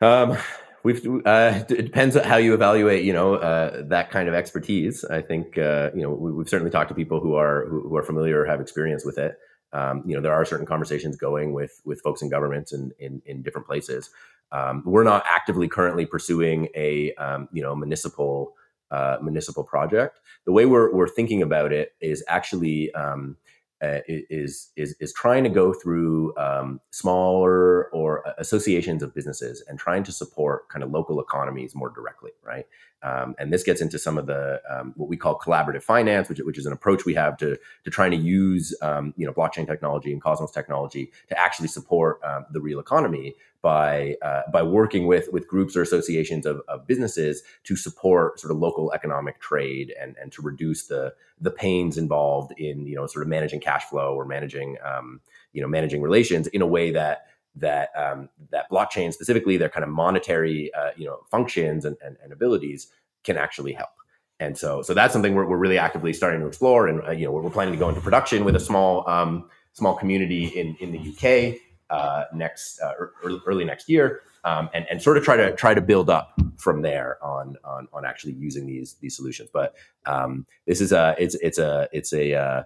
Um, 0.00 0.38
we've 0.82 1.04
uh, 1.26 1.64
it 1.68 1.84
depends 1.84 2.16
on 2.16 2.24
how 2.24 2.36
you 2.36 2.54
evaluate, 2.54 3.04
you 3.04 3.12
know, 3.12 3.34
uh, 3.34 3.82
that 3.88 4.10
kind 4.10 4.28
of 4.28 4.34
expertise. 4.34 5.04
I 5.04 5.20
think 5.20 5.58
uh, 5.58 5.90
you 5.94 6.02
know 6.02 6.10
we, 6.10 6.40
have 6.40 6.48
certainly 6.48 6.70
talked 6.70 6.88
to 6.88 6.94
people 6.94 7.20
who 7.20 7.34
are 7.34 7.66
who, 7.66 7.94
are 7.96 8.02
familiar 8.02 8.40
or 8.40 8.46
have 8.46 8.60
experience 8.60 9.04
with 9.04 9.18
it. 9.18 9.38
Um, 9.72 10.02
you 10.04 10.16
know, 10.16 10.20
there 10.20 10.34
are 10.34 10.44
certain 10.44 10.66
conversations 10.66 11.16
going 11.16 11.52
with 11.52 11.80
with 11.84 12.00
folks 12.00 12.22
in 12.22 12.28
governments 12.28 12.72
and 12.72 12.92
in, 12.98 13.22
in, 13.24 13.42
different 13.42 13.66
places. 13.66 14.10
Um, 14.50 14.82
we're 14.84 15.04
not 15.04 15.24
actively 15.28 15.68
currently 15.68 16.06
pursuing 16.06 16.68
a 16.74 17.14
um, 17.14 17.48
you 17.52 17.62
know 17.62 17.74
municipal 17.76 18.54
uh, 18.90 19.18
municipal 19.22 19.64
project. 19.64 20.18
The 20.46 20.52
way 20.52 20.66
we're 20.66 20.92
we're 20.92 21.08
thinking 21.08 21.42
about 21.42 21.72
it 21.72 21.94
is 22.00 22.24
actually 22.26 22.92
um, 22.94 23.36
uh, 23.82 24.00
is 24.06 24.70
is 24.76 24.94
is 25.00 25.12
trying 25.12 25.42
to 25.44 25.50
go 25.50 25.72
through 25.72 26.36
um, 26.36 26.80
smaller 26.90 27.86
or 27.92 28.26
uh, 28.26 28.32
associations 28.38 29.02
of 29.02 29.14
businesses 29.14 29.62
and 29.68 29.78
trying 29.78 30.04
to 30.04 30.12
support 30.12 30.68
kind 30.68 30.82
of 30.82 30.90
local 30.90 31.20
economies 31.20 31.74
more 31.74 31.88
directly, 31.88 32.30
right? 32.44 32.66
Um, 33.02 33.34
and 33.38 33.50
this 33.50 33.62
gets 33.62 33.80
into 33.80 33.98
some 33.98 34.18
of 34.18 34.26
the 34.26 34.60
um, 34.70 34.92
what 34.96 35.08
we 35.08 35.16
call 35.16 35.38
collaborative 35.38 35.82
finance, 35.82 36.28
which, 36.28 36.40
which 36.40 36.58
is 36.58 36.66
an 36.66 36.72
approach 36.72 37.06
we 37.06 37.14
have 37.14 37.38
to 37.38 37.58
to 37.84 37.90
trying 37.90 38.10
to 38.10 38.18
use 38.18 38.76
um, 38.82 39.14
you 39.16 39.26
know 39.26 39.32
blockchain 39.32 39.66
technology 39.66 40.12
and 40.12 40.20
Cosmos 40.20 40.50
technology 40.50 41.10
to 41.28 41.38
actually 41.38 41.68
support 41.68 42.20
um, 42.22 42.44
the 42.52 42.60
real 42.60 42.80
economy 42.80 43.34
by 43.62 44.16
uh, 44.22 44.42
by 44.52 44.62
working 44.62 45.06
with 45.06 45.28
with 45.32 45.46
groups 45.46 45.76
or 45.76 45.82
associations 45.82 46.46
of, 46.46 46.62
of 46.68 46.86
businesses 46.86 47.42
to 47.64 47.76
support 47.76 48.40
sort 48.40 48.50
of 48.50 48.58
local 48.58 48.92
economic 48.92 49.40
trade 49.40 49.94
and 50.00 50.16
and 50.20 50.32
to 50.32 50.42
reduce 50.42 50.86
the 50.86 51.12
the 51.40 51.50
pains 51.50 51.98
involved 51.98 52.52
in 52.58 52.86
you 52.86 52.96
know 52.96 53.06
sort 53.06 53.22
of 53.22 53.28
managing 53.28 53.60
cash 53.60 53.84
flow 53.84 54.14
or 54.14 54.24
managing 54.24 54.76
um, 54.84 55.20
you 55.52 55.60
know 55.60 55.68
managing 55.68 56.00
relations 56.00 56.46
in 56.48 56.62
a 56.62 56.66
way 56.66 56.90
that 56.90 57.26
that 57.56 57.90
um, 57.96 58.28
that 58.50 58.70
blockchain 58.70 59.12
specifically 59.12 59.56
their 59.56 59.68
kind 59.68 59.84
of 59.84 59.90
monetary 59.90 60.72
uh, 60.74 60.90
you 60.96 61.04
know 61.04 61.20
functions 61.30 61.84
and, 61.84 61.96
and, 62.04 62.16
and, 62.22 62.32
abilities 62.32 62.88
can 63.24 63.36
actually 63.36 63.72
help. 63.72 63.90
And 64.38 64.56
so 64.56 64.80
so 64.82 64.94
that's 64.94 65.12
something 65.12 65.34
we're, 65.34 65.46
we're 65.46 65.58
really 65.58 65.78
actively 65.78 66.12
starting 66.12 66.40
to 66.40 66.46
explore 66.46 66.86
and 66.86 67.02
uh, 67.06 67.10
you 67.10 67.26
know 67.26 67.32
we're, 67.32 67.50
planning 67.50 67.74
to 67.74 67.78
go 67.78 67.88
into 67.88 68.00
production 68.00 68.44
with 68.44 68.56
a 68.56 68.60
small 68.60 69.08
um, 69.08 69.50
small 69.74 69.94
community 69.96 70.46
in 70.46 70.76
in 70.80 70.92
the 70.92 70.98
UK 70.98 71.60
uh, 71.90 72.24
next 72.34 72.80
uh, 72.80 72.92
early, 73.24 73.40
early 73.46 73.64
next 73.64 73.88
year 73.88 74.22
um, 74.44 74.70
and, 74.72 74.86
and 74.90 75.02
sort 75.02 75.16
of 75.16 75.24
try 75.24 75.36
to 75.36 75.54
try 75.54 75.74
to 75.74 75.80
build 75.80 76.08
up 76.08 76.38
from 76.56 76.82
there 76.82 77.22
on 77.22 77.56
on, 77.64 77.88
on 77.92 78.04
actually 78.04 78.32
using 78.34 78.66
these 78.66 78.94
these 79.00 79.16
solutions 79.16 79.50
but 79.52 79.74
um, 80.06 80.46
this 80.66 80.80
is 80.80 80.92
a 80.92 81.14
it's 81.18 81.34
it's 81.36 81.58
a 81.58 81.88
it's 81.92 82.12
a 82.12 82.34
uh, 82.34 82.62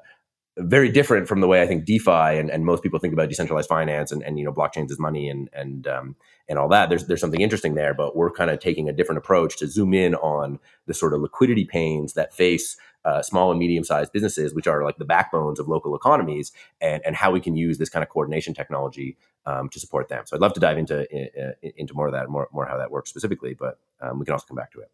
very 0.59 0.89
different 0.89 1.27
from 1.27 1.41
the 1.41 1.49
way 1.49 1.63
I 1.63 1.67
think 1.67 1.85
DeFi 1.85 2.39
and, 2.39 2.49
and 2.51 2.65
most 2.65 2.83
people 2.83 3.01
think 3.01 3.13
about 3.13 3.29
decentralized 3.29 3.69
finance 3.69 4.13
and, 4.13 4.23
and 4.23 4.39
you 4.39 4.45
know 4.45 4.53
blockchains 4.53 4.91
as 4.91 4.99
money 4.99 5.29
and 5.29 5.49
and 5.53 5.87
um, 5.89 6.17
and 6.49 6.59
all 6.59 6.69
that. 6.69 6.89
There's 6.89 7.07
there's 7.07 7.21
something 7.21 7.41
interesting 7.41 7.75
there, 7.75 7.93
but 7.93 8.15
we're 8.15 8.31
kind 8.31 8.51
of 8.51 8.61
taking 8.61 8.89
a 8.89 8.93
different 8.93 9.19
approach 9.19 9.57
to 9.59 9.67
zoom 9.67 9.93
in 9.95 10.15
on 10.17 10.61
the 10.87 10.95
sort 10.95 11.13
of 11.13 11.21
liquidity 11.21 11.65
pains 11.65 12.13
that 12.13 12.33
face 12.33 12.77
uh, 13.05 13.23
small 13.23 13.51
and 13.51 13.59
medium 13.59 13.85
sized 13.85 14.13
businesses, 14.13 14.55
which 14.55 14.67
are 14.67 14.83
like 14.83 14.97
the 14.99 15.05
backbones 15.05 15.59
of 15.59 15.69
local 15.69 15.95
economies, 15.95 16.53
and 16.81 17.03
and 17.05 17.17
how 17.17 17.31
we 17.31 17.41
can 17.41 17.57
use 17.57 17.79
this 17.79 17.89
kind 17.89 18.03
of 18.03 18.09
coordination 18.09 18.55
technology 18.55 19.17
um, 19.47 19.69
to 19.69 19.81
support 19.81 20.09
them. 20.09 20.25
So 20.27 20.37
I'd 20.37 20.41
love 20.41 20.55
to 20.55 20.61
dive 20.61 20.79
into 20.79 21.07
into 21.79 21.95
more 21.95 22.07
of 22.07 22.13
that, 22.13 22.29
more 22.29 22.49
more 22.53 22.67
how 22.67 22.79
that 22.79 22.91
works 22.91 23.11
specifically, 23.11 23.55
but 23.55 23.79
um, 24.01 24.19
we 24.19 24.25
can 24.25 24.33
also 24.33 24.47
come 24.47 24.57
back 24.57 24.73
to 24.73 24.81
it. 24.81 24.91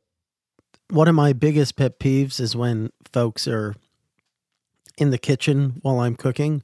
One 0.91 1.09
of 1.09 1.15
my 1.15 1.33
biggest 1.33 1.77
pet 1.77 2.01
peeves 2.01 2.41
is 2.41 2.57
when 2.57 2.91
folks 3.13 3.47
are 3.47 3.75
in 4.99 5.11
the 5.11 5.19
kitchen 5.19 5.79
while 5.83 6.01
I'm 6.01 6.17
cooking. 6.17 6.63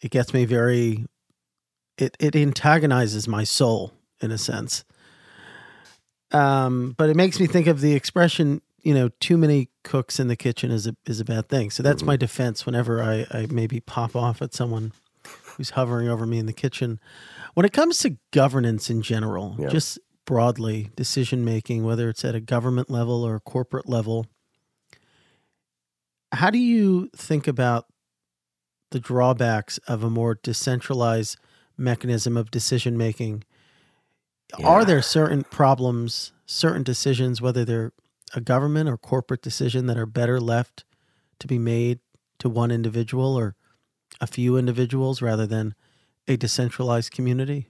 It 0.00 0.10
gets 0.10 0.34
me 0.34 0.44
very 0.44 1.06
it 1.98 2.16
it 2.18 2.36
antagonizes 2.36 3.28
my 3.28 3.44
soul 3.44 3.92
in 4.20 4.30
a 4.30 4.38
sense. 4.38 4.84
Um, 6.32 6.94
but 6.96 7.10
it 7.10 7.16
makes 7.16 7.38
me 7.38 7.46
think 7.46 7.68
of 7.68 7.80
the 7.80 7.94
expression, 7.94 8.60
you 8.84 8.92
know, 8.94 9.08
too 9.18 9.36
many 9.38 9.70
cooks 9.82 10.20
in 10.20 10.28
the 10.28 10.36
kitchen 10.36 10.70
is 10.70 10.86
a 10.86 10.94
is 11.06 11.18
a 11.18 11.24
bad 11.24 11.48
thing. 11.48 11.70
So 11.70 11.82
that's 11.82 12.02
mm-hmm. 12.02 12.08
my 12.08 12.16
defense 12.16 12.66
whenever 12.66 13.02
I, 13.02 13.26
I 13.30 13.46
maybe 13.50 13.80
pop 13.80 14.14
off 14.14 14.42
at 14.42 14.54
someone 14.54 14.92
who's 15.42 15.70
hovering 15.70 16.08
over 16.08 16.26
me 16.26 16.38
in 16.38 16.46
the 16.46 16.52
kitchen. 16.52 17.00
When 17.54 17.64
it 17.64 17.72
comes 17.72 17.98
to 18.00 18.18
governance 18.30 18.90
in 18.90 19.02
general, 19.02 19.56
yeah. 19.58 19.68
just 19.68 19.98
broadly, 20.26 20.90
decision 20.96 21.44
making, 21.44 21.84
whether 21.84 22.08
it's 22.08 22.24
at 22.24 22.34
a 22.34 22.40
government 22.40 22.90
level 22.90 23.24
or 23.24 23.36
a 23.36 23.40
corporate 23.40 23.88
level, 23.88 24.26
how 26.32 26.50
do 26.50 26.58
you 26.58 27.08
think 27.16 27.46
about 27.46 27.86
the 28.90 29.00
drawbacks 29.00 29.78
of 29.88 30.04
a 30.04 30.10
more 30.10 30.38
decentralized 30.42 31.38
mechanism 31.76 32.36
of 32.36 32.50
decision 32.50 32.98
making? 32.98 33.44
Yeah. 34.58 34.66
Are 34.66 34.84
there 34.84 35.02
certain 35.02 35.44
problems, 35.44 36.32
certain 36.44 36.82
decisions, 36.82 37.40
whether 37.40 37.64
they're 37.64 37.92
a 38.34 38.40
government 38.40 38.88
or 38.88 38.96
corporate 38.96 39.42
decision, 39.42 39.86
that 39.86 39.96
are 39.96 40.06
better 40.06 40.40
left 40.40 40.84
to 41.38 41.46
be 41.46 41.58
made 41.58 42.00
to 42.38 42.48
one 42.48 42.70
individual 42.70 43.38
or 43.38 43.54
a 44.20 44.26
few 44.26 44.56
individuals 44.56 45.22
rather 45.22 45.46
than 45.46 45.74
a 46.28 46.36
decentralized 46.36 47.12
community? 47.12 47.68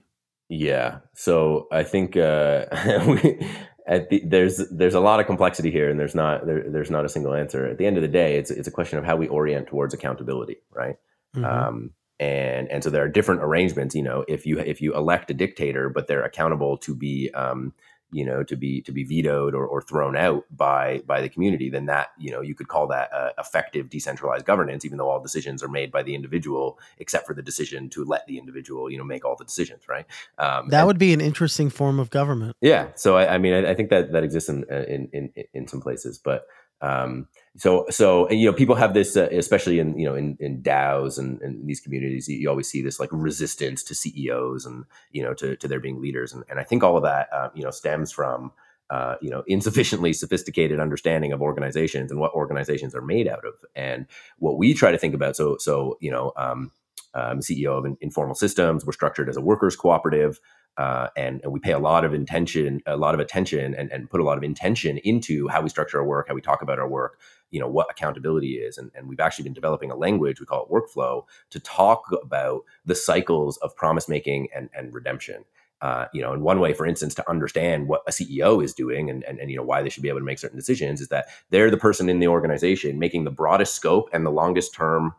Yeah. 0.49 0.99
So 1.13 1.67
I 1.71 1.83
think 1.83 2.15
uh, 2.17 2.65
we, 3.07 3.47
the, 3.87 4.21
there's 4.25 4.61
there's 4.69 4.93
a 4.93 4.99
lot 4.99 5.19
of 5.19 5.25
complexity 5.25 5.71
here, 5.71 5.89
and 5.89 5.99
there's 5.99 6.15
not 6.15 6.45
there, 6.45 6.63
there's 6.67 6.91
not 6.91 7.05
a 7.05 7.09
single 7.09 7.33
answer. 7.33 7.67
At 7.67 7.77
the 7.77 7.85
end 7.85 7.97
of 7.97 8.01
the 8.01 8.07
day, 8.07 8.37
it's 8.37 8.51
it's 8.51 8.67
a 8.67 8.71
question 8.71 8.99
of 8.99 9.05
how 9.05 9.15
we 9.15 9.27
orient 9.27 9.67
towards 9.67 9.93
accountability, 9.93 10.57
right? 10.71 10.97
Mm-hmm. 11.35 11.45
Um, 11.45 11.91
and 12.19 12.69
and 12.69 12.83
so 12.83 12.89
there 12.89 13.03
are 13.03 13.09
different 13.09 13.41
arrangements. 13.43 13.95
You 13.95 14.03
know, 14.03 14.23
if 14.27 14.45
you 14.45 14.59
if 14.59 14.81
you 14.81 14.95
elect 14.95 15.31
a 15.31 15.33
dictator, 15.33 15.89
but 15.89 16.07
they're 16.07 16.23
accountable 16.23 16.77
to 16.77 16.95
be 16.95 17.29
um, 17.33 17.73
you 18.15 18.23
know 18.25 18.43
to 18.43 18.55
be 18.55 18.81
to 18.81 18.93
be 18.93 19.03
vetoed 19.03 19.53
or, 19.53 19.67
or 19.67 19.81
thrown 19.81 20.15
out 20.15 20.45
by 20.49 21.01
by 21.05 21.19
the 21.19 21.27
community 21.27 21.69
then 21.69 21.85
that 21.85 22.11
you 22.17 22.31
know 22.31 22.39
you 22.39 22.55
could 22.55 22.69
call 22.69 22.87
that 22.87 23.11
uh, 23.13 23.31
effective 23.37 23.89
decentralized 23.89 24.45
governance 24.45 24.85
even 24.85 24.97
though 24.97 25.09
all 25.09 25.21
decisions 25.21 25.61
are 25.61 25.67
made 25.67 25.91
by 25.91 26.01
the 26.01 26.15
individual 26.15 26.79
except 26.97 27.27
for 27.27 27.33
the 27.33 27.41
decision 27.41 27.89
to 27.89 28.05
let 28.05 28.25
the 28.27 28.37
individual 28.37 28.89
you 28.89 28.97
know 28.97 29.03
make 29.03 29.25
all 29.25 29.35
the 29.35 29.43
decisions 29.43 29.83
right? 29.89 30.05
Um, 30.37 30.69
that 30.69 30.79
and, 30.79 30.87
would 30.87 30.97
be 30.97 31.11
an 31.13 31.19
interesting 31.19 31.69
form 31.69 31.99
of 31.99 32.09
government. 32.09 32.55
Yeah 32.61 32.87
so 32.95 33.17
i, 33.17 33.35
I 33.35 33.37
mean 33.37 33.53
I, 33.53 33.71
I, 33.71 33.75
think 33.75 33.89
that 33.89 34.13
that 34.13 34.23
exists 34.23 34.49
in 34.49 34.63
in 34.63 35.09
in, 35.11 35.31
in 35.53 35.67
some 35.67 35.81
places 35.81 36.17
but 36.17 36.47
um, 36.81 37.27
so 37.57 37.85
so 37.89 38.25
and, 38.27 38.39
you 38.39 38.45
know 38.49 38.55
people 38.55 38.75
have 38.75 38.93
this 38.93 39.15
uh, 39.15 39.29
especially 39.31 39.79
in 39.79 39.97
you 39.97 40.05
know 40.05 40.15
in, 40.15 40.37
in 40.39 40.61
DAOs 40.61 41.17
and, 41.17 41.41
and 41.41 41.67
these 41.67 41.79
communities 41.79 42.27
you 42.27 42.49
always 42.49 42.67
see 42.67 42.81
this 42.81 42.99
like 42.99 43.09
resistance 43.11 43.83
to 43.83 43.95
CEOs 43.95 44.65
and 44.65 44.85
you 45.11 45.23
know 45.23 45.33
to, 45.33 45.55
to 45.55 45.67
their 45.67 45.79
being 45.79 46.01
leaders 46.01 46.33
and, 46.33 46.43
and 46.49 46.59
I 46.59 46.63
think 46.63 46.83
all 46.83 46.97
of 46.97 47.03
that 47.03 47.29
uh, 47.33 47.49
you 47.55 47.63
know 47.63 47.71
stems 47.71 48.11
from 48.11 48.51
uh, 48.89 49.15
you 49.21 49.29
know 49.29 49.43
insufficiently 49.47 50.13
sophisticated 50.13 50.79
understanding 50.79 51.31
of 51.31 51.41
organizations 51.41 52.11
and 52.11 52.19
what 52.19 52.33
organizations 52.33 52.93
are 52.93 53.01
made 53.01 53.27
out 53.27 53.45
of 53.45 53.53
and 53.75 54.05
what 54.39 54.57
we 54.57 54.73
try 54.73 54.91
to 54.91 54.97
think 54.97 55.15
about 55.15 55.35
so 55.35 55.57
so 55.57 55.97
you 56.01 56.11
know 56.11 56.33
um, 56.37 56.71
I'm 57.15 57.39
CEO 57.39 57.77
of 57.77 57.97
Informal 58.01 58.35
Systems. 58.35 58.85
We're 58.85 58.91
structured 58.91 59.29
as 59.29 59.37
a 59.37 59.41
workers 59.41 59.75
cooperative. 59.75 60.39
Uh, 60.77 61.07
and, 61.15 61.41
and 61.43 61.53
we 61.53 61.59
pay 61.59 61.71
a 61.71 61.79
lot 61.79 62.03
of 62.03 62.13
intention, 62.13 62.81
a 62.85 62.97
lot 62.97 63.13
of 63.13 63.19
attention, 63.21 63.73
and, 63.75 63.91
and 63.91 64.09
put 64.09 64.19
a 64.19 64.23
lot 64.23 64.37
of 64.37 64.43
intention 64.43 64.97
into 64.99 65.47
how 65.47 65.61
we 65.61 65.69
structure 65.69 65.99
our 65.99 66.05
work, 66.05 66.27
how 66.27 66.35
we 66.35 66.41
talk 66.41 66.61
about 66.61 66.79
our 66.79 66.87
work, 66.87 67.19
you 67.51 67.59
know, 67.59 67.67
what 67.67 67.87
accountability 67.89 68.55
is. 68.55 68.77
And, 68.77 68.91
and 68.93 69.07
we've 69.07 69.21
actually 69.21 69.43
been 69.43 69.53
developing 69.53 69.89
a 69.89 69.95
language, 69.95 70.39
we 70.39 70.45
call 70.45 70.65
it 70.65 70.71
workflow, 70.71 71.23
to 71.51 71.59
talk 71.61 72.03
about 72.21 72.63
the 72.85 72.95
cycles 72.95 73.57
of 73.57 73.75
promise 73.75 74.09
making 74.09 74.49
and, 74.53 74.69
and 74.77 74.93
redemption. 74.93 75.45
Uh, 75.81 76.07
you 76.13 76.21
know, 76.21 76.33
in 76.33 76.41
one 76.41 76.59
way, 76.59 76.73
for 76.73 76.85
instance, 76.85 77.13
to 77.13 77.29
understand 77.29 77.87
what 77.87 78.01
a 78.07 78.11
CEO 78.11 78.63
is 78.63 78.73
doing 78.73 79.09
and, 79.09 79.23
and, 79.25 79.39
and, 79.39 79.51
you 79.51 79.57
know, 79.57 79.63
why 79.63 79.81
they 79.81 79.89
should 79.89 80.03
be 80.03 80.09
able 80.09 80.19
to 80.19 80.25
make 80.25 80.39
certain 80.39 80.57
decisions 80.57 80.99
is 80.99 81.09
that 81.09 81.27
they're 81.51 81.69
the 81.69 81.77
person 81.77 82.09
in 82.09 82.19
the 82.19 82.27
organization 82.27 82.97
making 82.97 83.23
the 83.23 83.31
broadest 83.31 83.75
scope 83.75 84.09
and 84.11 84.25
the 84.25 84.31
longest 84.31 84.73
term 84.73 85.13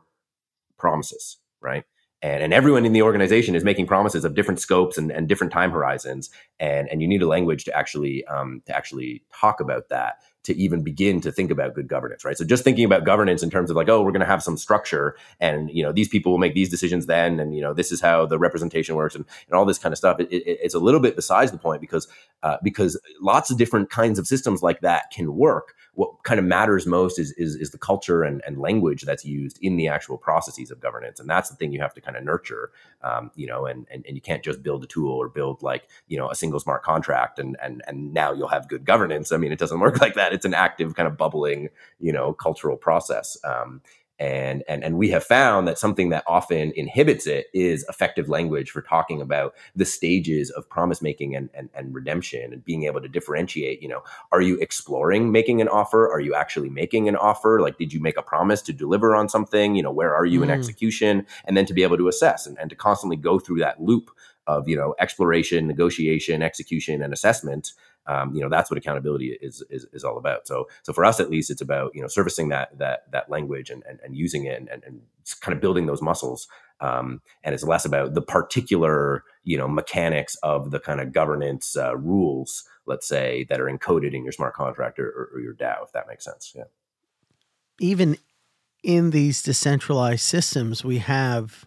promises, 0.78 1.36
right? 1.60 1.84
And, 2.22 2.42
and 2.42 2.54
everyone 2.54 2.86
in 2.86 2.92
the 2.92 3.02
organization 3.02 3.54
is 3.54 3.64
making 3.64 3.86
promises 3.86 4.24
of 4.24 4.34
different 4.34 4.60
scopes 4.60 4.96
and, 4.96 5.10
and 5.10 5.28
different 5.28 5.52
time 5.52 5.70
horizons. 5.70 6.30
And 6.58 6.88
and 6.88 7.02
you 7.02 7.08
need 7.08 7.22
a 7.22 7.28
language 7.28 7.64
to 7.64 7.76
actually 7.76 8.24
um, 8.26 8.62
to 8.66 8.76
actually 8.76 9.22
talk 9.32 9.60
about 9.60 9.88
that 9.90 10.22
to 10.46 10.56
even 10.56 10.82
begin 10.82 11.20
to 11.20 11.30
think 11.30 11.50
about 11.50 11.74
good 11.74 11.88
governance 11.88 12.24
right? 12.24 12.36
So 12.36 12.44
just 12.44 12.64
thinking 12.64 12.84
about 12.84 13.04
governance 13.04 13.42
in 13.42 13.50
terms 13.50 13.70
of 13.70 13.76
like 13.76 13.88
oh 13.88 14.02
we're 14.02 14.12
going 14.12 14.20
to 14.20 14.26
have 14.26 14.42
some 14.42 14.56
structure 14.56 15.16
and 15.40 15.70
you 15.70 15.82
know 15.82 15.92
these 15.92 16.08
people 16.08 16.32
will 16.32 16.38
make 16.38 16.54
these 16.54 16.68
decisions 16.68 17.06
then 17.06 17.38
and 17.38 17.54
you 17.54 17.62
know 17.62 17.74
this 17.74 17.92
is 17.92 18.00
how 18.00 18.26
the 18.26 18.38
representation 18.38 18.94
works 18.94 19.14
and, 19.14 19.24
and 19.48 19.56
all 19.56 19.64
this 19.64 19.78
kind 19.78 19.92
of 19.92 19.98
stuff 19.98 20.18
it, 20.20 20.28
it, 20.30 20.58
it's 20.62 20.74
a 20.74 20.78
little 20.78 21.00
bit 21.00 21.16
besides 21.16 21.52
the 21.52 21.58
point 21.58 21.80
because 21.80 22.08
uh, 22.42 22.56
because 22.62 22.98
lots 23.20 23.50
of 23.50 23.58
different 23.58 23.90
kinds 23.90 24.18
of 24.18 24.26
systems 24.26 24.62
like 24.62 24.80
that 24.80 25.10
can 25.10 25.34
work. 25.34 25.74
What 25.94 26.22
kind 26.24 26.38
of 26.38 26.44
matters 26.44 26.86
most 26.86 27.18
is 27.18 27.32
is, 27.32 27.56
is 27.56 27.70
the 27.70 27.78
culture 27.78 28.22
and, 28.22 28.42
and 28.46 28.58
language 28.58 29.02
that's 29.02 29.24
used 29.24 29.58
in 29.62 29.76
the 29.76 29.88
actual 29.88 30.18
processes 30.18 30.70
of 30.70 30.80
governance 30.80 31.18
and 31.20 31.28
that's 31.28 31.48
the 31.48 31.56
thing 31.56 31.72
you 31.72 31.80
have 31.80 31.94
to 31.94 32.00
kind 32.00 32.16
of 32.16 32.24
nurture 32.24 32.70
um, 33.06 33.30
you 33.34 33.46
know 33.46 33.66
and, 33.66 33.86
and 33.90 34.04
and 34.06 34.16
you 34.16 34.20
can't 34.20 34.42
just 34.42 34.62
build 34.62 34.82
a 34.84 34.86
tool 34.86 35.12
or 35.12 35.28
build 35.28 35.62
like 35.62 35.88
you 36.08 36.16
know 36.18 36.30
a 36.30 36.34
single 36.34 36.60
smart 36.60 36.82
contract 36.82 37.38
and 37.38 37.56
and 37.62 37.82
and 37.86 38.12
now 38.12 38.32
you'll 38.32 38.48
have 38.48 38.68
good 38.68 38.84
governance. 38.84 39.32
I 39.32 39.36
mean 39.36 39.52
it 39.52 39.58
doesn't 39.58 39.80
work 39.80 40.00
like 40.00 40.14
that. 40.14 40.32
It's 40.32 40.44
an 40.44 40.54
active 40.54 40.94
kind 40.94 41.06
of 41.06 41.16
bubbling 41.16 41.68
you 42.00 42.12
know 42.12 42.32
cultural 42.32 42.76
process. 42.76 43.36
Um, 43.44 43.82
and 44.18 44.62
and 44.68 44.82
and 44.82 44.96
we 44.96 45.10
have 45.10 45.24
found 45.24 45.68
that 45.68 45.78
something 45.78 46.08
that 46.08 46.24
often 46.26 46.72
inhibits 46.76 47.26
it 47.26 47.46
is 47.52 47.84
effective 47.88 48.28
language 48.28 48.70
for 48.70 48.80
talking 48.80 49.20
about 49.20 49.54
the 49.74 49.84
stages 49.84 50.50
of 50.50 50.68
promise 50.68 51.02
making 51.02 51.36
and, 51.36 51.50
and 51.54 51.68
and 51.74 51.94
redemption 51.94 52.52
and 52.52 52.64
being 52.64 52.84
able 52.84 53.00
to 53.00 53.08
differentiate 53.08 53.82
you 53.82 53.88
know 53.88 54.02
are 54.32 54.40
you 54.40 54.56
exploring 54.60 55.32
making 55.32 55.60
an 55.60 55.68
offer? 55.68 56.10
Are 56.10 56.20
you 56.20 56.34
actually 56.34 56.70
making 56.70 57.08
an 57.08 57.16
offer? 57.16 57.60
Like 57.60 57.78
did 57.78 57.92
you 57.92 58.00
make 58.00 58.16
a 58.16 58.22
promise 58.22 58.62
to 58.62 58.72
deliver 58.72 59.14
on 59.14 59.28
something? 59.28 59.74
You 59.74 59.82
know 59.82 59.92
where 59.92 60.14
are 60.14 60.26
you 60.26 60.40
mm. 60.40 60.44
in 60.44 60.50
execution? 60.50 61.26
And 61.44 61.56
then 61.56 61.66
to 61.66 61.74
be 61.74 61.82
able 61.82 61.98
to 61.98 62.08
assess 62.08 62.46
and, 62.46 62.58
and 62.58 62.70
to 62.70 62.76
constantly 62.76 63.16
go 63.16 63.38
through 63.38 63.58
that 63.60 63.82
loop 63.82 64.10
of 64.46 64.68
you 64.68 64.76
know 64.76 64.94
exploration 64.98 65.66
negotiation 65.66 66.42
execution 66.42 67.02
and 67.02 67.12
assessment 67.12 67.72
um, 68.08 68.34
you 68.34 68.40
know 68.40 68.48
that's 68.48 68.70
what 68.70 68.78
accountability 68.78 69.36
is, 69.40 69.62
is 69.70 69.86
is 69.92 70.04
all 70.04 70.18
about. 70.18 70.46
So 70.46 70.68
so 70.82 70.92
for 70.92 71.04
us 71.04 71.20
at 71.20 71.30
least, 71.30 71.50
it's 71.50 71.60
about 71.60 71.92
you 71.94 72.02
know 72.02 72.08
servicing 72.08 72.48
that 72.48 72.76
that 72.78 73.10
that 73.12 73.30
language 73.30 73.70
and 73.70 73.82
and, 73.88 73.98
and 74.04 74.16
using 74.16 74.44
it 74.44 74.58
and, 74.58 74.68
and, 74.84 75.00
kind 75.40 75.54
of 75.54 75.60
building 75.60 75.86
those 75.86 76.00
muscles. 76.00 76.46
Um, 76.80 77.20
and 77.42 77.52
it's 77.52 77.64
less 77.64 77.84
about 77.84 78.14
the 78.14 78.22
particular 78.22 79.24
you 79.44 79.58
know 79.58 79.68
mechanics 79.68 80.36
of 80.42 80.70
the 80.70 80.80
kind 80.80 81.00
of 81.00 81.12
governance 81.12 81.76
uh, 81.76 81.96
rules, 81.96 82.64
let's 82.86 83.08
say, 83.08 83.46
that 83.48 83.60
are 83.60 83.66
encoded 83.66 84.14
in 84.14 84.22
your 84.22 84.32
smart 84.32 84.54
contract 84.54 84.98
or, 84.98 85.30
or 85.34 85.40
your 85.40 85.54
DAO, 85.54 85.84
if 85.84 85.92
that 85.92 86.06
makes 86.08 86.24
sense. 86.24 86.52
Yeah. 86.54 86.64
Even 87.80 88.16
in 88.82 89.10
these 89.10 89.42
decentralized 89.42 90.22
systems, 90.22 90.84
we 90.84 90.98
have 90.98 91.66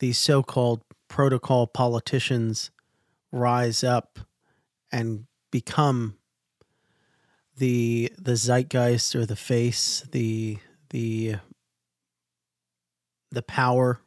these 0.00 0.18
so-called 0.18 0.82
protocol 1.08 1.66
politicians 1.66 2.70
rise 3.32 3.84
up 3.84 4.18
and 4.92 5.26
become 5.50 6.16
the 7.56 8.12
the 8.18 8.36
zeitgeist 8.36 9.14
or 9.14 9.26
the 9.26 9.36
face, 9.36 10.06
the 10.12 10.58
the 10.90 11.36
the 13.30 13.42
power 13.42 14.00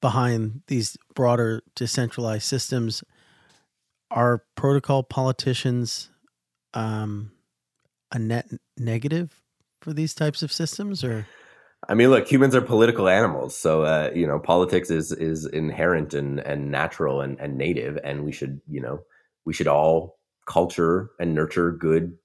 behind 0.00 0.62
these 0.68 0.96
broader 1.14 1.62
decentralized 1.74 2.44
systems 2.44 3.02
are 4.10 4.44
protocol 4.54 5.02
politicians 5.02 6.10
um, 6.74 7.32
a 8.12 8.18
net 8.18 8.48
negative 8.76 9.42
for 9.80 9.92
these 9.92 10.14
types 10.14 10.42
of 10.42 10.52
systems 10.52 11.02
or? 11.02 11.26
I 11.88 11.94
mean, 11.94 12.10
look, 12.10 12.26
humans 12.26 12.54
are 12.54 12.62
political 12.62 13.08
animals, 13.08 13.56
so 13.56 13.82
uh, 13.82 14.10
you 14.14 14.26
know, 14.26 14.38
politics 14.38 14.90
is 14.90 15.12
is 15.12 15.46
inherent 15.46 16.14
and 16.14 16.40
and 16.40 16.70
natural 16.70 17.20
and, 17.20 17.38
and 17.38 17.56
native, 17.56 17.98
and 18.02 18.24
we 18.24 18.32
should, 18.32 18.60
you 18.68 18.80
know, 18.80 19.00
we 19.44 19.52
should 19.52 19.68
all 19.68 20.15
culture 20.46 21.10
and 21.20 21.34
nurture 21.34 21.72
good 21.72 22.16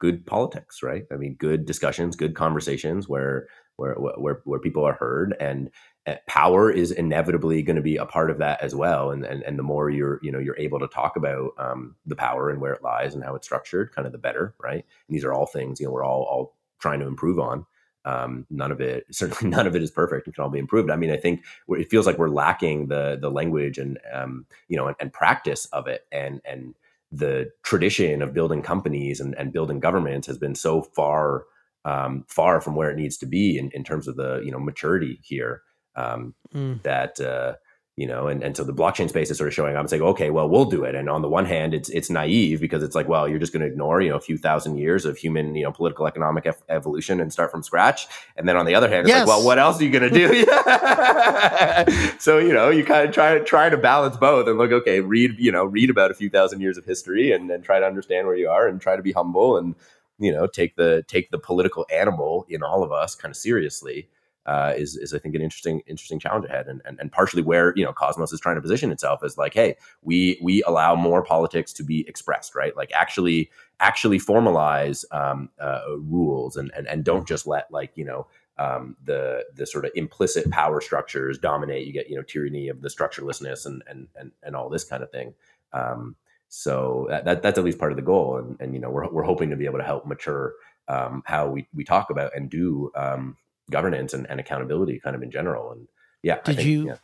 good 0.00 0.26
politics 0.26 0.82
right? 0.82 1.04
I 1.12 1.16
mean 1.16 1.34
good 1.34 1.64
discussions 1.64 2.16
good 2.16 2.34
conversations 2.34 3.08
where 3.08 3.48
where 3.76 3.94
where 3.94 4.40
where 4.44 4.60
people 4.60 4.84
are 4.84 4.94
heard 4.94 5.34
and 5.40 5.70
uh, 6.06 6.16
power 6.26 6.70
is 6.70 6.90
inevitably 6.90 7.62
going 7.62 7.76
to 7.76 7.82
be 7.82 7.96
a 7.96 8.04
part 8.04 8.30
of 8.30 8.38
that 8.38 8.60
as 8.60 8.74
well. 8.74 9.10
And, 9.10 9.24
and 9.24 9.42
and 9.42 9.58
the 9.58 9.62
more 9.62 9.88
you're 9.90 10.20
you 10.22 10.30
know 10.30 10.38
you're 10.38 10.58
able 10.58 10.78
to 10.80 10.88
talk 10.88 11.16
about 11.16 11.52
um, 11.58 11.96
the 12.04 12.16
power 12.16 12.50
and 12.50 12.60
where 12.60 12.74
it 12.74 12.82
lies 12.82 13.14
and 13.14 13.24
how 13.24 13.34
it's 13.34 13.46
structured 13.46 13.94
kind 13.94 14.06
of 14.06 14.12
the 14.12 14.18
better 14.18 14.54
right? 14.62 14.84
And 15.08 15.16
these 15.16 15.24
are 15.24 15.32
all 15.32 15.46
things 15.46 15.80
you 15.80 15.86
know 15.86 15.92
we're 15.92 16.04
all 16.04 16.22
all 16.24 16.56
trying 16.78 17.00
to 17.00 17.06
improve 17.06 17.38
on. 17.38 17.64
Um, 18.06 18.46
none 18.50 18.70
of 18.70 18.82
it 18.82 19.06
certainly 19.10 19.50
none 19.50 19.66
of 19.66 19.74
it 19.74 19.82
is 19.82 19.90
perfect. 19.90 20.26
And 20.26 20.34
can 20.34 20.44
all 20.44 20.50
be 20.50 20.58
improved. 20.58 20.90
I 20.90 20.96
mean 20.96 21.10
i 21.10 21.16
think 21.16 21.44
it 21.68 21.90
feels 21.90 22.06
like 22.06 22.18
we're 22.18 22.28
lacking 22.28 22.88
the 22.88 23.16
the 23.20 23.30
language 23.30 23.78
and 23.78 23.98
um, 24.12 24.46
you 24.68 24.76
know 24.76 24.88
and, 24.88 24.96
and 25.00 25.12
practice 25.12 25.64
of 25.66 25.86
it 25.86 26.06
and 26.12 26.40
and 26.44 26.74
the 27.12 27.50
tradition 27.62 28.22
of 28.22 28.34
building 28.34 28.62
companies 28.62 29.20
and, 29.20 29.34
and 29.38 29.52
building 29.52 29.80
governments 29.80 30.26
has 30.26 30.38
been 30.38 30.54
so 30.54 30.82
far 30.82 31.44
um, 31.84 32.24
far 32.28 32.60
from 32.60 32.74
where 32.76 32.90
it 32.90 32.96
needs 32.96 33.18
to 33.18 33.26
be 33.26 33.58
in, 33.58 33.70
in 33.72 33.84
terms 33.84 34.08
of 34.08 34.16
the 34.16 34.40
you 34.44 34.50
know 34.50 34.58
maturity 34.58 35.20
here 35.22 35.62
um, 35.96 36.34
mm. 36.54 36.82
that 36.82 37.20
uh, 37.20 37.54
you 37.96 38.06
know 38.06 38.26
and, 38.26 38.42
and 38.42 38.56
so 38.56 38.64
the 38.64 38.74
blockchain 38.74 39.08
space 39.08 39.30
is 39.30 39.38
sort 39.38 39.48
of 39.48 39.54
showing 39.54 39.76
up. 39.76 39.80
And 39.80 39.90
saying 39.90 40.02
okay 40.02 40.30
well 40.30 40.48
we'll 40.48 40.64
do 40.64 40.84
it. 40.84 40.94
And 40.94 41.08
on 41.08 41.22
the 41.22 41.28
one 41.28 41.46
hand 41.46 41.74
it's 41.74 41.88
it's 41.90 42.10
naive 42.10 42.60
because 42.60 42.82
it's 42.82 42.94
like 42.94 43.08
well 43.08 43.28
you're 43.28 43.38
just 43.38 43.52
going 43.52 43.60
to 43.60 43.66
ignore 43.66 44.00
you 44.00 44.10
know 44.10 44.16
a 44.16 44.20
few 44.20 44.36
thousand 44.36 44.78
years 44.78 45.04
of 45.04 45.16
human 45.16 45.54
you 45.54 45.64
know 45.64 45.72
political 45.72 46.06
economic 46.06 46.46
ev- 46.46 46.62
evolution 46.68 47.20
and 47.20 47.32
start 47.32 47.50
from 47.50 47.62
scratch. 47.62 48.06
And 48.36 48.48
then 48.48 48.56
on 48.56 48.66
the 48.66 48.74
other 48.74 48.88
hand 48.88 49.02
it's 49.02 49.08
yes. 49.08 49.20
like 49.20 49.28
well 49.28 49.44
what 49.44 49.58
else 49.58 49.80
are 49.80 49.84
you 49.84 49.90
going 49.90 50.10
to 50.12 50.18
do? 50.18 50.44
So 52.18 52.38
you 52.38 52.52
know 52.52 52.70
you 52.70 52.84
kind 52.84 53.08
of 53.08 53.14
try 53.14 53.38
try 53.40 53.68
to 53.68 53.76
balance 53.76 54.16
both 54.16 54.48
and 54.48 54.58
look 54.58 54.72
okay 54.72 55.00
read 55.00 55.38
you 55.38 55.52
know 55.52 55.64
read 55.64 55.90
about 55.90 56.10
a 56.10 56.14
few 56.14 56.30
thousand 56.30 56.60
years 56.60 56.78
of 56.78 56.84
history 56.84 57.32
and 57.32 57.50
then 57.50 57.62
try 57.62 57.80
to 57.80 57.86
understand 57.86 58.26
where 58.26 58.36
you 58.36 58.48
are 58.48 58.66
and 58.66 58.80
try 58.80 58.96
to 58.96 59.02
be 59.02 59.12
humble 59.12 59.56
and 59.56 59.74
you 60.18 60.32
know 60.32 60.46
take 60.46 60.76
the 60.76 61.04
take 61.06 61.30
the 61.30 61.38
political 61.38 61.86
animal 61.92 62.46
in 62.48 62.62
all 62.62 62.82
of 62.82 62.92
us 62.92 63.14
kind 63.14 63.30
of 63.30 63.36
seriously 63.36 64.08
uh, 64.46 64.74
is 64.76 64.96
is 64.96 65.14
I 65.14 65.18
think 65.18 65.34
an 65.34 65.42
interesting 65.42 65.80
interesting 65.86 66.18
challenge 66.18 66.44
ahead, 66.46 66.66
and, 66.66 66.82
and 66.84 66.98
and 67.00 67.10
partially 67.10 67.42
where 67.42 67.72
you 67.76 67.84
know 67.84 67.92
Cosmos 67.92 68.32
is 68.32 68.40
trying 68.40 68.56
to 68.56 68.62
position 68.62 68.90
itself 68.90 69.22
as 69.24 69.38
like, 69.38 69.54
hey, 69.54 69.76
we 70.02 70.38
we 70.42 70.62
allow 70.64 70.94
more 70.94 71.22
politics 71.22 71.72
to 71.74 71.84
be 71.84 72.06
expressed, 72.08 72.54
right? 72.54 72.76
Like 72.76 72.92
actually 72.92 73.50
actually 73.80 74.18
formalize 74.18 75.04
um, 75.12 75.48
uh, 75.58 75.82
rules 75.98 76.56
and, 76.56 76.70
and 76.76 76.86
and 76.86 77.04
don't 77.04 77.26
just 77.26 77.46
let 77.46 77.70
like 77.70 77.92
you 77.96 78.04
know 78.04 78.26
um, 78.58 78.96
the 79.04 79.44
the 79.54 79.66
sort 79.66 79.84
of 79.84 79.92
implicit 79.94 80.50
power 80.50 80.80
structures 80.80 81.38
dominate. 81.38 81.86
You 81.86 81.92
get 81.92 82.10
you 82.10 82.16
know 82.16 82.22
tyranny 82.22 82.68
of 82.68 82.82
the 82.82 82.88
structurelessness 82.88 83.66
and 83.66 83.82
and 83.86 84.08
and 84.16 84.32
and 84.42 84.54
all 84.54 84.68
this 84.68 84.84
kind 84.84 85.02
of 85.02 85.10
thing. 85.10 85.34
Um, 85.72 86.16
so 86.48 87.06
that, 87.08 87.24
that, 87.24 87.42
that's 87.42 87.58
at 87.58 87.64
least 87.64 87.78
part 87.78 87.90
of 87.90 87.96
the 87.96 88.02
goal, 88.02 88.36
and, 88.36 88.56
and 88.60 88.74
you 88.74 88.80
know 88.80 88.90
we're 88.90 89.10
we're 89.10 89.24
hoping 89.24 89.50
to 89.50 89.56
be 89.56 89.64
able 89.64 89.78
to 89.78 89.84
help 89.84 90.06
mature 90.06 90.54
um, 90.88 91.22
how 91.26 91.48
we 91.48 91.66
we 91.74 91.82
talk 91.82 92.10
about 92.10 92.36
and 92.36 92.50
do 92.50 92.92
um, 92.94 93.36
governance 93.70 94.14
and, 94.14 94.28
and 94.30 94.40
accountability 94.40 95.00
kind 95.02 95.16
of 95.16 95.22
in 95.22 95.30
general. 95.30 95.72
And 95.72 95.88
yeah, 96.22 96.40
did 96.44 96.56
think, 96.56 96.68
you 96.68 96.86
yeah. 96.88 96.96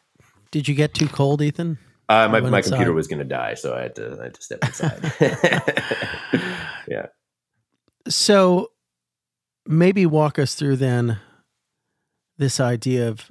did 0.51 0.69
you 0.69 0.75
get 0.75 0.95
too 0.95 1.09
cold, 1.09 1.43
Ethan? 1.43 1.79
Uh, 2.09 2.29
my 2.29 2.41
my 2.41 2.61
computer 2.61 2.93
was 2.93 3.07
going 3.07 3.21
to 3.21 3.25
die, 3.25 3.55
so 3.55 3.75
I 3.77 3.83
had 3.83 3.95
to 3.97 4.19
I 4.21 4.25
had 4.25 4.35
to 4.35 4.43
step 4.43 4.65
inside. 4.65 5.13
yeah. 6.89 7.07
So 8.09 8.73
maybe 9.67 10.07
walk 10.07 10.39
us 10.39 10.55
through 10.55 10.77
then 10.77 11.19
this 12.39 12.59
idea 12.59 13.09
of 13.09 13.31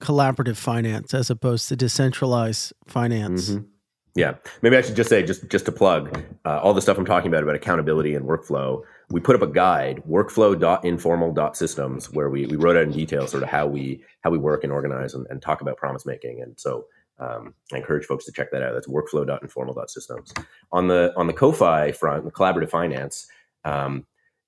collaborative 0.00 0.56
finance 0.56 1.12
as 1.12 1.30
opposed 1.30 1.68
to 1.68 1.76
decentralized 1.76 2.72
finance. 2.86 3.50
Mm-hmm. 3.50 3.64
Yeah, 4.14 4.34
maybe 4.62 4.76
I 4.76 4.80
should 4.80 4.96
just 4.96 5.08
say, 5.08 5.22
just 5.22 5.48
just 5.48 5.64
to 5.66 5.72
plug 5.72 6.24
uh, 6.44 6.60
all 6.60 6.74
the 6.74 6.82
stuff 6.82 6.98
I'm 6.98 7.04
talking 7.04 7.28
about 7.28 7.42
about 7.42 7.54
accountability 7.54 8.14
and 8.14 8.26
workflow. 8.26 8.82
We 9.10 9.20
put 9.20 9.36
up 9.36 9.42
a 9.42 9.46
guide, 9.46 10.02
workflow.informal.systems, 10.08 12.12
where 12.12 12.28
we, 12.28 12.46
we 12.46 12.56
wrote 12.56 12.76
out 12.76 12.82
in 12.82 12.92
detail 12.92 13.26
sort 13.26 13.42
of 13.42 13.48
how 13.48 13.66
we 13.66 14.02
how 14.22 14.30
we 14.30 14.38
work 14.38 14.64
and 14.64 14.72
organize 14.72 15.14
and, 15.14 15.26
and 15.30 15.40
talk 15.40 15.60
about 15.60 15.76
promise 15.76 16.04
making. 16.04 16.42
And 16.42 16.58
so 16.58 16.86
um, 17.18 17.54
I 17.72 17.76
encourage 17.76 18.06
folks 18.06 18.24
to 18.26 18.32
check 18.32 18.50
that 18.50 18.62
out. 18.62 18.74
That's 18.74 18.88
workflow.informal.systems. 18.88 20.34
On 20.72 20.88
the 20.88 21.12
on 21.16 21.26
the 21.26 21.32
CoFi 21.32 21.92
front, 21.92 22.24
the 22.24 22.32
collaborative 22.32 22.70
finance, 22.70 23.28
um, 23.64 24.06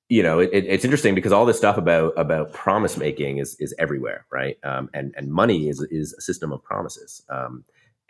you 0.09 0.23
know, 0.23 0.41
it, 0.41 0.51
it's 0.53 0.85
interesting 0.85 1.15
because 1.15 1.33
all 1.33 1.47
this 1.47 1.59
stuff 1.59 1.77
about 1.77 2.13
about 2.17 2.53
promise 2.53 2.97
making 2.97 3.39
is 3.39 3.57
is 3.61 3.75
everywhere, 3.79 4.27
right? 4.33 4.57
Um, 4.65 4.91
and 4.93 5.15
and 5.17 5.31
money 5.31 5.69
is 5.69 5.81
is 5.91 6.13
a 6.15 6.21
system 6.21 6.53
of 6.53 6.63
promises. 6.63 7.23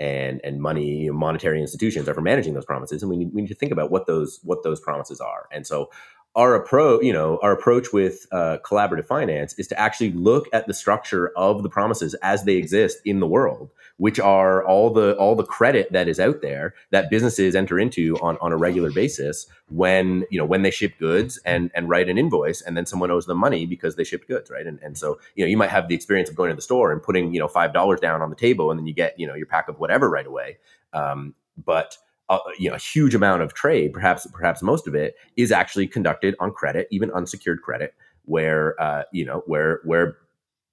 And 0.00 0.40
and 0.42 0.60
money 0.60 1.10
monetary 1.10 1.60
institutions 1.60 2.08
are 2.08 2.14
for 2.14 2.22
managing 2.22 2.54
those 2.54 2.64
promises 2.64 3.02
and 3.02 3.10
we 3.10 3.18
need, 3.18 3.34
we 3.34 3.42
need 3.42 3.48
to 3.48 3.54
think 3.54 3.70
about 3.70 3.90
what 3.90 4.06
those 4.06 4.40
what 4.42 4.62
those 4.62 4.80
promises 4.80 5.20
are. 5.20 5.46
And 5.52 5.66
so 5.66 5.90
our 6.36 6.54
approach, 6.54 7.02
you 7.02 7.12
know, 7.12 7.38
our 7.42 7.52
approach 7.52 7.92
with 7.92 8.26
uh, 8.30 8.58
collaborative 8.64 9.04
finance 9.04 9.52
is 9.54 9.66
to 9.66 9.78
actually 9.78 10.12
look 10.12 10.48
at 10.52 10.66
the 10.68 10.74
structure 10.74 11.32
of 11.36 11.64
the 11.64 11.68
promises 11.68 12.14
as 12.22 12.44
they 12.44 12.54
exist 12.54 12.98
in 13.04 13.18
the 13.18 13.26
world, 13.26 13.70
which 13.96 14.20
are 14.20 14.64
all 14.64 14.90
the 14.90 15.16
all 15.16 15.34
the 15.34 15.42
credit 15.42 15.90
that 15.92 16.06
is 16.06 16.20
out 16.20 16.40
there 16.40 16.72
that 16.90 17.10
businesses 17.10 17.56
enter 17.56 17.80
into 17.80 18.16
on, 18.18 18.38
on 18.40 18.52
a 18.52 18.56
regular 18.56 18.92
basis 18.92 19.46
when 19.70 20.24
you 20.30 20.38
know 20.38 20.44
when 20.44 20.62
they 20.62 20.70
ship 20.70 20.96
goods 21.00 21.38
and 21.44 21.68
and 21.74 21.88
write 21.88 22.08
an 22.08 22.16
invoice 22.16 22.60
and 22.60 22.76
then 22.76 22.86
someone 22.86 23.10
owes 23.10 23.26
them 23.26 23.38
money 23.38 23.66
because 23.66 23.96
they 23.96 24.04
shipped 24.04 24.28
goods, 24.28 24.50
right? 24.50 24.68
And 24.68 24.78
and 24.82 24.96
so 24.96 25.18
you 25.34 25.44
know 25.44 25.48
you 25.48 25.56
might 25.56 25.70
have 25.70 25.88
the 25.88 25.96
experience 25.96 26.30
of 26.30 26.36
going 26.36 26.50
to 26.50 26.56
the 26.56 26.62
store 26.62 26.92
and 26.92 27.02
putting 27.02 27.34
you 27.34 27.40
know 27.40 27.48
five 27.48 27.72
dollars 27.72 27.98
down 27.98 28.22
on 28.22 28.30
the 28.30 28.36
table 28.36 28.70
and 28.70 28.78
then 28.78 28.86
you 28.86 28.94
get 28.94 29.18
you 29.18 29.26
know 29.26 29.34
your 29.34 29.46
pack 29.46 29.68
of 29.68 29.80
whatever 29.80 30.08
right 30.08 30.26
away, 30.26 30.58
um, 30.92 31.34
but 31.64 31.98
a, 32.30 32.38
you 32.58 32.68
know, 32.68 32.76
a 32.76 32.78
huge 32.78 33.14
amount 33.14 33.42
of 33.42 33.54
trade, 33.54 33.92
perhaps 33.92 34.26
perhaps 34.32 34.62
most 34.62 34.86
of 34.86 34.94
it, 34.94 35.14
is 35.36 35.52
actually 35.52 35.86
conducted 35.86 36.34
on 36.40 36.52
credit, 36.52 36.88
even 36.90 37.10
unsecured 37.12 37.60
credit, 37.62 37.94
where 38.24 38.80
uh, 38.80 39.02
you 39.12 39.24
know 39.24 39.42
where 39.46 39.80
where 39.84 40.16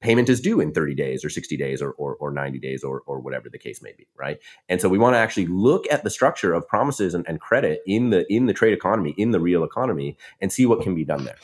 payment 0.01 0.29
is 0.29 0.39
due 0.39 0.59
in 0.59 0.71
30 0.71 0.95
days 0.95 1.25
or 1.25 1.29
60 1.29 1.57
days 1.57 1.81
or, 1.81 1.91
or, 1.91 2.15
or 2.15 2.31
90 2.31 2.59
days 2.59 2.83
or, 2.83 3.01
or 3.05 3.19
whatever 3.19 3.49
the 3.49 3.57
case 3.57 3.81
may 3.81 3.93
be 3.97 4.07
right 4.15 4.39
and 4.69 4.81
so 4.81 4.89
we 4.89 4.97
want 4.97 5.13
to 5.13 5.17
actually 5.17 5.47
look 5.47 5.85
at 5.91 6.03
the 6.03 6.09
structure 6.09 6.53
of 6.53 6.67
promises 6.67 7.13
and, 7.13 7.27
and 7.27 7.39
credit 7.39 7.81
in 7.85 8.09
the 8.09 8.31
in 8.31 8.45
the 8.45 8.53
trade 8.53 8.73
economy 8.73 9.13
in 9.17 9.31
the 9.31 9.39
real 9.39 9.63
economy 9.63 10.17
and 10.41 10.51
see 10.51 10.65
what 10.65 10.81
can 10.81 10.95
be 10.95 11.03
done 11.03 11.23
there 11.23 11.37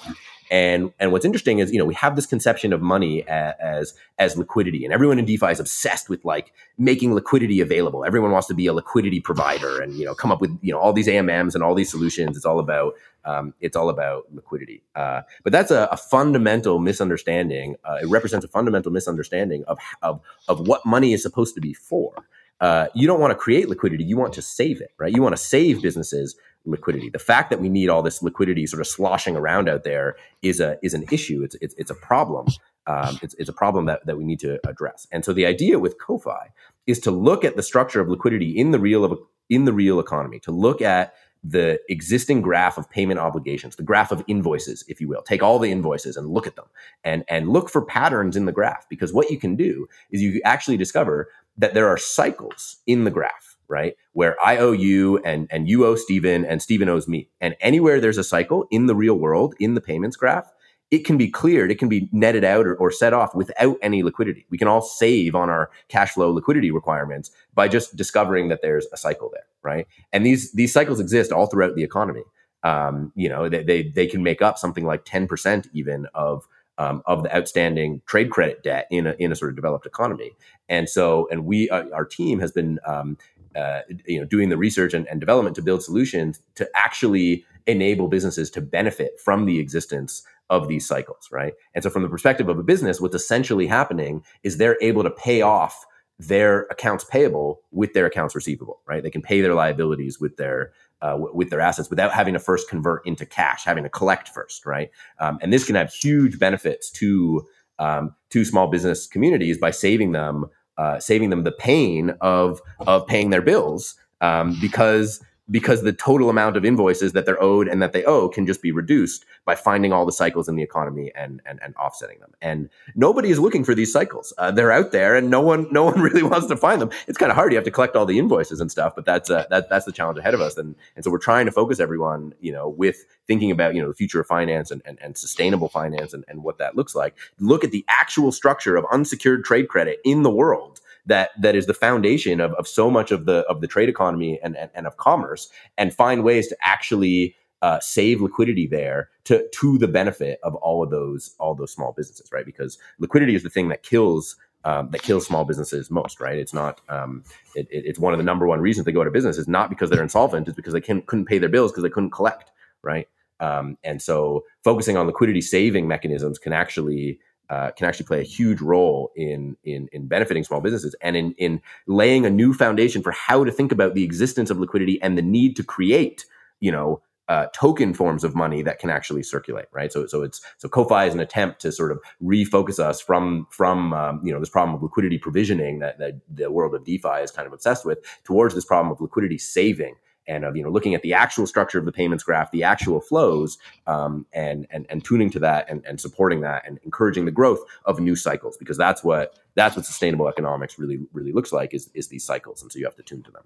and 0.53 0.93
and 0.99 1.11
what's 1.11 1.25
interesting 1.25 1.59
is 1.59 1.71
you 1.71 1.79
know 1.79 1.85
we 1.85 1.95
have 1.95 2.15
this 2.15 2.27
conception 2.27 2.73
of 2.73 2.81
money 2.81 3.27
as, 3.27 3.53
as 3.59 3.93
as 4.19 4.37
liquidity, 4.37 4.85
and 4.85 4.93
everyone 4.93 5.17
in 5.17 5.25
DeFi 5.25 5.47
is 5.47 5.59
obsessed 5.59 6.09
with 6.09 6.23
like 6.23 6.53
making 6.77 7.15
liquidity 7.15 7.59
available. 7.59 8.05
Everyone 8.05 8.31
wants 8.31 8.47
to 8.47 8.53
be 8.53 8.67
a 8.67 8.73
liquidity 8.73 9.19
provider, 9.19 9.81
and 9.81 9.93
you 9.93 10.05
know 10.05 10.13
come 10.13 10.31
up 10.31 10.41
with 10.41 10.55
you 10.61 10.71
know 10.71 10.79
all 10.79 10.93
these 10.93 11.07
AMMs 11.07 11.55
and 11.55 11.63
all 11.63 11.73
these 11.73 11.89
solutions. 11.89 12.37
It's 12.37 12.45
all 12.45 12.59
about 12.59 12.93
um, 13.25 13.53
it's 13.59 13.75
all 13.75 13.89
about 13.89 14.23
liquidity. 14.33 14.83
Uh, 14.95 15.21
but 15.43 15.51
that's 15.51 15.71
a, 15.71 15.87
a 15.91 15.97
fundamental 15.97 16.79
misunderstanding. 16.79 17.75
Uh, 17.83 17.99
it 18.01 18.07
represents 18.07 18.45
a 18.45 18.49
fundamental 18.49 18.91
misunderstanding 18.91 19.63
of, 19.67 19.77
of 20.01 20.21
of 20.47 20.67
what 20.67 20.85
money 20.85 21.13
is 21.13 21.21
supposed 21.21 21.55
to 21.55 21.61
be 21.61 21.73
for. 21.73 22.13
Uh, 22.59 22.87
you 22.93 23.07
don't 23.07 23.19
want 23.19 23.31
to 23.31 23.35
create 23.35 23.69
liquidity; 23.69 24.03
you 24.03 24.17
want 24.17 24.33
to 24.33 24.41
save 24.41 24.81
it, 24.81 24.91
right? 24.97 25.13
You 25.13 25.21
want 25.21 25.35
to 25.35 25.41
save 25.41 25.81
businesses 25.81 26.35
liquidity. 26.65 27.09
The 27.09 27.19
fact 27.19 27.49
that 27.49 27.59
we 27.59 27.69
need 27.69 27.89
all 27.89 28.01
this 28.01 28.21
liquidity 28.21 28.65
sort 28.67 28.79
of 28.79 28.87
sloshing 28.87 29.35
around 29.35 29.67
out 29.67 29.83
there 29.83 30.15
is 30.41 30.59
a 30.59 30.77
is 30.81 30.93
an 30.93 31.05
issue. 31.11 31.43
It's 31.43 31.55
it's, 31.61 31.75
it's 31.77 31.91
a 31.91 31.95
problem. 31.95 32.47
Um, 32.85 33.17
it's, 33.21 33.33
it's 33.35 33.47
a 33.47 33.53
problem 33.53 33.85
that, 33.85 34.05
that 34.05 34.17
we 34.17 34.25
need 34.25 34.41
to 34.41 34.59
address. 34.67 35.07
And 35.09 35.23
so 35.23 35.31
the 35.31 35.45
idea 35.45 35.79
with 35.79 35.97
CoFi 35.99 36.51
is 36.85 36.99
to 36.99 37.11
look 37.11 37.45
at 37.45 37.55
the 37.55 37.63
structure 37.63 38.01
of 38.01 38.09
liquidity 38.09 38.49
in 38.57 38.71
the 38.71 38.79
real 38.79 39.05
of, 39.05 39.17
in 39.49 39.63
the 39.63 39.71
real 39.71 40.01
economy, 40.01 40.39
to 40.39 40.51
look 40.51 40.81
at 40.81 41.13
the 41.43 41.79
existing 41.89 42.41
graph 42.41 42.77
of 42.77 42.89
payment 42.89 43.19
obligations, 43.19 43.75
the 43.75 43.83
graph 43.83 44.11
of 44.11 44.23
invoices, 44.27 44.85
if 44.87 45.01
you 45.01 45.07
will. 45.07 45.21
Take 45.21 45.43
all 45.43 45.59
the 45.59 45.71
invoices 45.71 46.15
and 46.15 46.29
look 46.29 46.47
at 46.47 46.55
them 46.55 46.65
and, 47.03 47.23
and 47.27 47.49
look 47.49 47.69
for 47.69 47.83
patterns 47.83 48.37
in 48.37 48.45
the 48.45 48.51
graph. 48.51 48.87
Because 48.89 49.11
what 49.13 49.29
you 49.29 49.37
can 49.37 49.55
do 49.55 49.87
is 50.09 50.21
you 50.21 50.41
actually 50.45 50.77
discover 50.77 51.29
that 51.57 51.73
there 51.73 51.87
are 51.87 51.97
cycles 51.97 52.77
in 52.87 53.03
the 53.03 53.11
graph 53.11 53.53
right? 53.69 53.95
Where 54.11 54.35
I 54.43 54.57
owe 54.57 54.71
you 54.73 55.17
and, 55.19 55.47
and 55.49 55.67
you 55.67 55.85
owe 55.85 55.95
Stephen 55.95 56.45
and 56.45 56.61
Stephen 56.61 56.89
owes 56.89 57.07
me. 57.07 57.29
And 57.41 57.55
anywhere 57.59 57.99
there's 57.99 58.17
a 58.19 58.23
cycle 58.23 58.67
in 58.69 58.85
the 58.85 58.95
real 58.95 59.15
world, 59.15 59.55
in 59.59 59.73
the 59.73 59.81
payments 59.81 60.15
graph, 60.15 60.51
it 60.91 61.05
can 61.05 61.17
be 61.17 61.27
cleared, 61.27 61.71
it 61.71 61.79
can 61.79 61.89
be 61.89 62.07
netted 62.11 62.43
out 62.43 62.67
or, 62.67 62.75
or 62.75 62.91
set 62.91 63.13
off 63.13 63.33
without 63.33 63.77
any 63.81 64.03
liquidity. 64.03 64.45
We 64.51 64.59
can 64.59 64.67
all 64.67 64.83
save 64.83 65.33
on 65.33 65.49
our 65.49 65.71
cash 65.87 66.11
flow 66.11 66.29
liquidity 66.29 66.69
requirements 66.69 67.31
by 67.55 67.67
just 67.67 67.95
discovering 67.95 68.49
that 68.49 68.61
there's 68.61 68.85
a 68.93 68.97
cycle 68.97 69.31
there, 69.33 69.45
right? 69.63 69.87
And 70.11 70.25
these 70.25 70.51
these 70.53 70.73
cycles 70.73 70.99
exist 70.99 71.31
all 71.31 71.47
throughout 71.47 71.75
the 71.75 71.83
economy. 71.83 72.23
Um, 72.63 73.11
you 73.15 73.27
know, 73.27 73.49
they, 73.49 73.63
they 73.63 73.83
they 73.83 74.07
can 74.07 74.23
make 74.23 74.41
up 74.41 74.57
something 74.57 74.85
like 74.85 75.05
10% 75.05 75.67
even 75.73 76.07
of 76.13 76.47
um, 76.77 77.03
of 77.05 77.23
the 77.23 77.35
outstanding 77.35 78.01
trade 78.05 78.31
credit 78.31 78.63
debt 78.63 78.87
in 78.89 79.07
a, 79.07 79.15
in 79.19 79.31
a 79.31 79.35
sort 79.35 79.51
of 79.51 79.55
developed 79.55 79.85
economy. 79.85 80.31
And 80.69 80.89
so, 80.89 81.27
and 81.29 81.45
we, 81.45 81.69
uh, 81.69 81.83
our 81.93 82.05
team 82.05 82.39
has 82.39 82.51
been 82.51 82.79
um, 82.85 83.17
uh, 83.55 83.81
you 84.05 84.19
know 84.19 84.25
doing 84.25 84.49
the 84.49 84.57
research 84.57 84.93
and, 84.93 85.07
and, 85.07 85.19
development 85.19 85.55
to 85.55 85.61
build 85.61 85.83
solutions 85.83 86.41
to 86.55 86.67
actually 86.75 87.45
enable 87.67 88.07
businesses 88.07 88.49
to 88.49 88.61
benefit 88.61 89.19
from 89.19 89.45
the 89.45 89.59
existence 89.59 90.23
of 90.49 90.67
these 90.67 90.87
cycles 90.87 91.29
right 91.31 91.53
and 91.75 91.83
so 91.83 91.89
from 91.89 92.01
the 92.01 92.09
perspective 92.09 92.49
of 92.49 92.57
a 92.57 92.63
business 92.63 92.99
what's 92.99 93.15
essentially 93.15 93.67
happening 93.67 94.23
is 94.41 94.57
they're 94.57 94.77
able 94.81 95.03
to 95.03 95.11
pay 95.11 95.41
off 95.41 95.85
their 96.27 96.63
accounts 96.63 97.03
payable 97.03 97.61
with 97.71 97.93
their 97.93 98.05
accounts 98.05 98.35
receivable 98.35 98.81
right 98.87 99.03
they 99.03 99.09
can 99.09 99.21
pay 99.21 99.41
their 99.41 99.53
liabilities 99.53 100.19
with 100.19 100.37
their 100.37 100.71
uh, 101.03 101.11
w- 101.11 101.31
with 101.35 101.49
their 101.49 101.59
assets 101.59 101.89
without 101.89 102.13
having 102.13 102.33
to 102.33 102.39
first 102.39 102.69
convert 102.69 103.05
into 103.05 103.25
cash, 103.25 103.65
having 103.65 103.83
to 103.83 103.89
collect 103.89 104.29
first, 104.29 104.65
right? 104.65 104.89
Um, 105.19 105.37
and 105.41 105.51
this 105.51 105.65
can 105.65 105.75
have 105.75 105.93
huge 105.93 106.39
benefits 106.39 106.89
to 106.91 107.45
um, 107.77 108.15
to 108.29 108.45
small 108.45 108.67
business 108.67 109.05
communities 109.05 109.57
by 109.57 109.71
saving 109.71 110.13
them 110.13 110.45
uh, 110.77 110.99
saving 110.99 111.29
them 111.29 111.43
the 111.43 111.51
pain 111.51 112.11
of 112.21 112.61
of 112.87 113.05
paying 113.05 113.31
their 113.31 113.41
bills 113.41 113.95
um, 114.21 114.57
because 114.61 115.21
because 115.51 115.81
the 115.83 115.93
total 115.93 116.29
amount 116.29 116.55
of 116.55 116.63
invoices 116.63 117.11
that 117.11 117.25
they're 117.25 117.41
owed 117.41 117.67
and 117.67 117.81
that 117.81 117.91
they 117.91 118.03
owe 118.05 118.29
can 118.29 118.45
just 118.45 118.61
be 118.61 118.71
reduced 118.71 119.25
by 119.45 119.55
finding 119.55 119.91
all 119.91 120.05
the 120.05 120.11
cycles 120.11 120.47
in 120.47 120.55
the 120.55 120.63
economy 120.63 121.11
and 121.15 121.41
and, 121.45 121.59
and 121.61 121.75
offsetting 121.75 122.19
them. 122.19 122.31
And 122.41 122.69
nobody 122.95 123.29
is 123.29 123.39
looking 123.39 123.63
for 123.63 123.75
these 123.75 123.91
cycles. 123.91 124.33
Uh, 124.37 124.51
they're 124.51 124.71
out 124.71 124.91
there, 124.91 125.15
and 125.15 125.29
no 125.29 125.41
one 125.41 125.67
no 125.71 125.83
one 125.83 125.99
really 126.01 126.23
wants 126.23 126.47
to 126.47 126.55
find 126.55 126.81
them. 126.81 126.89
It's 127.07 127.17
kind 127.17 127.31
of 127.31 127.35
hard. 127.35 127.51
You 127.51 127.57
have 127.57 127.65
to 127.65 127.71
collect 127.71 127.95
all 127.95 128.05
the 128.05 128.19
invoices 128.19 128.61
and 128.61 128.71
stuff, 128.71 128.93
but 128.95 129.05
that's 129.05 129.29
uh, 129.29 129.45
that 129.49 129.69
that's 129.69 129.85
the 129.85 129.91
challenge 129.91 130.17
ahead 130.17 130.33
of 130.33 130.41
us. 130.41 130.57
And 130.57 130.75
and 130.95 131.03
so 131.03 131.11
we're 131.11 131.17
trying 131.17 131.45
to 131.45 131.51
focus 131.51 131.79
everyone, 131.79 132.33
you 132.39 132.51
know, 132.51 132.69
with 132.69 133.05
thinking 133.27 133.51
about 133.51 133.75
you 133.75 133.81
know 133.81 133.89
the 133.89 133.95
future 133.95 134.21
of 134.21 134.27
finance 134.27 134.71
and 134.71 134.81
and, 134.85 134.97
and 135.01 135.17
sustainable 135.17 135.69
finance 135.69 136.13
and, 136.13 136.23
and 136.27 136.43
what 136.43 136.57
that 136.57 136.75
looks 136.75 136.95
like. 136.95 137.15
Look 137.39 137.63
at 137.63 137.71
the 137.71 137.83
actual 137.89 138.31
structure 138.31 138.77
of 138.77 138.85
unsecured 138.91 139.43
trade 139.43 139.67
credit 139.67 139.99
in 140.05 140.23
the 140.23 140.31
world 140.31 140.79
that 141.05 141.31
that 141.41 141.55
is 141.55 141.65
the 141.65 141.73
foundation 141.73 142.39
of, 142.39 142.53
of 142.53 142.67
so 142.67 142.89
much 142.89 143.11
of 143.11 143.25
the 143.25 143.39
of 143.49 143.61
the 143.61 143.67
trade 143.67 143.89
economy 143.89 144.39
and, 144.43 144.55
and, 144.57 144.69
and 144.73 144.87
of 144.87 144.97
commerce 144.97 145.49
and 145.77 145.93
find 145.93 146.23
ways 146.23 146.47
to 146.47 146.57
actually 146.63 147.35
uh, 147.61 147.79
save 147.79 148.21
liquidity 148.21 148.67
there 148.67 149.09
to 149.23 149.47
to 149.53 149.77
the 149.77 149.87
benefit 149.87 150.39
of 150.43 150.55
all 150.55 150.83
of 150.83 150.89
those 150.89 151.35
all 151.39 151.55
those 151.55 151.71
small 151.71 151.93
businesses 151.93 152.31
right? 152.31 152.45
Because 152.45 152.77
liquidity 152.99 153.35
is 153.35 153.43
the 153.43 153.49
thing 153.49 153.69
that 153.69 153.83
kills 153.83 154.35
um, 154.65 154.89
that 154.91 155.01
kills 155.01 155.25
small 155.25 155.45
businesses 155.45 155.91
most 155.91 156.19
right? 156.19 156.37
It's 156.37 156.53
not 156.53 156.81
um, 156.89 157.23
it, 157.55 157.67
it's 157.69 157.99
one 157.99 158.13
of 158.13 158.17
the 158.17 158.23
number 158.23 158.47
one 158.47 158.61
reasons 158.61 158.85
they 158.85 158.91
go 158.91 159.01
out 159.01 159.07
of 159.07 159.13
business 159.13 159.37
is 159.37 159.47
not 159.47 159.69
because 159.69 159.89
they're 159.89 160.03
insolvent 160.03 160.47
it's 160.47 160.55
because 160.55 160.73
they 160.73 160.81
can, 160.81 161.01
couldn't 161.03 161.25
pay 161.25 161.37
their 161.37 161.49
bills 161.49 161.71
because 161.71 161.83
they 161.83 161.89
couldn't 161.89 162.11
collect 162.11 162.51
right? 162.81 163.07
Um, 163.39 163.77
and 163.83 164.01
so 164.01 164.43
focusing 164.63 164.95
on 164.95 165.07
liquidity 165.07 165.41
saving 165.41 165.87
mechanisms 165.87 166.37
can 166.37 166.53
actually 166.53 167.19
uh, 167.49 167.71
can 167.71 167.87
actually 167.87 168.05
play 168.05 168.19
a 168.19 168.23
huge 168.23 168.61
role 168.61 169.11
in, 169.15 169.57
in 169.63 169.89
in 169.91 170.07
benefiting 170.07 170.43
small 170.43 170.61
businesses 170.61 170.95
and 171.01 171.15
in 171.15 171.33
in 171.33 171.61
laying 171.87 172.25
a 172.25 172.29
new 172.29 172.53
foundation 172.53 173.01
for 173.01 173.11
how 173.11 173.43
to 173.43 173.51
think 173.51 173.71
about 173.71 173.93
the 173.95 174.03
existence 174.03 174.49
of 174.49 174.59
liquidity 174.59 175.01
and 175.01 175.17
the 175.17 175.21
need 175.21 175.55
to 175.55 175.63
create 175.63 176.25
you 176.59 176.71
know 176.71 177.01
uh, 177.29 177.47
token 177.53 177.93
forms 177.93 178.23
of 178.23 178.35
money 178.35 178.61
that 178.61 178.79
can 178.79 178.89
actually 178.89 179.23
circulate, 179.23 179.65
right? 179.71 179.93
So, 179.93 180.05
so 180.07 180.23
it's 180.23 180.41
so 180.57 180.67
CoFi 180.67 181.07
is 181.07 181.13
an 181.13 181.19
attempt 181.19 181.61
to 181.61 181.71
sort 181.71 181.91
of 181.91 181.99
refocus 182.21 182.79
us 182.79 182.99
from 183.01 183.47
from 183.49 183.93
um, 183.93 184.21
you 184.23 184.33
know 184.33 184.39
this 184.39 184.49
problem 184.49 184.75
of 184.75 184.83
liquidity 184.83 185.17
provisioning 185.17 185.79
that, 185.79 185.99
that 185.99 186.19
the 186.29 186.51
world 186.51 186.75
of 186.75 186.83
DeFi 186.83 187.21
is 187.21 187.31
kind 187.31 187.47
of 187.47 187.53
obsessed 187.53 187.85
with 187.85 187.99
towards 188.23 188.55
this 188.55 188.65
problem 188.65 188.91
of 188.91 188.99
liquidity 188.99 189.37
saving 189.37 189.95
and 190.27 190.45
of 190.45 190.55
you 190.55 190.63
know 190.63 190.69
looking 190.69 190.95
at 190.95 191.01
the 191.01 191.13
actual 191.13 191.45
structure 191.47 191.79
of 191.79 191.85
the 191.85 191.91
payments 191.91 192.23
graph, 192.23 192.51
the 192.51 192.63
actual 192.63 193.01
flows, 193.01 193.57
um, 193.87 194.25
and 194.33 194.67
and 194.69 194.85
and 194.89 195.03
tuning 195.03 195.29
to 195.31 195.39
that 195.39 195.69
and, 195.69 195.83
and 195.85 195.99
supporting 195.99 196.41
that 196.41 196.63
and 196.67 196.79
encouraging 196.83 197.25
the 197.25 197.31
growth 197.31 197.59
of 197.85 197.99
new 197.99 198.15
cycles 198.15 198.57
because 198.57 198.77
that's 198.77 199.03
what 199.03 199.39
that's 199.55 199.75
what 199.75 199.85
sustainable 199.85 200.27
economics 200.27 200.79
really 200.79 200.99
really 201.13 201.31
looks 201.31 201.51
like 201.51 201.73
is 201.73 201.89
is 201.93 202.07
these 202.07 202.23
cycles, 202.23 202.61
and 202.61 202.71
so 202.71 202.79
you 202.79 202.85
have 202.85 202.95
to 202.95 203.03
tune 203.03 203.23
to 203.23 203.31
them. 203.31 203.43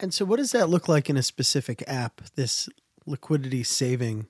And 0.00 0.12
so, 0.12 0.24
what 0.24 0.36
does 0.36 0.52
that 0.52 0.68
look 0.68 0.88
like 0.88 1.08
in 1.08 1.16
a 1.16 1.22
specific 1.22 1.84
app? 1.86 2.22
This 2.34 2.68
liquidity 3.06 3.62
saving. 3.62 4.26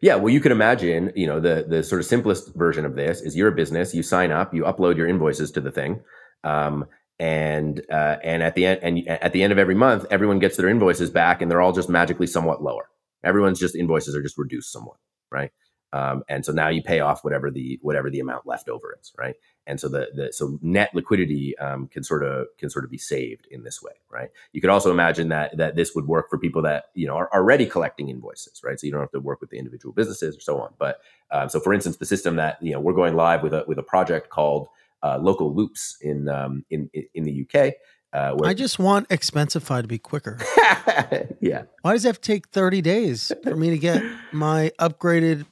Yeah, 0.00 0.16
well, 0.16 0.32
you 0.32 0.40
can 0.40 0.52
imagine, 0.52 1.12
you 1.14 1.26
know, 1.26 1.40
the 1.40 1.64
the 1.66 1.82
sort 1.82 2.00
of 2.00 2.06
simplest 2.06 2.54
version 2.54 2.84
of 2.84 2.96
this 2.96 3.20
is 3.22 3.36
you're 3.36 3.48
a 3.48 3.52
business, 3.52 3.94
you 3.94 4.02
sign 4.02 4.32
up, 4.32 4.52
you 4.52 4.64
upload 4.64 4.96
your 4.96 5.06
invoices 5.06 5.50
to 5.52 5.60
the 5.60 5.70
thing, 5.70 6.02
um, 6.42 6.86
and 7.18 7.80
uh, 7.90 8.16
and 8.22 8.42
at 8.42 8.54
the 8.54 8.66
end 8.66 8.80
and 8.82 9.08
at 9.08 9.32
the 9.32 9.42
end 9.42 9.52
of 9.52 9.58
every 9.58 9.74
month, 9.74 10.06
everyone 10.10 10.38
gets 10.38 10.56
their 10.56 10.68
invoices 10.68 11.10
back, 11.10 11.40
and 11.42 11.50
they're 11.50 11.60
all 11.60 11.72
just 11.72 11.88
magically 11.88 12.26
somewhat 12.26 12.62
lower. 12.62 12.88
Everyone's 13.22 13.60
just 13.60 13.74
invoices 13.74 14.14
are 14.14 14.22
just 14.22 14.36
reduced 14.36 14.72
somewhat, 14.72 14.96
right? 15.30 15.50
Um, 15.94 16.24
and 16.28 16.44
so 16.44 16.50
now 16.50 16.68
you 16.68 16.82
pay 16.82 16.98
off 16.98 17.22
whatever 17.22 17.52
the 17.52 17.78
whatever 17.80 18.10
the 18.10 18.18
amount 18.18 18.48
left 18.48 18.68
over 18.68 18.96
is, 19.00 19.12
right? 19.16 19.36
And 19.66 19.78
so 19.78 19.88
the, 19.88 20.08
the 20.12 20.32
so 20.32 20.58
net 20.60 20.90
liquidity 20.92 21.56
um, 21.58 21.86
can 21.86 22.02
sort 22.02 22.24
of 22.24 22.48
can 22.58 22.68
sort 22.68 22.84
of 22.84 22.90
be 22.90 22.98
saved 22.98 23.46
in 23.48 23.62
this 23.62 23.80
way, 23.80 23.92
right? 24.10 24.28
You 24.52 24.60
could 24.60 24.70
also 24.70 24.90
imagine 24.90 25.28
that 25.28 25.56
that 25.56 25.76
this 25.76 25.94
would 25.94 26.08
work 26.08 26.28
for 26.28 26.36
people 26.36 26.62
that 26.62 26.86
you 26.94 27.06
know 27.06 27.14
are 27.14 27.32
already 27.32 27.64
collecting 27.64 28.08
invoices, 28.08 28.60
right? 28.64 28.78
So 28.78 28.86
you 28.86 28.92
don't 28.92 29.02
have 29.02 29.12
to 29.12 29.20
work 29.20 29.40
with 29.40 29.50
the 29.50 29.58
individual 29.58 29.94
businesses 29.94 30.36
or 30.36 30.40
so 30.40 30.60
on. 30.60 30.74
But 30.80 30.98
um, 31.30 31.48
so, 31.48 31.60
for 31.60 31.72
instance, 31.72 31.98
the 31.98 32.06
system 32.06 32.34
that 32.36 32.60
you 32.60 32.72
know 32.72 32.80
we're 32.80 32.92
going 32.92 33.14
live 33.14 33.44
with 33.44 33.54
a 33.54 33.64
with 33.68 33.78
a 33.78 33.84
project 33.84 34.30
called 34.30 34.66
uh, 35.04 35.18
local 35.18 35.54
loops 35.54 35.96
in 36.00 36.28
um, 36.28 36.64
in 36.70 36.90
in 37.14 37.24
the 37.24 37.46
UK. 37.46 37.74
Uh, 38.12 38.36
I 38.44 38.54
just 38.54 38.78
want 38.78 39.08
Expensify 39.08 39.82
to 39.82 39.88
be 39.88 39.98
quicker. 39.98 40.38
yeah. 41.40 41.64
Why 41.82 41.92
does 41.92 42.04
it 42.04 42.08
have 42.08 42.20
to 42.20 42.32
take 42.32 42.48
30 42.50 42.80
days 42.80 43.32
for 43.42 43.56
me 43.56 43.70
to 43.70 43.78
get 43.78 44.04
my 44.30 44.70
upgraded 44.78 45.46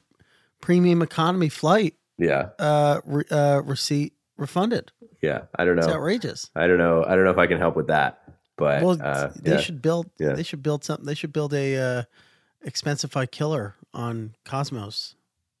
premium 0.61 1.01
economy 1.01 1.49
flight? 1.49 1.95
Yeah. 2.17 2.51
Uh, 2.57 3.01
re- 3.03 3.25
uh, 3.29 3.61
receipt 3.65 4.13
refunded. 4.37 4.93
Yeah. 5.21 5.41
I 5.55 5.65
don't 5.65 5.75
know. 5.75 5.81
It's 5.81 5.91
outrageous. 5.91 6.49
I 6.55 6.67
don't 6.67 6.77
know. 6.77 7.03
I 7.03 7.15
don't 7.15 7.25
know 7.25 7.31
if 7.31 7.37
I 7.37 7.47
can 7.47 7.59
help 7.59 7.75
with 7.75 7.87
that. 7.87 8.21
But 8.55 8.81
well, 8.81 8.97
uh, 9.01 9.31
they 9.35 9.51
yeah. 9.51 9.57
should 9.57 9.81
build. 9.81 10.09
Yeah. 10.17 10.31
They 10.31 10.43
should 10.43 10.63
build 10.63 10.85
something. 10.85 11.05
They 11.05 11.15
should 11.15 11.33
build 11.33 11.53
a 11.53 11.75
uh, 11.75 12.03
Expensify 12.65 13.29
killer 13.29 13.75
on 13.93 14.35
Cosmos. 14.45 15.15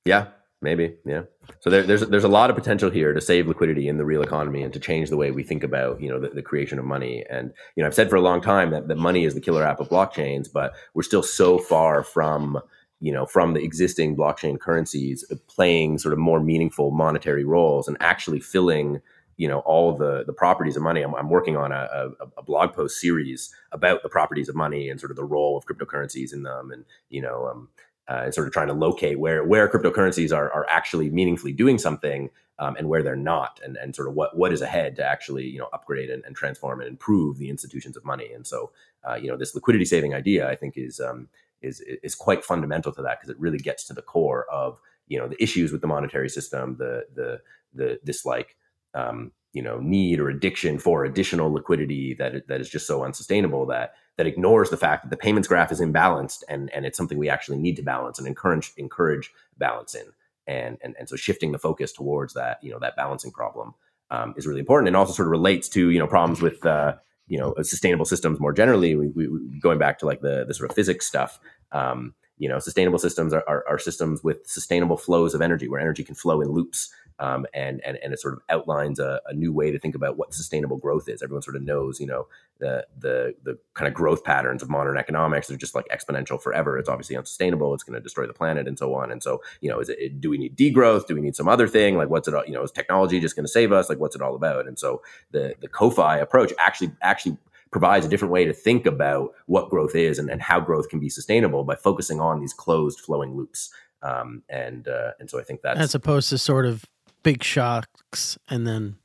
Yeah, 0.05 0.27
maybe 0.63 0.95
yeah. 1.05 1.23
So 1.59 1.69
there, 1.69 1.83
there's 1.83 2.01
there's 2.01 2.23
a 2.23 2.29
lot 2.29 2.49
of 2.49 2.55
potential 2.55 2.89
here 2.89 3.13
to 3.13 3.21
save 3.21 3.47
liquidity 3.47 3.87
in 3.87 3.97
the 3.97 4.05
real 4.05 4.23
economy 4.23 4.63
and 4.63 4.73
to 4.73 4.79
change 4.79 5.09
the 5.09 5.17
way 5.17 5.31
we 5.31 5.43
think 5.43 5.63
about 5.63 6.01
you 6.01 6.09
know 6.09 6.19
the, 6.19 6.29
the, 6.29 6.41
creation 6.41 6.79
of 6.79 6.85
money. 6.85 7.25
And 7.29 7.53
you 7.75 7.83
know 7.83 7.87
i've 7.87 7.93
said 7.93 8.09
for 8.09 8.15
a 8.15 8.21
long 8.21 8.41
time 8.41 8.71
that, 8.71 8.87
that 8.87 8.97
money 8.97 9.25
is 9.25 9.33
the 9.33 9.41
killer 9.41 9.63
app 9.63 9.79
of 9.79 9.89
blockchains 9.89 10.47
but 10.51 10.73
we're 10.93 11.03
still 11.03 11.23
so 11.23 11.57
far 11.57 12.03
from 12.03 12.59
you 12.99 13.11
know 13.11 13.25
from 13.25 13.53
the 13.53 13.63
existing 13.63 14.15
blockchain 14.15 14.59
currencies 14.59 15.25
playing 15.47 15.99
sort 15.99 16.13
of 16.13 16.19
more 16.19 16.39
meaningful 16.39 16.91
monetary 16.91 17.43
roles 17.43 17.87
and 17.87 17.97
actually 17.99 18.39
filling 18.39 19.01
you 19.37 19.47
know 19.47 19.59
all 19.59 19.95
the 19.95 20.23
the 20.25 20.33
properties 20.33 20.75
of 20.75 20.83
money. 20.83 21.01
I'm, 21.01 21.15
I'm 21.15 21.29
working 21.29 21.57
on 21.57 21.71
a, 21.71 21.87
a, 21.91 22.09
a, 22.37 22.43
blog 22.43 22.73
post 22.73 22.99
series 22.99 23.53
about 23.71 24.03
the 24.03 24.09
properties 24.09 24.49
of 24.49 24.55
money 24.55 24.89
and 24.89 24.99
sort 24.99 25.11
of 25.11 25.17
the 25.17 25.23
role 25.23 25.57
of 25.57 25.65
cryptocurrencies 25.65 26.33
in 26.33 26.43
them 26.43 26.71
and 26.71 26.85
you 27.09 27.21
know 27.21 27.47
um, 27.47 27.69
uh, 28.09 28.21
and 28.25 28.33
sort 28.33 28.47
of 28.47 28.53
trying 28.53 28.67
to 28.67 28.73
locate 28.73 29.19
where 29.19 29.43
where 29.43 29.67
cryptocurrencies 29.67 30.35
are 30.35 30.51
are 30.51 30.67
actually 30.69 31.09
meaningfully 31.09 31.53
doing 31.53 31.77
something 31.77 32.29
um, 32.59 32.75
and 32.77 32.87
where 32.87 33.01
they're 33.01 33.15
not, 33.15 33.59
and 33.63 33.77
and 33.77 33.95
sort 33.95 34.07
of 34.07 34.13
what 34.13 34.37
what 34.37 34.53
is 34.53 34.61
ahead 34.61 34.95
to 34.95 35.05
actually 35.05 35.45
you 35.45 35.59
know 35.59 35.69
upgrade 35.73 36.09
and, 36.09 36.23
and 36.25 36.35
transform 36.35 36.79
and 36.79 36.89
improve 36.89 37.37
the 37.37 37.49
institutions 37.49 37.97
of 37.97 38.05
money. 38.05 38.31
And 38.33 38.45
so 38.45 38.71
uh, 39.07 39.15
you 39.15 39.27
know 39.27 39.37
this 39.37 39.55
liquidity 39.55 39.85
saving 39.85 40.13
idea, 40.13 40.49
I 40.49 40.55
think, 40.55 40.77
is 40.77 40.99
um, 40.99 41.27
is 41.61 41.81
is 41.81 42.15
quite 42.15 42.43
fundamental 42.43 42.91
to 42.93 43.01
that 43.01 43.19
because 43.19 43.29
it 43.29 43.39
really 43.39 43.57
gets 43.57 43.85
to 43.85 43.93
the 43.93 44.01
core 44.01 44.45
of 44.51 44.79
you 45.07 45.17
know 45.17 45.27
the 45.27 45.41
issues 45.41 45.71
with 45.71 45.81
the 45.81 45.87
monetary 45.87 46.29
system, 46.29 46.75
the 46.77 47.05
the 47.13 47.39
the 47.73 47.99
this 48.03 48.25
like 48.25 48.55
um, 48.93 49.31
you 49.53 49.61
know 49.61 49.79
need 49.79 50.19
or 50.19 50.29
addiction 50.29 50.77
for 50.77 51.05
additional 51.05 51.51
liquidity 51.51 52.13
that 52.15 52.47
that 52.47 52.59
is 52.59 52.69
just 52.69 52.87
so 52.87 53.03
unsustainable 53.03 53.65
that 53.65 53.93
that 54.17 54.27
ignores 54.27 54.69
the 54.69 54.77
fact 54.77 55.03
that 55.03 55.09
the 55.09 55.17
payments 55.17 55.47
graph 55.47 55.71
is 55.71 55.79
imbalanced 55.79 56.43
and 56.49 56.69
and 56.73 56.85
it's 56.85 56.97
something 56.97 57.17
we 57.17 57.29
actually 57.29 57.57
need 57.57 57.75
to 57.75 57.83
balance 57.83 58.19
and 58.19 58.27
encourage 58.27 58.73
encourage 58.77 59.31
balance 59.57 59.95
in 59.95 60.05
and 60.47 60.77
and 60.83 60.95
and 60.99 61.07
so 61.07 61.15
shifting 61.15 61.51
the 61.51 61.59
focus 61.59 61.91
towards 61.91 62.33
that 62.33 62.57
you 62.61 62.71
know 62.71 62.79
that 62.79 62.95
balancing 62.95 63.31
problem 63.31 63.73
um, 64.11 64.33
is 64.37 64.45
really 64.45 64.59
important 64.59 64.87
and 64.87 64.95
also 64.95 65.13
sort 65.13 65.27
of 65.27 65.31
relates 65.31 65.69
to 65.69 65.89
you 65.89 65.99
know 65.99 66.07
problems 66.07 66.41
with 66.41 66.65
uh, 66.65 66.93
you 67.27 67.37
know 67.37 67.53
sustainable 67.61 68.05
systems 68.05 68.39
more 68.39 68.53
generally. 68.53 68.95
We, 68.95 69.07
we, 69.07 69.59
going 69.59 69.79
back 69.79 69.99
to 69.99 70.05
like 70.05 70.21
the 70.21 70.45
the 70.47 70.53
sort 70.53 70.69
of 70.69 70.75
physics 70.75 71.05
stuff 71.07 71.39
um, 71.71 72.13
you 72.43 72.49
know 72.49 72.59
sustainable 72.59 72.99
systems 72.99 73.33
are, 73.33 73.43
are, 73.47 73.63
are 73.67 73.79
systems 73.79 74.23
with 74.23 74.45
sustainable 74.45 74.97
flows 74.97 75.33
of 75.33 75.41
energy 75.41 75.67
where 75.67 75.79
energy 75.79 76.03
can 76.03 76.15
flow 76.15 76.41
in 76.41 76.49
loops 76.51 76.91
um, 77.19 77.45
and, 77.53 77.81
and 77.85 77.97
and 78.03 78.13
it 78.13 78.19
sort 78.19 78.33
of 78.33 78.41
outlines 78.49 78.99
a, 78.99 79.21
a, 79.27 79.33
new 79.33 79.53
way 79.53 79.71
to 79.71 79.79
think 79.79 79.95
about 79.95 80.17
what 80.17 80.33
sustainable 80.33 80.77
growth 80.77 81.07
is. 81.07 81.21
Everyone 81.21 81.41
sort 81.41 81.55
of 81.55 81.61
knows, 81.61 81.99
you 81.99 82.07
know, 82.07 82.27
the 82.59 82.85
the 82.99 83.35
the 83.43 83.57
kind 83.75 83.87
of 83.87 83.93
growth 83.93 84.23
patterns 84.23 84.63
of 84.63 84.69
modern 84.69 84.97
economics 84.97 85.49
are 85.51 85.57
just 85.57 85.75
like 85.75 85.85
exponential 85.89 86.41
forever. 86.41 86.77
It's 86.77 86.89
obviously 86.89 87.15
unsustainable. 87.15 87.73
It's 87.73 87.83
going 87.83 87.93
to 87.93 88.01
destroy 88.01 88.25
the 88.25 88.33
planet 88.33 88.67
and 88.67 88.77
so 88.79 88.95
on. 88.95 89.11
And 89.11 89.21
so, 89.21 89.41
you 89.61 89.69
know, 89.69 89.79
is 89.79 89.89
it 89.89 90.19
do 90.19 90.29
we 90.29 90.37
need 90.37 90.57
degrowth? 90.57 91.07
Do 91.07 91.15
we 91.15 91.21
need 91.21 91.35
some 91.35 91.47
other 91.47 91.67
thing? 91.67 91.97
Like, 91.97 92.09
what's 92.09 92.27
it? 92.27 92.33
You 92.47 92.53
know, 92.53 92.63
is 92.63 92.71
technology 92.71 93.19
just 93.19 93.35
going 93.35 93.45
to 93.45 93.51
save 93.51 93.71
us? 93.71 93.89
Like, 93.89 93.99
what's 93.99 94.15
it 94.15 94.21
all 94.21 94.35
about? 94.35 94.67
And 94.67 94.79
so, 94.79 95.01
the 95.31 95.55
the 95.61 95.69
CoFi 95.69 96.19
approach 96.19 96.51
actually 96.57 96.91
actually 97.01 97.37
provides 97.73 98.05
a 98.05 98.09
different 98.09 98.31
way 98.31 98.45
to 98.45 98.53
think 98.53 98.85
about 98.85 99.33
what 99.47 99.69
growth 99.69 99.95
is 99.95 100.19
and, 100.19 100.29
and 100.29 100.41
how 100.41 100.59
growth 100.59 100.87
can 100.87 100.99
be 100.99 101.09
sustainable 101.09 101.63
by 101.63 101.75
focusing 101.75 102.21
on 102.21 102.39
these 102.39 102.53
closed 102.53 103.01
flowing 103.01 103.35
loops. 103.35 103.71
Um, 104.01 104.43
and 104.49 104.87
uh, 104.87 105.11
and 105.19 105.29
so 105.29 105.39
I 105.39 105.43
think 105.43 105.61
that's 105.61 105.79
as 105.79 105.95
opposed 105.95 106.29
to 106.29 106.37
sort 106.37 106.65
of 106.65 106.85
big 107.23 107.43
shocks 107.43 108.37
and 108.49 108.67
then 108.67 108.97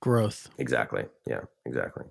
growth. 0.00 0.50
Exactly. 0.58 1.04
Yeah, 1.26 1.40
exactly. 1.64 2.04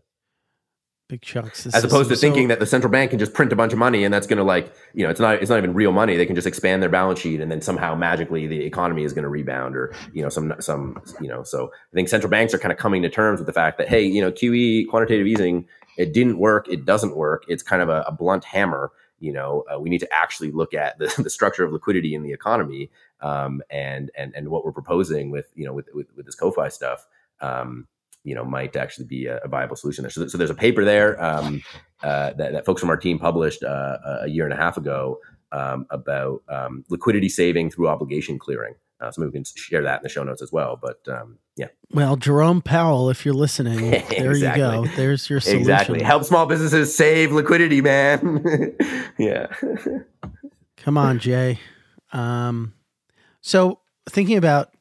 Big 1.10 1.26
shocks. 1.26 1.66
As 1.66 1.84
opposed 1.84 2.10
to 2.10 2.16
thinking 2.16 2.46
so, 2.46 2.48
that 2.48 2.62
the 2.62 2.66
central 2.66 2.90
bank 2.90 3.10
can 3.10 3.20
just 3.20 3.34
print 3.34 3.52
a 3.52 3.56
bunch 3.56 3.74
of 3.74 3.80
money 3.80 4.06
and 4.06 4.14
that's 4.14 4.26
going 4.26 4.38
to 4.38 4.46
like, 4.46 4.74
you 4.94 5.04
know, 5.04 5.10
it's 5.10 5.20
not 5.20 5.42
it's 5.42 5.50
not 5.50 5.58
even 5.58 5.74
real 5.74 5.92
money. 5.92 6.16
They 6.16 6.26
can 6.26 6.36
just 6.36 6.48
expand 6.48 6.82
their 6.82 6.90
balance 6.90 7.20
sheet 7.20 7.42
and 7.42 7.52
then 7.52 7.60
somehow 7.60 7.96
magically 7.96 8.48
the 8.48 8.64
economy 8.64 9.04
is 9.04 9.12
going 9.12 9.24
to 9.24 9.30
rebound 9.30 9.76
or, 9.76 9.94
you 10.14 10.24
know, 10.24 10.30
some 10.30 10.54
some, 10.62 11.02
you 11.20 11.28
know, 11.28 11.44
so 11.44 11.70
I 11.92 11.96
think 11.96 12.08
central 12.08 12.32
banks 12.32 12.54
are 12.54 12.60
kind 12.60 12.72
of 12.72 12.78
coming 12.78 13.02
to 13.02 13.10
terms 13.10 13.42
with 13.42 13.48
the 13.48 13.52
fact 13.52 13.78
that 13.80 13.90
hey, 13.90 14.02
you 14.02 14.22
know, 14.22 14.32
QE 14.32 14.88
quantitative 14.88 15.28
easing 15.28 15.68
it 15.98 16.14
didn't 16.14 16.38
work, 16.38 16.68
it 16.70 16.86
doesn't 16.86 17.16
work. 17.16 17.44
It's 17.48 17.64
kind 17.64 17.82
of 17.82 17.90
a, 17.90 18.04
a 18.08 18.12
blunt 18.12 18.44
hammer. 18.44 18.92
You 19.20 19.34
know, 19.34 19.64
uh, 19.72 19.80
we 19.80 19.90
need 19.90 20.00
to 20.00 20.14
actually 20.14 20.52
look 20.52 20.74
at 20.74 20.98
the, 20.98 21.14
the 21.24 21.30
structure 21.30 21.64
of 21.64 21.72
liquidity 21.72 22.16
in 22.16 22.24
the 22.24 22.32
economy 22.34 22.90
um, 23.22 23.62
and 23.70 24.12
and 24.18 24.34
and 24.36 24.50
what 24.50 24.66
we're 24.66 24.72
proposing 24.72 25.32
with 25.32 25.52
you 25.56 25.66
know 25.66 25.74
with 25.74 25.90
with, 25.94 26.08
with 26.16 26.26
this 26.26 26.36
CoFi 26.36 26.72
stuff. 26.72 27.08
Um, 27.40 27.88
you 28.24 28.36
know, 28.36 28.46
might 28.46 28.76
actually 28.76 29.06
be 29.06 29.26
a, 29.26 29.38
a 29.38 29.48
viable 29.48 29.76
solution 29.76 30.04
there. 30.04 30.12
So, 30.12 30.28
so, 30.28 30.38
there's 30.38 30.52
a 30.52 30.56
paper 30.56 30.86
there 30.86 31.22
um, 31.24 31.64
uh, 32.04 32.34
that, 32.34 32.52
that, 32.54 32.66
folks 32.66 32.80
from 32.80 32.92
our 32.92 32.98
team 32.98 33.18
published 33.18 33.64
uh, 33.64 33.98
a 34.22 34.28
year 34.28 34.44
and 34.44 34.54
a 34.54 34.58
half 34.58 34.78
ago 34.78 35.20
um, 35.52 35.86
about 35.90 36.44
um, 36.48 36.86
liquidity 36.90 37.30
saving 37.30 37.72
through 37.72 37.88
obligation 37.88 38.38
clearing. 38.38 38.76
Uh, 39.02 39.12
so 39.12 39.22
maybe 39.22 39.30
we 39.30 39.34
can 39.34 39.44
share 39.44 39.82
that 39.84 40.00
in 40.00 40.04
the 40.04 40.10
show 40.10 40.24
notes 40.24 40.42
as 40.42 40.52
well. 40.52 40.78
But 40.80 41.00
um, 41.08 41.40
yeah. 41.58 41.68
Well, 41.92 42.16
Jerome 42.16 42.62
Powell, 42.62 43.10
if 43.10 43.26
you're 43.26 43.34
listening, 43.34 43.92
there 44.10 44.36
you 44.36 44.56
go. 44.56 44.86
There's 44.96 45.30
your 45.30 45.40
solution. 45.40 45.62
Exactly. 45.62 46.04
Help 46.04 46.24
small 46.24 46.46
businesses 46.46 46.96
save 46.96 47.32
liquidity, 47.32 47.82
man. 47.82 48.76
yeah. 49.18 49.48
Come 50.78 50.98
on, 50.98 51.20
Jay. 51.20 51.60
Um, 52.14 52.74
so 53.42 53.80
thinking 54.10 54.38
about 54.38 54.74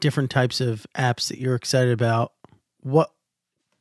different 0.00 0.30
types 0.30 0.60
of 0.60 0.86
apps 0.96 1.28
that 1.28 1.38
you're 1.38 1.54
excited 1.54 1.92
about, 1.92 2.32
what 2.80 3.10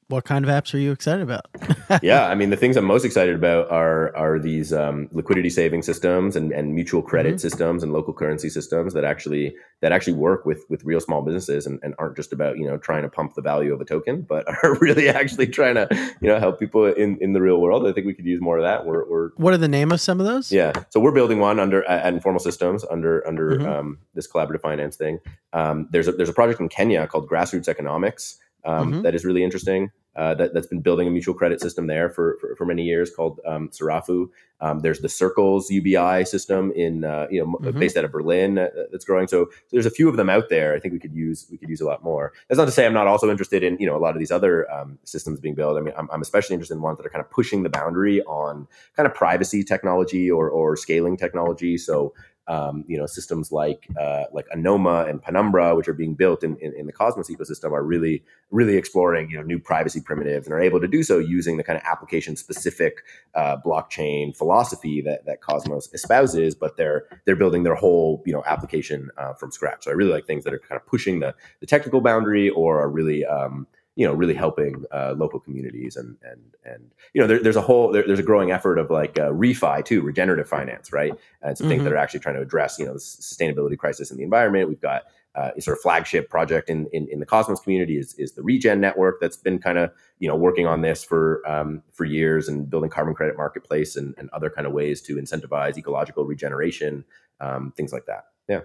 what 0.07 0.25
kind 0.25 0.45
of 0.45 0.51
apps 0.51 0.73
are 0.73 0.77
you 0.77 0.91
excited 0.91 1.21
about? 1.21 1.45
yeah, 2.01 2.27
I 2.27 2.35
mean, 2.35 2.49
the 2.49 2.57
things 2.57 2.77
I'm 2.77 2.85
most 2.85 3.05
excited 3.05 3.35
about 3.35 3.69
are 3.71 4.15
are 4.15 4.39
these 4.39 4.73
um, 4.73 5.09
liquidity 5.11 5.49
saving 5.49 5.83
systems 5.83 6.35
and, 6.35 6.51
and 6.51 6.75
mutual 6.75 7.01
credit 7.01 7.31
mm-hmm. 7.31 7.37
systems 7.37 7.83
and 7.83 7.93
local 7.93 8.13
currency 8.13 8.49
systems 8.49 8.93
that 8.93 9.03
actually 9.03 9.55
that 9.81 9.91
actually 9.91 10.13
work 10.13 10.45
with 10.45 10.65
with 10.69 10.83
real 10.83 10.99
small 10.99 11.21
businesses 11.21 11.65
and, 11.65 11.79
and 11.83 11.95
aren't 11.99 12.15
just 12.15 12.33
about 12.33 12.57
you 12.57 12.65
know 12.65 12.77
trying 12.77 13.03
to 13.03 13.09
pump 13.09 13.33
the 13.35 13.41
value 13.41 13.73
of 13.73 13.81
a 13.81 13.85
token, 13.85 14.21
but 14.21 14.47
are 14.63 14.75
really 14.79 15.09
actually 15.09 15.47
trying 15.47 15.75
to 15.75 15.87
you 16.21 16.27
know 16.27 16.39
help 16.39 16.59
people 16.59 16.85
in, 16.85 17.17
in 17.21 17.33
the 17.33 17.41
real 17.41 17.59
world. 17.59 17.87
I 17.87 17.93
think 17.93 18.05
we 18.05 18.13
could 18.13 18.25
use 18.25 18.41
more 18.41 18.57
of 18.57 18.63
that. 18.63 18.85
We're, 18.85 19.09
we're 19.09 19.29
what 19.37 19.53
are 19.53 19.57
the 19.57 19.67
name 19.67 19.91
of 19.91 20.01
some 20.01 20.19
of 20.19 20.25
those? 20.25 20.51
Yeah, 20.51 20.73
so 20.89 20.99
we're 20.99 21.11
building 21.11 21.39
one 21.39 21.59
under 21.59 21.83
at 21.85 22.13
Informal 22.13 22.39
Systems 22.39 22.85
under 22.89 23.25
under 23.27 23.57
mm-hmm. 23.57 23.67
um, 23.67 23.97
this 24.13 24.27
collaborative 24.27 24.61
finance 24.61 24.95
thing. 24.95 25.19
Um, 25.53 25.87
there's 25.91 26.07
a, 26.07 26.11
there's 26.11 26.29
a 26.29 26.33
project 26.33 26.59
in 26.59 26.69
Kenya 26.69 27.07
called 27.07 27.29
Grassroots 27.29 27.67
Economics 27.67 28.39
um, 28.65 28.91
mm-hmm. 28.91 29.01
that 29.01 29.15
is 29.15 29.25
really 29.25 29.43
interesting. 29.43 29.91
Uh, 30.15 30.35
that, 30.35 30.53
has 30.53 30.67
been 30.67 30.79
building 30.79 31.07
a 31.07 31.11
mutual 31.11 31.33
credit 31.33 31.59
system 31.59 31.87
there 31.87 32.07
for, 32.07 32.37
for, 32.39 32.55
for 32.55 32.65
many 32.65 32.83
years 32.83 33.09
called 33.09 33.39
um, 33.47 33.67
Sarafu. 33.69 34.27
Um, 34.61 34.81
there's 34.81 34.99
the 34.99 35.09
Circles 35.09 35.71
UBI 35.71 36.23
system 36.25 36.71
in 36.75 37.03
uh, 37.03 37.25
you 37.31 37.39
know 37.39 37.57
mm-hmm. 37.57 37.79
based 37.79 37.97
out 37.97 38.05
of 38.05 38.11
Berlin 38.11 38.59
uh, 38.59 38.67
that's 38.91 39.05
growing. 39.05 39.27
So, 39.27 39.45
so, 39.45 39.51
there's 39.71 39.87
a 39.87 39.91
few 39.91 40.07
of 40.07 40.15
them 40.15 40.29
out 40.29 40.49
there. 40.49 40.75
I 40.75 40.79
think 40.79 40.93
we 40.93 40.99
could 40.99 41.15
use 41.15 41.47
we 41.49 41.57
could 41.57 41.67
use 41.67 41.81
a 41.81 41.85
lot 41.85 42.03
more. 42.03 42.31
That's 42.47 42.59
not 42.59 42.65
to 42.65 42.71
say 42.71 42.85
I'm 42.85 42.93
not 42.93 43.07
also 43.07 43.31
interested 43.31 43.63
in 43.63 43.75
you 43.79 43.87
know 43.87 43.95
a 43.95 43.97
lot 43.97 44.15
of 44.15 44.19
these 44.19 44.29
other 44.29 44.71
um, 44.71 44.99
systems 45.03 45.39
being 45.39 45.55
built. 45.55 45.77
I 45.77 45.81
mean, 45.81 45.95
I'm, 45.97 46.07
I'm, 46.13 46.21
especially 46.21 46.53
interested 46.53 46.75
in 46.75 46.81
ones 46.81 46.97
that 46.97 47.07
are 47.07 47.09
kind 47.09 47.25
of 47.25 47.31
pushing 47.31 47.63
the 47.63 47.69
boundary 47.69 48.21
on 48.25 48.67
kind 48.95 49.07
of 49.07 49.15
privacy 49.15 49.63
technology 49.63 50.29
or 50.29 50.47
or 50.47 50.77
scaling 50.77 51.17
technology. 51.17 51.75
So 51.75 52.13
um, 52.47 52.83
you 52.87 52.97
know, 52.97 53.05
systems 53.05 53.51
like 53.51 53.87
uh, 53.99 54.25
like 54.33 54.45
Anoma 54.55 55.09
and 55.09 55.21
Penumbra, 55.21 55.75
which 55.75 55.87
are 55.87 55.93
being 55.93 56.13
built 56.13 56.43
in, 56.43 56.57
in, 56.57 56.73
in, 56.73 56.87
the 56.87 56.91
Cosmos 56.91 57.29
ecosystem, 57.29 57.71
are 57.71 57.83
really 57.83 58.23
really 58.51 58.75
exploring 58.75 59.29
you 59.29 59.37
know 59.37 59.43
new 59.43 59.59
privacy 59.59 60.01
primitives 60.01 60.45
and 60.45 60.53
are 60.53 60.59
able 60.59 60.81
to 60.81 60.87
do 60.87 61.03
so 61.03 61.19
using 61.19 61.57
the 61.57 61.63
kind 61.63 61.77
of 61.77 61.83
application 61.85 62.35
specific 62.35 63.03
uh, 63.35 63.57
blockchain 63.65 64.35
philosophy 64.35 65.01
that 65.01 65.25
that 65.25 65.41
Cosmos 65.41 65.89
espouses. 65.93 66.53
But 66.53 66.75
they're 66.75 67.05
they're 67.25 67.37
building 67.37 67.63
their 67.63 67.75
whole 67.75 68.21
you 68.25 68.33
know 68.33 68.43
application 68.45 69.09
uh, 69.17 69.33
from 69.33 69.51
scratch. 69.51 69.85
So 69.85 69.91
I 69.91 69.93
really 69.93 70.11
like 70.11 70.27
things 70.27 70.43
that 70.43 70.53
are 70.53 70.59
kind 70.59 70.79
of 70.79 70.85
pushing 70.85 71.21
the 71.21 71.33
the 71.61 71.65
technical 71.65 72.01
boundary 72.01 72.49
or 72.49 72.81
are 72.81 72.89
really 72.89 73.25
um, 73.25 73.67
you 73.95 74.05
know 74.05 74.13
really 74.13 74.33
helping 74.33 74.83
uh, 74.91 75.13
local 75.17 75.39
communities 75.39 75.95
and 75.95 76.17
and 76.23 76.41
and 76.65 76.91
you 77.13 77.21
know 77.21 77.27
there, 77.27 77.41
there's 77.41 77.55
a 77.55 77.61
whole 77.61 77.91
there, 77.91 78.03
there's 78.05 78.19
a 78.19 78.23
growing 78.23 78.51
effort 78.51 78.77
of 78.77 78.89
like 78.89 79.17
uh, 79.19 79.29
refi 79.31 79.83
too 79.85 80.01
regenerative 80.01 80.47
finance 80.47 80.91
right 80.91 81.13
and 81.41 81.57
some 81.57 81.65
mm-hmm. 81.65 81.71
things 81.71 81.83
that 81.83 81.93
are 81.93 81.97
actually 81.97 82.19
trying 82.19 82.35
to 82.35 82.41
address 82.41 82.79
you 82.79 82.85
know 82.85 82.93
the 82.93 82.99
sustainability 82.99 83.77
crisis 83.77 84.11
in 84.11 84.17
the 84.17 84.23
environment 84.23 84.67
we've 84.67 84.81
got 84.81 85.03
uh, 85.35 85.49
a 85.57 85.61
sort 85.61 85.77
of 85.77 85.81
flagship 85.81 86.29
project 86.29 86.69
in, 86.69 86.87
in, 86.93 87.07
in 87.09 87.19
the 87.19 87.25
Cosmos 87.25 87.59
community 87.59 87.97
is, 87.97 88.13
is 88.15 88.33
the 88.33 88.43
Regen 88.43 88.79
network 88.79 89.19
that's 89.19 89.37
been 89.37 89.57
kind 89.57 89.77
of 89.77 89.91
you 90.19 90.27
know 90.27 90.35
working 90.35 90.67
on 90.67 90.81
this 90.81 91.03
for 91.03 91.41
um, 91.47 91.81
for 91.91 92.05
years 92.05 92.47
and 92.47 92.69
building 92.69 92.89
carbon 92.89 93.15
credit 93.15 93.35
marketplace 93.35 93.95
and, 93.95 94.13
and 94.17 94.29
other 94.29 94.49
kind 94.49 94.67
of 94.67 94.73
ways 94.73 95.01
to 95.01 95.15
incentivize 95.15 95.77
ecological 95.77 96.25
regeneration, 96.25 97.03
um, 97.39 97.73
things 97.75 97.91
like 97.91 98.05
that. 98.05 98.25
Yeah. 98.47 98.61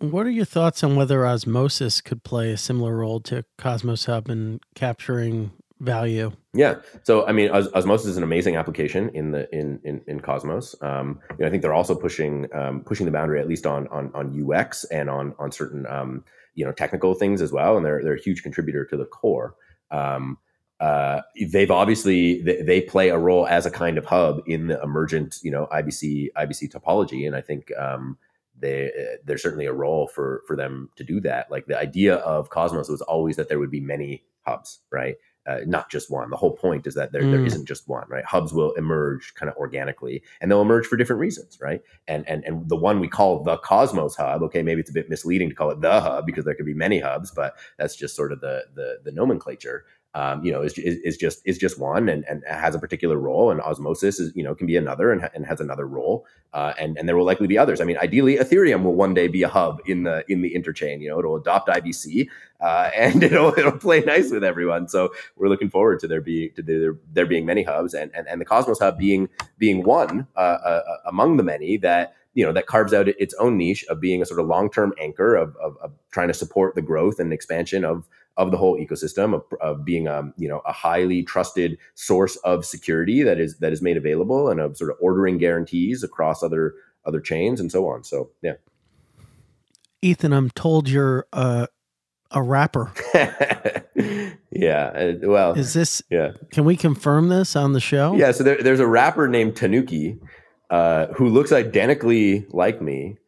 What 0.00 0.26
are 0.26 0.30
your 0.30 0.46
thoughts 0.46 0.82
on 0.82 0.96
whether 0.96 1.26
Osmosis 1.26 2.00
could 2.00 2.24
play 2.24 2.52
a 2.52 2.56
similar 2.56 2.96
role 2.96 3.20
to 3.20 3.44
Cosmos 3.58 4.06
Hub 4.06 4.30
in 4.30 4.60
capturing 4.74 5.52
value? 5.78 6.32
Yeah. 6.54 6.76
So 7.02 7.26
I 7.26 7.32
mean, 7.32 7.50
Os- 7.50 7.70
Osmosis 7.74 8.06
is 8.06 8.16
an 8.16 8.22
amazing 8.22 8.56
application 8.56 9.10
in 9.10 9.32
the 9.32 9.46
in 9.54 9.78
in, 9.84 10.00
in 10.06 10.20
Cosmos. 10.20 10.74
Um, 10.80 11.20
you 11.32 11.36
know, 11.40 11.48
I 11.48 11.50
think 11.50 11.60
they're 11.60 11.74
also 11.74 11.94
pushing 11.94 12.46
um, 12.54 12.80
pushing 12.80 13.04
the 13.04 13.12
boundary 13.12 13.40
at 13.40 13.46
least 13.48 13.66
on 13.66 13.88
on 13.88 14.10
on 14.14 14.52
UX 14.52 14.84
and 14.84 15.10
on 15.10 15.34
on 15.38 15.52
certain 15.52 15.86
um, 15.86 16.24
you 16.54 16.64
know 16.64 16.72
technical 16.72 17.12
things 17.12 17.42
as 17.42 17.52
well, 17.52 17.76
and 17.76 17.84
they're 17.84 18.02
they're 18.02 18.14
a 18.14 18.20
huge 18.20 18.42
contributor 18.42 18.86
to 18.86 18.96
the 18.96 19.04
core. 19.04 19.54
Um, 19.90 20.38
uh, 20.80 21.20
they've 21.52 21.70
obviously 21.70 22.40
they, 22.40 22.62
they, 22.62 22.80
play 22.80 23.10
a 23.10 23.18
role 23.18 23.46
as 23.46 23.66
a 23.66 23.70
kind 23.70 23.98
of 23.98 24.06
hub 24.06 24.40
in 24.46 24.68
the 24.68 24.80
emergent 24.82 25.38
you 25.42 25.50
know 25.50 25.68
IBC 25.70 26.28
IBC 26.34 26.72
topology, 26.72 27.26
and 27.26 27.36
I 27.36 27.42
think 27.42 27.70
um, 27.78 28.16
they 28.60 28.86
uh, 28.86 29.16
there's 29.24 29.42
certainly 29.42 29.66
a 29.66 29.72
role 29.72 30.08
for 30.08 30.42
for 30.46 30.56
them 30.56 30.90
to 30.96 31.04
do 31.04 31.20
that. 31.20 31.50
Like 31.50 31.66
the 31.66 31.78
idea 31.78 32.16
of 32.16 32.50
Cosmos 32.50 32.88
was 32.88 33.02
always 33.02 33.36
that 33.36 33.48
there 33.48 33.58
would 33.58 33.70
be 33.70 33.80
many 33.80 34.24
hubs, 34.46 34.80
right? 34.90 35.16
Uh, 35.46 35.60
not 35.66 35.90
just 35.90 36.10
one. 36.10 36.28
The 36.28 36.36
whole 36.36 36.54
point 36.54 36.86
is 36.86 36.94
that 36.94 37.12
there, 37.12 37.22
mm. 37.22 37.30
there 37.32 37.44
isn't 37.44 37.66
just 37.66 37.88
one, 37.88 38.04
right? 38.08 38.24
Hubs 38.24 38.52
will 38.52 38.72
emerge 38.72 39.34
kind 39.34 39.50
of 39.50 39.56
organically, 39.56 40.22
and 40.40 40.50
they'll 40.50 40.60
emerge 40.60 40.86
for 40.86 40.96
different 40.96 41.18
reasons, 41.18 41.58
right? 41.60 41.80
And 42.06 42.28
and 42.28 42.44
and 42.44 42.68
the 42.68 42.76
one 42.76 43.00
we 43.00 43.08
call 43.08 43.42
the 43.42 43.56
Cosmos 43.56 44.16
Hub, 44.16 44.42
okay, 44.42 44.62
maybe 44.62 44.80
it's 44.80 44.90
a 44.90 44.94
bit 44.94 45.08
misleading 45.08 45.48
to 45.48 45.54
call 45.54 45.70
it 45.70 45.80
the 45.80 46.00
hub 46.00 46.26
because 46.26 46.44
there 46.44 46.54
could 46.54 46.66
be 46.66 46.74
many 46.74 47.00
hubs, 47.00 47.30
but 47.30 47.54
that's 47.78 47.96
just 47.96 48.14
sort 48.14 48.32
of 48.32 48.40
the 48.42 48.64
the, 48.74 48.98
the 49.02 49.12
nomenclature 49.12 49.86
um, 50.14 50.44
you 50.44 50.50
know, 50.50 50.62
is, 50.62 50.76
is, 50.76 50.96
is, 51.04 51.16
just 51.16 51.40
is 51.44 51.56
just 51.56 51.78
one 51.78 52.08
and, 52.08 52.24
and 52.28 52.42
has 52.48 52.74
a 52.74 52.78
particular 52.78 53.16
role, 53.16 53.50
and 53.50 53.60
Osmosis 53.60 54.18
is 54.18 54.32
you 54.34 54.42
know 54.42 54.54
can 54.54 54.66
be 54.66 54.76
another 54.76 55.12
and, 55.12 55.28
and 55.34 55.46
has 55.46 55.60
another 55.60 55.86
role, 55.86 56.26
uh, 56.52 56.72
and 56.78 56.98
and 56.98 57.08
there 57.08 57.16
will 57.16 57.24
likely 57.24 57.46
be 57.46 57.56
others. 57.56 57.80
I 57.80 57.84
mean, 57.84 57.96
ideally, 57.98 58.36
Ethereum 58.36 58.82
will 58.82 58.94
one 58.94 59.14
day 59.14 59.28
be 59.28 59.44
a 59.44 59.48
hub 59.48 59.80
in 59.86 60.02
the 60.02 60.24
in 60.28 60.42
the 60.42 60.52
interchain. 60.54 61.00
You 61.00 61.10
know, 61.10 61.18
it'll 61.20 61.36
adopt 61.36 61.68
IBC 61.68 62.28
uh, 62.60 62.90
and 62.96 63.22
it'll 63.22 63.56
it'll 63.58 63.78
play 63.78 64.00
nice 64.00 64.30
with 64.30 64.44
everyone. 64.44 64.88
So 64.88 65.12
we're 65.36 65.48
looking 65.48 65.70
forward 65.70 66.00
to 66.00 66.08
there 66.08 66.20
being 66.20 66.50
to 66.54 66.62
there, 66.62 66.96
there 67.12 67.26
being 67.26 67.46
many 67.46 67.62
hubs, 67.62 67.94
and, 67.94 68.10
and 68.14 68.26
and 68.28 68.40
the 68.40 68.44
Cosmos 68.44 68.78
Hub 68.80 68.98
being 68.98 69.28
being 69.58 69.84
one 69.84 70.26
uh, 70.36 70.40
uh 70.40 70.82
among 71.06 71.36
the 71.36 71.42
many 71.42 71.76
that 71.78 72.14
you 72.34 72.44
know 72.44 72.52
that 72.52 72.66
carves 72.66 72.92
out 72.92 73.08
its 73.08 73.34
own 73.34 73.56
niche 73.56 73.84
of 73.88 74.00
being 74.00 74.22
a 74.22 74.26
sort 74.26 74.40
of 74.40 74.46
long-term 74.46 74.94
anchor 75.00 75.34
of, 75.34 75.56
of, 75.56 75.76
of, 75.82 75.92
trying 76.12 76.28
to 76.28 76.34
support 76.34 76.74
the 76.74 76.82
growth 76.82 77.18
and 77.18 77.32
expansion 77.32 77.84
of 77.84 78.06
of 78.36 78.50
the 78.50 78.56
whole 78.56 78.78
ecosystem 78.78 79.34
of, 79.34 79.42
of 79.60 79.84
being 79.84 80.08
um, 80.08 80.32
you 80.36 80.48
know 80.48 80.62
a 80.66 80.72
highly 80.72 81.22
trusted 81.22 81.78
source 81.94 82.36
of 82.36 82.64
security 82.64 83.22
that 83.22 83.38
is 83.38 83.58
that 83.58 83.72
is 83.72 83.82
made 83.82 83.96
available 83.96 84.48
and 84.48 84.60
of 84.60 84.76
sort 84.76 84.90
of 84.90 84.96
ordering 85.00 85.38
guarantees 85.38 86.02
across 86.02 86.42
other 86.42 86.74
other 87.04 87.20
chains 87.20 87.60
and 87.60 87.70
so 87.70 87.86
on. 87.88 88.04
So 88.04 88.30
yeah. 88.42 88.54
Ethan, 90.02 90.32
I'm 90.32 90.50
told 90.50 90.88
you're 90.88 91.26
uh, 91.32 91.66
a 92.30 92.42
rapper. 92.42 92.92
yeah. 94.50 94.86
Uh, 94.94 95.12
well, 95.22 95.52
is 95.52 95.74
this? 95.74 96.02
Yeah. 96.10 96.32
Can 96.50 96.64
we 96.64 96.76
confirm 96.76 97.28
this 97.28 97.56
on 97.56 97.72
the 97.72 97.80
show? 97.80 98.14
Yeah. 98.14 98.32
So 98.32 98.44
there, 98.44 98.62
there's 98.62 98.80
a 98.80 98.86
rapper 98.86 99.28
named 99.28 99.56
Tanuki 99.56 100.18
uh, 100.70 101.08
who 101.08 101.28
looks 101.28 101.52
identically 101.52 102.46
like 102.50 102.80
me, 102.80 103.18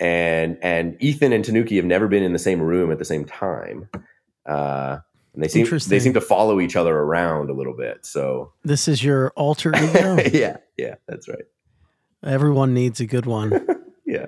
and 0.00 0.58
and 0.62 0.96
Ethan 1.00 1.32
and 1.32 1.44
Tanuki 1.44 1.76
have 1.76 1.84
never 1.84 2.08
been 2.08 2.22
in 2.22 2.32
the 2.32 2.38
same 2.38 2.60
room 2.60 2.90
at 2.90 2.98
the 2.98 3.04
same 3.04 3.24
time. 3.24 3.88
Uh, 4.46 4.98
and 5.34 5.44
they 5.44 5.48
seem 5.48 5.66
they 5.88 6.00
seem 6.00 6.14
to 6.14 6.20
follow 6.20 6.60
each 6.60 6.76
other 6.76 6.96
around 6.96 7.50
a 7.50 7.52
little 7.52 7.74
bit. 7.74 8.06
So 8.06 8.52
this 8.64 8.88
is 8.88 9.04
your 9.04 9.30
alter 9.36 9.72
ego. 9.76 10.16
yeah, 10.32 10.56
yeah, 10.78 10.94
that's 11.06 11.28
right. 11.28 11.44
Everyone 12.24 12.72
needs 12.72 13.00
a 13.00 13.06
good 13.06 13.26
one. 13.26 13.66
yeah, 14.06 14.26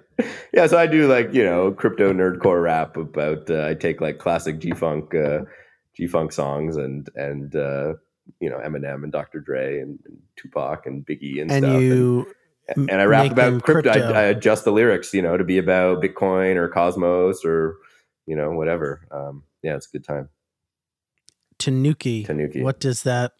yeah. 0.52 0.66
So 0.66 0.76
I 0.76 0.86
do 0.86 1.08
like 1.08 1.32
you 1.32 1.42
know 1.42 1.72
crypto 1.72 2.12
nerdcore 2.12 2.62
rap 2.62 2.96
about. 2.96 3.50
Uh, 3.50 3.68
I 3.68 3.74
take 3.74 4.02
like 4.02 4.18
classic 4.18 4.58
G 4.58 4.72
funk 4.72 5.14
uh, 5.14 5.40
G 5.94 6.06
funk 6.06 6.32
songs 6.32 6.76
and 6.76 7.08
and 7.14 7.56
uh, 7.56 7.94
you 8.38 8.50
know 8.50 8.58
Eminem 8.58 9.02
and 9.02 9.10
Dr. 9.10 9.40
Dre 9.40 9.80
and, 9.80 9.98
and 10.04 10.18
Tupac 10.36 10.84
and 10.84 11.06
Biggie 11.06 11.40
and, 11.40 11.50
and 11.50 11.64
stuff. 11.64 11.80
You 11.80 12.26
and, 12.68 12.90
and 12.90 13.00
I 13.00 13.04
rap 13.04 13.32
about 13.32 13.62
crypto. 13.62 13.90
crypto. 13.92 14.12
I, 14.12 14.20
I, 14.20 14.22
adjust 14.24 14.64
the 14.64 14.72
lyrics, 14.72 15.14
you 15.14 15.22
know, 15.22 15.38
to 15.38 15.44
be 15.44 15.56
about 15.56 16.02
Bitcoin 16.02 16.56
or 16.56 16.68
Cosmos 16.68 17.44
or 17.44 17.76
you 18.26 18.36
know 18.36 18.50
whatever. 18.50 19.06
Um, 19.10 19.44
yeah, 19.62 19.76
it's 19.76 19.86
a 19.86 19.90
good 19.90 20.04
time. 20.04 20.28
Tanuki. 21.58 22.24
Tanuki. 22.24 22.62
What 22.62 22.80
does 22.80 23.02
that? 23.02 23.32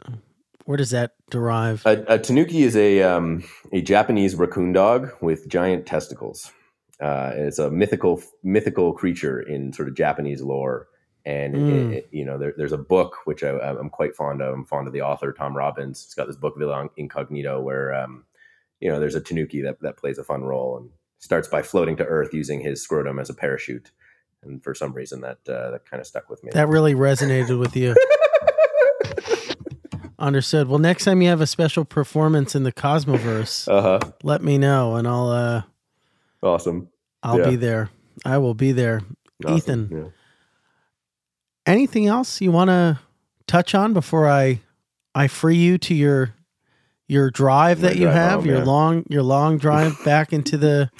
Where 0.64 0.77
does 0.77 0.91
that 0.91 1.12
derive? 1.31 1.83
A, 1.87 2.05
a 2.14 2.19
tanuki 2.19 2.62
is 2.62 2.77
a 2.77 3.03
um, 3.03 3.45
a 3.73 3.81
Japanese 3.81 4.35
raccoon 4.35 4.73
dog 4.73 5.11
with 5.23 5.49
giant 5.49 5.87
testicles. 5.87 6.51
Uh, 7.01 7.31
it's 7.35 7.59
a 7.59 7.71
mythical 7.71 8.21
mythical 8.43 8.93
creature 8.93 9.41
in 9.41 9.73
sort 9.73 9.89
of 9.89 9.95
Japanese 9.95 10.43
lore, 10.43 10.89
And 11.25 11.55
Mm. 11.55 11.69
it, 11.69 11.93
it- 11.97 12.09
you 12.11 12.25
know, 12.25 12.39
there, 12.39 12.55
there's 12.57 12.73
a 12.73 12.79
book 12.79 13.16
which 13.25 13.43
I, 13.45 13.51
I'm 13.51 13.89
quite 13.91 14.14
fond 14.16 14.43
of. 14.43 14.53
I'm 14.53 14.64
fond 14.64 14.87
of 14.89 14.93
the 14.93 15.03
author 15.03 15.33
Tom 15.33 15.57
Robbins. 15.57 16.05
He's 16.05 16.14
got 16.14 16.27
this 16.27 16.37
book 16.37 16.55
Villa 16.59 16.89
Incognito, 16.97 17.61
where 17.61 17.95
um, 17.95 18.25
you 18.81 18.89
know 18.91 18.99
there's 18.99 19.14
a 19.14 19.21
Tanuki 19.21 19.62
that 19.62 19.81
that 19.81 19.97
plays 19.97 20.19
a 20.19 20.25
fun 20.25 20.43
role 20.43 20.77
and 20.79 20.91
starts 21.21 21.49
by 21.49 21.62
floating 21.62 21.97
to 21.99 22.05
Earth 22.05 22.35
using 22.35 22.61
his 22.61 22.83
scrotum 22.83 23.19
as 23.21 23.31
a 23.31 23.35
parachute. 23.35 23.91
And 24.43 24.62
for 24.62 24.74
some 24.74 24.93
reason, 24.93 25.20
that 25.22 25.39
uh, 25.49 25.72
that 25.72 25.84
kind 25.91 26.01
of 26.01 26.07
stuck 26.07 26.28
with 26.30 26.43
me. 26.45 26.51
That 26.55 26.68
really 26.68 26.95
resonated 26.95 27.59
with 27.59 27.76
you. 27.76 27.95
Understood. 30.20 30.68
Well, 30.68 30.80
next 30.80 31.05
time 31.05 31.22
you 31.22 31.28
have 31.28 31.41
a 31.41 31.47
special 31.47 31.84
performance 31.84 32.57
in 32.57 32.64
the 32.64 32.72
Cosmoverse, 32.72 33.68
uh 33.68 33.82
huh. 34.01 34.12
let 34.24 34.43
me 34.43 34.59
know 34.59 34.97
and 34.97 35.07
I'll 35.07 35.28
uh 35.28 35.62
Awesome. 36.43 36.89
I'll 37.22 37.39
Yeah. 37.39 37.51
be 37.51 37.57
there. 37.57 37.91
I 38.24 38.39
will 38.39 38.55
be 38.55 38.72
there. 38.72 39.03
Awesome. 39.45 39.57
Ethan. 39.57 39.89
Yeah. 39.93 40.11
Anything 41.66 42.07
else 42.09 42.41
you 42.41 42.51
want 42.51 42.68
to 42.70 42.99
touch 43.47 43.74
on 43.76 43.93
before 43.93 44.28
I 44.28 44.61
I 45.14 45.28
free 45.28 45.57
you 45.57 45.78
to 45.78 45.95
your 45.95 46.34
your 47.07 47.30
drive 47.30 47.80
My 47.80 47.89
that 47.89 47.97
you 47.97 48.05
drive 48.05 48.14
have, 48.16 48.41
home, 48.41 48.47
your 48.49 48.59
yeah. 48.59 48.64
long 48.64 49.05
your 49.09 49.22
long 49.22 49.57
drive 49.59 49.97
back 50.05 50.32
into 50.32 50.57
the 50.57 50.91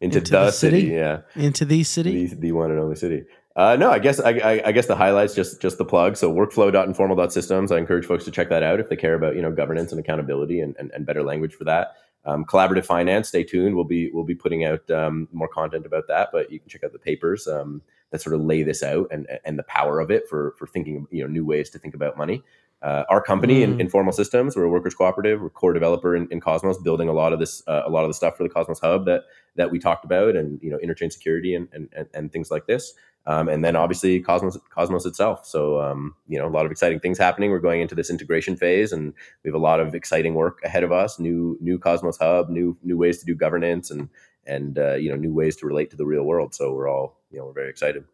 Into, 0.00 0.18
Into 0.18 0.30
the, 0.30 0.38
the 0.44 0.50
city. 0.50 0.80
city? 0.82 0.92
yeah. 0.92 1.20
into 1.34 1.64
the 1.64 1.82
city? 1.84 2.26
the, 2.26 2.34
the 2.36 2.52
one 2.52 2.70
and 2.70 2.78
only 2.80 2.96
city. 2.96 3.24
Uh, 3.56 3.74
no, 3.76 3.90
I 3.90 3.98
guess 3.98 4.20
I, 4.20 4.30
I, 4.32 4.62
I 4.66 4.72
guess 4.72 4.86
the 4.86 4.96
highlights 4.96 5.34
just 5.34 5.62
just 5.62 5.78
the 5.78 5.84
plug. 5.86 6.16
So 6.18 6.30
workflow.informal.systems. 6.32 7.72
I 7.72 7.78
encourage 7.78 8.04
folks 8.06 8.24
to 8.24 8.30
check 8.30 8.48
that 8.50 8.62
out 8.62 8.80
if 8.80 8.88
they 8.88 8.96
care 8.96 9.14
about 9.14 9.34
you 9.36 9.42
know 9.42 9.50
governance 9.50 9.92
and 9.92 9.98
accountability 10.00 10.60
and, 10.60 10.76
and, 10.78 10.90
and 10.92 11.06
better 11.06 11.22
language 11.22 11.54
for 11.54 11.64
that. 11.64 11.94
Um, 12.24 12.44
collaborative 12.44 12.84
finance. 12.84 13.28
Stay 13.28 13.44
tuned. 13.44 13.74
We'll 13.74 13.84
be 13.84 14.10
we'll 14.12 14.24
be 14.24 14.34
putting 14.34 14.64
out 14.64 14.88
um, 14.90 15.28
more 15.32 15.48
content 15.48 15.86
about 15.86 16.08
that. 16.08 16.30
But 16.32 16.50
you 16.52 16.58
can 16.60 16.68
check 16.68 16.84
out 16.84 16.92
the 16.92 16.98
papers 16.98 17.46
um, 17.46 17.80
that 18.10 18.20
sort 18.20 18.34
of 18.34 18.42
lay 18.42 18.62
this 18.62 18.82
out 18.82 19.08
and 19.10 19.26
and 19.44 19.58
the 19.58 19.62
power 19.64 20.00
of 20.00 20.10
it 20.10 20.28
for 20.28 20.54
for 20.58 20.66
thinking 20.66 21.06
you 21.10 21.22
know 21.22 21.28
new 21.28 21.44
ways 21.44 21.70
to 21.70 21.78
think 21.78 21.94
about 21.94 22.18
money. 22.18 22.42
Uh, 22.82 23.04
our 23.08 23.22
company 23.22 23.62
in 23.62 23.76
Mm. 23.78 23.80
Informal 23.80 24.12
Systems, 24.12 24.54
we're 24.54 24.64
a 24.64 24.68
workers 24.68 24.94
cooperative. 24.94 25.40
We're 25.40 25.48
core 25.48 25.72
developer 25.72 26.14
in, 26.14 26.28
in 26.30 26.40
Cosmos, 26.40 26.76
building 26.76 27.08
a 27.08 27.12
lot 27.12 27.32
of 27.32 27.38
this, 27.38 27.62
uh, 27.66 27.82
a 27.86 27.88
lot 27.88 28.04
of 28.04 28.10
the 28.10 28.14
stuff 28.14 28.36
for 28.36 28.42
the 28.42 28.50
Cosmos 28.50 28.78
Hub 28.80 29.06
that 29.06 29.22
that 29.56 29.70
we 29.70 29.78
talked 29.78 30.04
about, 30.04 30.36
and 30.36 30.60
you 30.62 30.70
know, 30.70 30.78
interchain 30.78 31.12
security 31.12 31.54
and 31.54 31.68
and, 31.72 32.08
and, 32.14 32.32
things 32.32 32.50
like 32.50 32.66
this. 32.66 32.94
Um, 33.26 33.48
and 33.48 33.64
then 33.64 33.74
obviously 33.74 34.20
Cosmos 34.20 34.56
Cosmos 34.70 35.04
itself. 35.04 35.46
So 35.46 35.80
um, 35.80 36.14
you 36.28 36.38
know, 36.38 36.46
a 36.46 36.48
lot 36.48 36.66
of 36.66 36.72
exciting 36.72 37.00
things 37.00 37.18
happening. 37.18 37.50
We're 37.50 37.58
going 37.58 37.80
into 37.80 37.94
this 37.94 38.10
integration 38.10 38.56
phase, 38.56 38.92
and 38.92 39.12
we 39.42 39.48
have 39.48 39.54
a 39.54 39.62
lot 39.62 39.80
of 39.80 39.94
exciting 39.94 40.34
work 40.34 40.60
ahead 40.64 40.84
of 40.84 40.92
us. 40.92 41.18
New 41.18 41.58
new 41.60 41.78
Cosmos 41.78 42.18
Hub, 42.18 42.48
new 42.48 42.76
new 42.82 42.96
ways 42.96 43.18
to 43.18 43.26
do 43.26 43.34
governance, 43.34 43.90
and 43.90 44.08
and 44.46 44.78
uh, 44.78 44.94
you 44.94 45.10
know, 45.10 45.16
new 45.16 45.34
ways 45.34 45.56
to 45.56 45.66
relate 45.66 45.90
to 45.90 45.96
the 45.96 46.06
real 46.06 46.24
world. 46.24 46.54
So 46.54 46.72
we're 46.72 46.88
all 46.88 47.18
you 47.30 47.38
know, 47.38 47.46
we're 47.46 47.52
very 47.52 47.70
excited. 47.70 48.04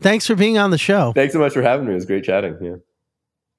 Thanks 0.00 0.26
for 0.26 0.34
being 0.34 0.58
on 0.58 0.70
the 0.70 0.78
show. 0.78 1.12
Thanks 1.12 1.34
so 1.34 1.38
much 1.38 1.52
for 1.52 1.62
having 1.62 1.86
me. 1.86 1.92
It 1.92 1.96
was 1.96 2.06
great 2.06 2.24
chatting. 2.24 2.56
Yeah. 2.60 2.76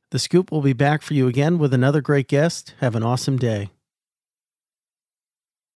The 0.09 0.19
Scoop 0.19 0.51
will 0.51 0.61
be 0.61 0.73
back 0.73 1.01
for 1.01 1.13
you 1.13 1.27
again 1.27 1.57
with 1.57 1.73
another 1.73 2.01
great 2.01 2.27
guest. 2.27 2.73
Have 2.79 2.95
an 2.95 3.03
awesome 3.03 3.37
day. 3.37 3.69